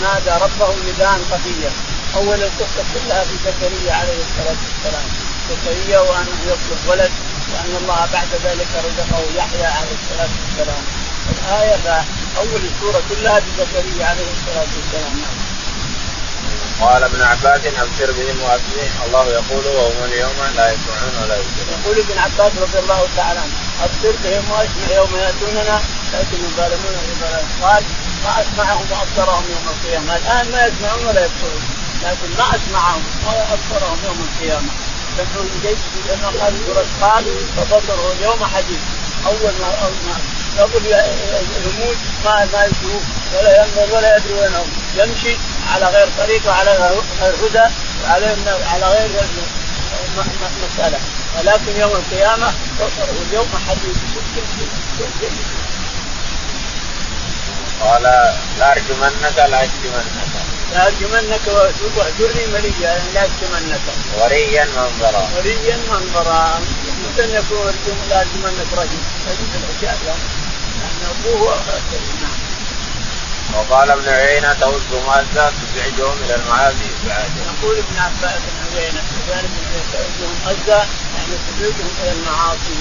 نادى 0.02 0.44
ربه 0.44 0.76
نداء 0.90 1.20
خفيا 1.32 1.72
اول 2.16 2.44
القصة 2.44 2.84
كلها 2.94 3.24
في 3.24 3.36
زكريا 3.46 3.94
عليه 3.94 4.20
الصلاة 4.28 4.58
والسلام. 4.66 5.08
زكريا 5.50 6.00
وأنه 6.00 6.38
يطلب 6.46 6.80
ولد 6.88 7.12
وأن 7.54 7.76
الله 7.82 8.08
بعد 8.14 8.28
ذلك 8.44 8.68
رزقه 8.86 9.24
يحيى 9.36 9.66
عليه 9.66 9.96
الصلاة 10.02 10.30
والسلام. 10.42 11.01
الآية 11.30 12.06
أول 12.38 12.62
السورة 12.72 13.02
كلها 13.10 13.40
بزكريا 13.40 14.06
عليه 14.06 14.26
الصلاة 14.38 14.68
والسلام. 14.76 15.22
قال 16.82 17.04
ابن 17.04 17.22
عباس 17.22 17.62
أبشر 17.66 18.12
بهم 18.12 18.42
وأسمع 18.44 19.06
الله 19.06 19.26
يقول 19.26 19.66
وهم 19.68 20.04
اليوم 20.04 20.38
لا 20.56 20.72
يسمعون 20.72 21.24
ولا 21.24 21.36
يبصرون. 21.38 21.82
يقول 21.84 22.00
ابن 22.00 22.18
عباس 22.18 22.52
رضي 22.62 22.80
الله 22.80 23.08
تعالى 23.18 23.40
عنه 23.40 23.54
أبشر 23.84 24.16
بهم 24.24 24.52
وأسمع 24.52 24.96
يوم 24.96 25.16
يأتوننا 25.16 25.82
لكن 26.14 26.44
الظالمون 26.44 26.96
قال 27.62 27.84
ما 28.24 28.42
أسمعهم 28.42 28.86
وأبصرهم 28.92 29.44
يوم 29.50 29.66
القيامة، 29.74 30.16
الآن 30.16 30.52
ما 30.52 30.66
يسمعون 30.66 31.06
ولا 31.06 31.26
يبصرون، 31.26 31.64
لكن 32.04 32.30
ما 32.38 32.56
أسمعهم 32.56 33.04
ولا 33.28 33.44
أبصرهم 33.54 33.98
يوم 34.06 34.28
القيامة. 34.30 34.70
لأنه 35.18 35.50
جيد 35.64 35.78
لأنه 36.08 36.28
قال 36.28 36.54
قال 37.02 37.26
فبصره 37.58 38.12
اليوم 38.20 38.46
حديث 38.46 38.80
أول 39.26 39.54
ما 39.62 39.68
أول 39.84 39.98
ما 40.08 40.16
قبل 40.60 40.86
يموت 41.66 41.98
ما 42.26 42.48
ما 42.54 42.66
يشوف 42.66 43.04
ولا 43.38 43.62
ينظر 43.62 43.96
ولا 43.96 44.18
يدري 44.18 44.34
وين 44.34 44.56
هو 44.56 44.64
يمشي 44.98 45.36
على 45.74 45.86
غير 45.86 46.08
طريق 46.18 46.48
وعلى 46.48 46.72
غير 47.22 47.36
هدى 47.36 47.74
وعلى 48.04 48.36
على 48.74 48.86
غير 48.86 49.10
مسألة. 50.64 51.00
ولكن 51.38 51.80
يوم 51.80 51.92
القيامة 51.92 52.54
بصره 52.76 53.16
اليوم 53.30 53.48
حديث 53.68 53.98
قال 57.82 58.04
لا 58.60 58.72
أرجمنك 58.72 59.38
لا 59.38 59.64
اشتمنك 59.64 60.32
لا 60.74 60.88
أرجمنك 60.88 61.42
واهجرني 61.98 62.46
مليا 62.48 62.74
يعني 62.82 63.12
لا 63.14 63.22
اشتمنك 63.22 63.82
وريا 64.20 64.66
منظرا. 64.66 65.30
وريا 65.38 65.78
منظرا. 65.90 66.62
ممكن 67.08 67.36
يكون 67.36 67.74
لا 68.10 68.22
ارجمنك 68.22 68.68
رجل 68.74 69.02
رجل 69.28 69.48
الاشياء 69.56 69.98
يعني 70.06 71.04
أبوه 71.12 71.56
نعم 72.22 72.52
وقال 73.54 73.92
ابن 73.92 74.10
عيينة 74.10 74.54
تود 74.54 75.04
مازة 75.08 75.50
تبعدهم 75.50 76.18
إلى 76.26 76.36
المعاصي 76.36 76.90
ابعادا. 77.04 77.42
يقول 77.62 77.78
ابن 77.78 78.00
عباس 78.00 78.40
بن 78.42 78.78
عيينة 78.78 79.02
كذلك 79.28 79.50
تؤدهم 79.92 80.36
غزة 80.46 80.78
يعني 81.16 81.36
تبعدهم 81.48 81.92
إلى 82.04 82.12
المعاصي. 82.12 82.78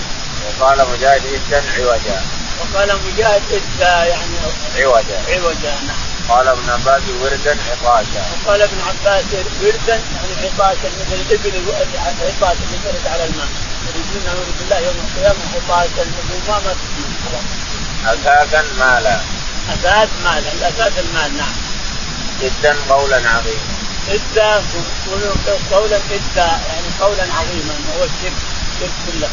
وقال 0.47 0.87
مجاهد 0.93 1.23
إدا 1.27 1.62
عوجا. 1.77 2.23
وقال 2.61 2.99
مجاهد 3.07 3.43
إدا 3.53 4.05
يعني 4.05 4.37
عوجا. 4.77 5.23
عوجا 5.29 5.75
نعم. 5.87 5.97
قال 6.29 6.49
ابن 6.49 6.71
عباس 6.71 7.03
وردا 7.21 7.57
عطاشا. 7.71 8.25
وقال 8.47 8.62
ابن 8.62 8.81
عباس 8.89 9.25
وردا 9.62 9.95
يعني 9.95 10.49
عطاشا 10.49 10.89
مثل 11.01 11.14
الإبل 11.14 11.73
عطاشا 11.97 12.64
اللي 12.64 13.09
على 13.09 13.25
الماء. 13.25 13.70
يريدون 13.91 14.22
نعوذ 14.26 14.51
بالله 14.59 14.78
يوم 14.78 14.97
القيامة 15.05 15.41
عطاشا 15.55 16.05
مثل 16.05 16.49
ما 16.49 16.72
أساسا 18.05 18.62
مالا. 18.78 19.20
أساس 19.68 20.09
مال 20.24 20.45
الاساس 20.53 20.93
المال 20.99 21.36
نعم. 21.36 21.53
جدا 22.43 22.76
قولا 22.88 23.16
عظيما. 23.16 23.70
إدا 24.09 24.62
قولا 25.70 25.97
إدا 25.97 26.47
يعني 26.68 26.88
قولا 27.01 27.22
عظيما 27.22 27.74
هو 27.97 28.05
الشرك 28.05 28.32
الشرك 28.72 28.91
كله. 29.07 29.28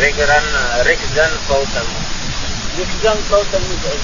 ركزا 0.00 0.42
ركزا 0.86 1.30
صوتا 1.48 1.82
ركزا 2.78 3.16
صوتا 3.30 3.58
مزعج. 3.58 4.02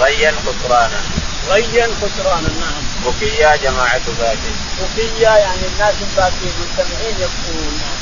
غيا 0.00 0.34
خسرانا. 0.46 1.00
غيا 1.48 1.88
خسرانا 2.02 2.48
نعم. 2.48 2.82
بكيا 3.04 3.56
جماعة 3.56 4.06
باكي. 4.18 4.52
بكيا 4.80 5.30
يعني 5.30 5.66
الناس 5.72 5.94
باكين 6.16 6.52
مجتمعين 6.60 7.14
يبكون. 7.20 7.95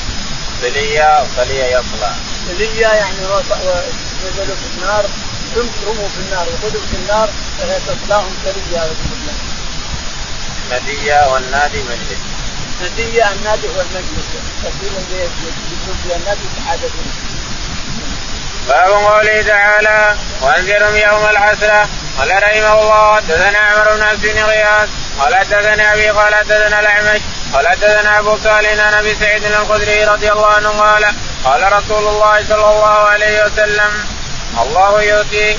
سليا 0.61 1.27
صليا 1.35 1.67
يصلى. 1.67 2.11
سليا 2.47 2.93
يعني 2.93 3.15
نزلوا 4.25 4.55
في 4.55 4.77
النار 4.77 5.05
رموا 5.87 6.09
في 6.09 6.19
النار 6.19 6.47
وخذوا 6.47 6.81
في 6.91 6.95
النار 6.97 7.29
فهي 7.59 7.79
تصلاهم 7.79 8.33
بالله. 8.43 9.33
ندية 10.71 11.33
والنادي 11.33 11.83
مجلس. 11.83 12.21
ندية 12.81 13.31
النادي 13.31 13.67
هو 13.67 13.81
المجلس 13.81 14.27
كثيرا 14.63 14.99
يكون 15.71 15.95
فيها 16.03 16.15
النادي 16.15 16.41
سعادة 16.65 16.89
باب 18.67 18.91
قوله 18.91 19.41
تعالى 19.41 20.15
وأنذرهم 20.41 20.95
يوم 20.95 21.29
الحسره 21.29 21.89
قال 22.17 22.43
رحمه 22.43 22.81
الله 22.81 23.15
حدثنا 23.15 23.57
عمر 23.59 23.95
بن 23.95 24.01
عبد 24.01 24.25
غياث 24.25 24.89
قال 25.19 25.35
حدثنا 25.35 25.93
أبي 25.93 26.09
قال 26.09 26.35
حدثنا 26.35 26.79
الأعمش 26.79 27.21
قال 27.53 27.67
حدثنا 27.67 28.19
أبو 28.19 28.37
صالح 28.37 28.85
عن 28.85 28.93
أبي 28.93 29.15
سعيد 29.15 29.45
الخدري 29.45 30.03
رضي 30.03 30.31
الله 30.31 30.47
عنه 30.47 30.69
قال 30.69 31.05
قال 31.45 31.73
رسول 31.73 32.07
الله 32.07 32.43
صلى 32.49 32.69
الله 32.69 32.97
عليه 33.13 33.45
وسلم 33.45 33.91
الله 34.61 35.01
يؤتي 35.01 35.57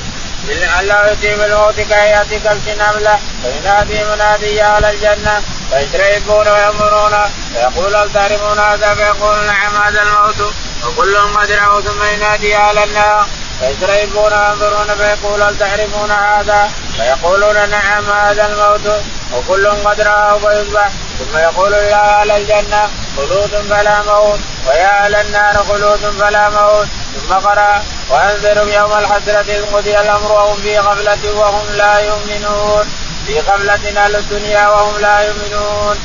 الله 0.80 1.08
يؤتي 1.08 1.34
بالموت 1.36 1.80
كهيئة 1.80 2.38
كبش 2.44 2.68
نملة 2.68 3.18
فينادي 3.42 4.04
منادي 4.04 4.54
يا 4.56 4.76
أهل 4.76 4.84
الجنة 4.84 5.42
فيشربون 5.70 6.48
وينظرون 6.48 7.14
فيقول 7.54 7.96
هل 7.96 8.12
تعرفون 8.12 8.58
هذا؟ 8.58 8.94
فيقول 8.94 9.46
نعم 9.46 9.76
هذا 9.76 10.02
الموت 10.02 10.52
وكلهم 10.86 11.36
قد 11.36 11.46
ثم 11.86 12.02
ينادي 12.14 12.48
يا 12.48 12.58
أهل 12.58 12.78
النار. 12.78 13.26
فيشربون 13.60 14.32
وينظرون 14.32 14.94
فيقول 14.96 15.42
هل 15.42 15.58
تعرفون 15.58 16.10
هذا؟ 16.10 16.70
فيقولون 16.96 17.70
نعم 17.70 18.10
هذا 18.10 18.46
الموت. 18.46 19.02
وكل 19.34 19.68
قد 19.68 20.00
رآه 20.00 20.38
فيذبح. 20.38 20.90
ثم 21.18 21.38
يقول 21.38 21.72
يا 21.72 22.20
أهل 22.20 22.30
الجنة 22.30 22.90
خلود 23.16 23.50
فلا 23.70 24.02
موت 24.02 24.40
ويا 24.66 25.04
أهل 25.04 25.14
النار 25.14 25.64
خلود 25.68 26.00
فلا 26.18 26.50
موت 26.50 26.86
ثم 27.16 27.34
قرأ 27.34 27.84
وأنذرهم 28.10 28.68
يوم 28.68 28.92
الحسرة 28.92 29.40
إذ 29.40 29.64
قضي 29.72 30.00
الأمر 30.00 30.32
وهم 30.32 30.56
في 30.56 30.78
غفلة 30.78 31.32
وهم 31.34 31.66
لا 31.76 31.98
يؤمنون. 31.98 32.84
في 33.26 33.40
غفلة 33.40 34.04
أهل 34.04 34.16
الدنيا 34.16 34.68
وهم 34.68 34.98
لا 35.00 35.20
يؤمنون. 35.20 35.96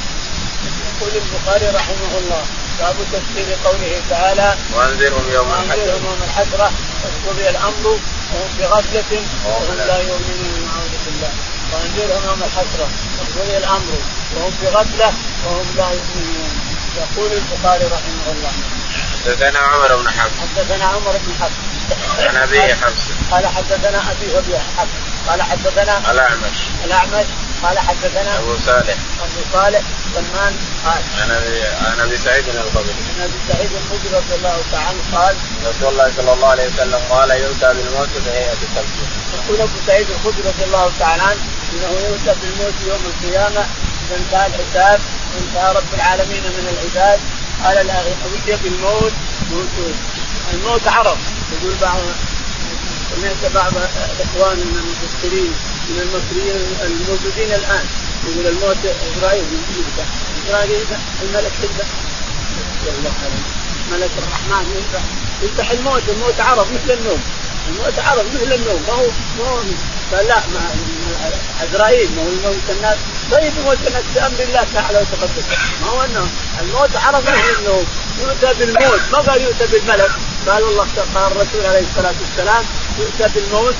يقول 1.02 1.12
البخاري 1.16 1.68
رحمه 1.68 2.18
الله 2.18 2.61
باب 2.82 2.96
تفسير 3.14 3.58
قوله 3.66 4.02
تعالى 4.10 4.56
وأنذرهم 4.76 5.30
يوم 5.32 5.54
الحسرة 5.54 5.92
يوم 5.92 6.20
الحسرة 6.24 6.72
قضي 7.28 7.50
الأمر 7.50 7.86
وهم 8.32 8.50
في 8.58 8.66
غفلة 8.66 9.12
وهم 9.46 9.78
لا 9.78 9.98
يؤمنون 9.98 10.68
نعوذ 10.68 10.94
بالله. 11.06 11.32
وأنذرهم 11.72 12.24
يوم 12.30 12.44
الحسرة 12.44 12.88
قضي 13.36 13.58
الأمر 13.58 13.94
وهم 14.36 14.52
في 14.62 14.68
غفلة 14.68 15.14
وهم 15.46 15.66
لا 15.78 15.90
يؤمنون. 15.90 16.52
يقول 16.98 17.32
البخاري 17.32 17.86
رحمه 17.86 18.26
الله. 18.32 18.52
حدثنا 19.26 19.60
عمر 19.60 19.96
بن 19.96 20.10
حفص. 20.10 20.32
حدثنا 20.42 20.86
عمر 20.86 21.12
بن 21.26 21.34
حفص. 21.42 21.54
عن 22.20 22.36
ابي 22.36 22.76
حفص. 22.76 23.04
قال 23.32 23.48
حدثنا 23.48 24.12
أبي 24.12 24.38
ابي 24.38 24.60
حفص. 24.78 25.28
قال 25.28 25.42
حدثنا 25.42 26.12
الأعمش. 26.12 26.58
الأعمش. 26.86 27.26
قال 27.64 27.80
حدثنا 27.80 28.40
أبو 28.40 28.58
صالح. 28.66 28.98
أبو 29.22 29.42
صالح 29.54 29.82
سلمان 30.16 30.54
قال. 30.86 31.04
عن 31.22 31.32
ابي 31.32 31.64
عن 31.64 32.00
أبي 32.00 32.18
سعيد 32.18 32.48
الخدري 32.48 32.94
عن 33.16 33.22
أبي 33.22 33.40
سعيد 33.48 33.70
الخدري 33.72 34.18
رضي 34.18 34.36
الله 34.36 34.58
تعالى 34.72 34.88
عنه 34.88 35.02
قال 35.18 35.36
رسول 35.70 35.90
الله 35.90 36.12
صلى 36.18 36.34
الله 36.34 36.48
عليه 36.48 36.68
وسلم 36.68 37.02
قال 37.10 37.32
يؤتى 37.32 37.74
بالموت 37.74 38.10
بهيئة 38.26 38.62
كلب 38.76 38.90
يقول 39.34 39.62
أبو 39.62 39.78
سعيد 39.88 40.08
الخدري 40.10 40.50
رضي 40.50 40.64
الله 40.64 40.92
تعالى 41.00 41.24
عنه 41.24 41.42
إنه 41.74 41.92
يؤتى 42.10 42.40
بالموت 42.42 42.74
يوم 42.88 43.02
القيامة 43.06 43.66
إذا 44.06 44.16
انتهى 44.18 44.48
الحساب 44.48 45.00
وانتهى 45.36 45.74
رب 45.74 45.94
العالمين 45.94 46.44
من 46.44 46.66
العباد. 46.74 47.20
قال 47.64 47.88
لا 47.88 48.00
أتي 48.02 48.64
بالموت 48.64 49.14
موتون. 49.52 49.96
الموت 50.54 50.88
عرض. 50.88 51.18
يقول 51.52 51.76
بعض 51.82 52.00
سمعت 53.16 53.52
بعض 53.54 53.74
إخواننا 54.22 54.64
المفسرين 54.64 55.54
من 55.90 56.00
المصريين 56.02 56.56
الموجودين 56.84 57.52
الآن. 57.54 57.86
يقول 58.28 58.48
الموت 58.48 58.78
إسرائيل. 58.86 59.46
يذبح 59.78 60.08
اسرائيل 60.46 60.86
الملك 61.22 61.52
يذبح 61.64 63.12
ملك 63.92 64.12
الرحمن 64.18 64.66
يذبح 64.76 65.04
يذبح 65.42 65.72
الموت. 65.72 66.04
الموت 66.10 66.40
عرض 66.40 66.68
مثل 66.72 66.94
النوم. 67.00 67.22
الموت 67.70 68.00
عرض 68.00 68.26
مثل 68.34 68.54
النوم. 68.54 68.82
ما 68.88 68.94
هو 68.94 69.06
ما 69.40 69.50
هو 69.50 69.62
قال 70.12 70.28
لا 70.28 70.36
ما 70.54 70.76
عزرائيل 71.62 72.10
ما 72.16 72.22
هو 72.22 72.28
يموت 72.28 72.70
الناس. 72.70 72.98
طيب 73.32 73.54
يموت 73.58 73.78
الناس 73.88 74.04
بأمر 74.16 74.40
الله 74.40 74.66
تعالى 74.74 74.98
وتقدم 75.00 75.44
ما 75.82 75.88
هو 75.88 76.04
النوم. 76.04 76.30
الموت 76.62 76.96
عرض 76.96 77.24
مثل 77.24 77.60
النوم. 77.60 77.86
يؤتى 78.22 78.54
بالموت. 78.60 79.02
ما 79.12 79.18
قال 79.18 79.42
يؤتى 79.42 79.68
بالملك؟ 79.68 80.12
قال 80.48 80.64
الله 80.64 80.88
قال 81.16 81.32
الرسول 81.32 81.66
عليه 81.66 81.86
الصلاة 81.90 82.14
والسلام 82.22 82.64
يؤتى 83.00 83.34
بالموت 83.34 83.76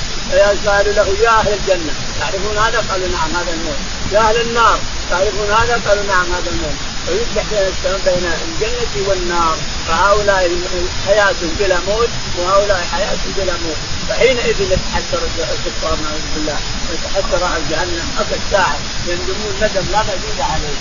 قالوا 0.68 0.94
له 0.94 1.08
يا 1.24 1.30
أهل 1.30 1.54
الجنة. 1.54 1.94
تعرفون 2.20 2.58
هذا؟ 2.58 2.80
قالوا 2.92 3.08
نعم 3.08 3.32
هذا 3.36 3.54
الموت 3.54 3.78
يا 4.12 4.20
أهل 4.20 4.42
النار. 4.42 4.80
تعرفون 5.10 5.52
هذا؟ 5.52 5.82
قالوا 5.88 6.04
نعم 6.04 6.26
هذا 6.34 6.50
الموت 6.50 6.78
فيصبح 7.06 7.46
بين 8.06 8.32
الجنة 8.48 9.10
والنار. 9.10 9.58
فهؤلاء 9.88 10.52
حياة 11.08 11.36
بلا 11.60 11.80
موت 11.88 12.10
وهؤلاء 12.38 12.88
حياة 12.92 13.18
بلا 13.38 13.54
موت. 13.54 13.78
فحينئذ 14.10 14.62
يتحسر 14.62 15.22
الكفار 15.38 15.98
نعوذ 16.04 16.26
بالله. 16.36 16.60
يتحسر 16.94 17.44
على 17.44 17.64
جهنم. 17.70 18.08
أبد 18.20 18.40
ساعة 18.52 18.78
يندمون 19.08 19.54
ندم 19.62 19.92
لا 19.92 20.02
مزيد 20.04 20.42
عليه. 20.42 20.78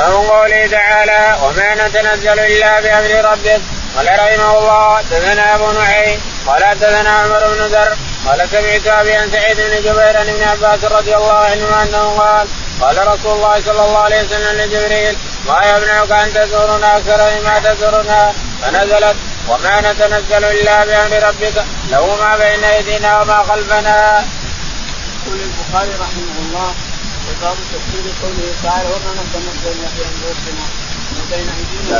باب 0.00 0.12
قوله 0.12 0.66
تعالى 0.66 1.36
وما 1.42 1.74
نتنزل 1.74 2.38
إلا 2.38 2.80
بأمر 2.80 3.30
ربك 3.30 3.60
قال 3.96 4.06
رحمه 4.06 4.58
الله 4.58 5.00
دثنا 5.00 5.54
أبو 5.54 5.72
نعيم 5.72 6.20
قال 6.46 6.78
دثنا 6.80 7.10
عمر 7.10 7.48
بن 7.48 7.62
ذر 7.74 7.96
قال 8.26 8.48
سمعت 8.50 8.86
أبي 8.86 9.14
عن 9.14 9.30
سعيد 9.30 9.56
بن 9.56 9.76
جبير 9.76 10.16
عن 10.16 10.28
ابن 10.28 10.42
عباس 10.42 10.84
رضي 10.84 11.16
الله 11.16 11.32
عنهما 11.32 11.82
أنه 11.82 12.18
قال 12.18 12.48
قال 12.80 13.08
رسول 13.08 13.32
الله 13.32 13.60
صلى 13.60 13.84
الله 13.84 13.98
عليه 13.98 14.22
وسلم 14.22 14.60
لجبريل 14.60 15.16
ما 15.46 15.60
يمنعك 15.64 16.10
أن 16.10 16.32
تزورنا 16.34 16.96
أكثر 16.96 17.40
مما 17.40 17.58
تزورنا 17.58 18.32
فنزلت 18.62 19.16
وما 19.48 19.80
نتنزل 19.80 20.44
إلا 20.44 20.84
بأمر 20.84 21.22
ربك 21.28 21.64
له 21.90 22.16
ما 22.16 22.36
بين 22.36 22.64
أيدينا 22.64 23.20
وما 23.20 23.42
خلفنا. 23.48 24.24
يقول 25.26 25.40
البخاري 25.40 25.90
رحمه 25.90 26.34
الله 26.38 26.74
وباب 27.40 27.56
تفسير 27.72 28.04
قوله 28.22 28.52
تعالى 28.62 28.88
وما 28.88 29.12
نتنزل 29.22 29.76
بامر 29.96 30.22
ربنا 30.30 30.64
ما 31.12 31.24
بين 31.30 31.48
ايدينا 31.48 31.96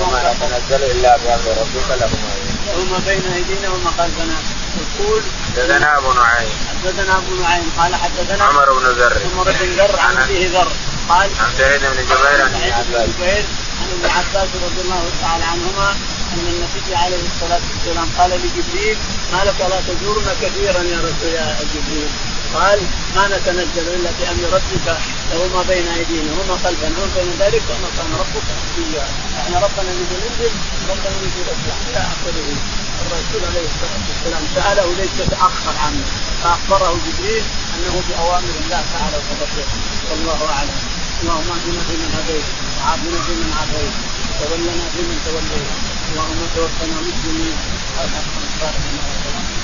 وما 0.00 0.32
نتنزل 0.32 0.82
الا 0.90 1.16
بامر 1.16 1.56
ربك 1.60 1.88
له 2.00 2.06
ما 2.06 2.32
وما 2.78 2.98
بين 3.06 3.32
ايدينا 3.32 3.68
وما 3.68 3.90
خلفنا. 3.98 4.36
يقول 4.78 5.22
حدثنا 5.46 5.98
أبو 5.98 6.12
نعيم. 6.12 6.50
حدثنا 6.68 7.18
أبو 7.18 7.34
نعيم. 7.42 7.70
قال 7.78 7.94
حدثنا 7.94 8.44
عمر 8.44 8.72
بن 8.72 8.86
ذر 8.86 9.22
عمر 9.32 9.44
بن 9.44 9.70
ذر 9.78 10.00
عن 10.00 10.16
أبيه 10.16 10.48
ذر 10.48 10.72
قال 11.08 11.30
عن 11.40 11.50
سعيد 11.58 11.80
بن 11.80 12.04
جبير 12.10 12.42
عن 12.42 12.54
ابن 12.54 12.94
عباس. 12.94 13.44
عن 13.80 13.88
ابن 13.92 14.10
عباس 14.16 14.48
رضي 14.64 14.80
الله 14.84 15.10
تعالى 15.22 15.44
عنهما 15.44 15.90
ان 16.32 16.38
النبي 16.38 16.96
عليه 16.96 17.22
الصلاة 17.34 17.60
والسلام. 17.74 18.08
قال 18.18 18.30
لجبريل 18.30 18.96
ما 19.32 19.44
لك 19.44 19.60
لا 19.60 19.80
تزورنا 19.88 20.32
كثيرا 20.42 20.82
يا 20.82 20.98
رسول 20.98 21.32
يا 21.34 21.56
جبريل. 21.74 22.08
قال 22.54 22.78
ما 23.16 23.28
نتنزل 23.28 23.86
إلا 23.94 24.10
بأمر 24.18 24.44
ربك 24.56 24.86
له 25.30 25.40
ما 25.54 25.62
بين 25.62 25.88
أيدينا 25.88 26.32
وما 26.32 26.56
خلفنا 26.64 26.98
وما 26.98 27.14
بين 27.16 27.30
ذلك 27.38 27.62
وما 27.70 27.88
كان 27.96 28.10
ربك 28.22 28.46
نسيا 28.58 29.04
إحنا 29.38 29.58
ربنا 29.58 29.90
نزل 29.92 30.18
ننزل 30.24 30.52
ربنا 30.90 31.16
نزل 31.22 31.40
نطلع 31.48 31.76
إلى 31.88 31.98
آخره. 31.98 32.48
الرسول 33.02 33.42
عليه 33.50 33.66
الصلاة 33.70 34.04
والسلام 34.08 34.42
سأله 34.54 34.94
ليس 35.00 35.14
يتاخر 35.26 35.74
عنه 35.84 36.04
فأخبره 36.42 37.00
جبريل 37.06 37.44
أنه 37.74 38.02
بأوامر 38.08 38.54
الله 38.64 38.82
تعالى 38.92 39.16
وقدرته 39.16 39.68
والله 40.10 40.40
أعلم. 40.54 40.78
اللهم 41.22 41.50
اهدنا 41.50 41.80
فيمن 41.88 42.10
هديت 42.18 42.46
وعافنا 42.78 43.18
فيمن 43.26 43.50
عافيت 43.58 43.94
وتولنا 44.40 44.84
فيمن 44.94 45.18
توليت. 45.24 45.68
اللهم 46.10 46.40
توفنا 46.56 46.96
مسلمين. 47.00 47.56
والحقنا 47.98 48.46
الصالحين 48.48 49.57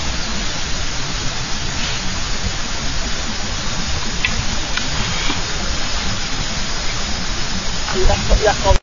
يحفظ 7.97 8.39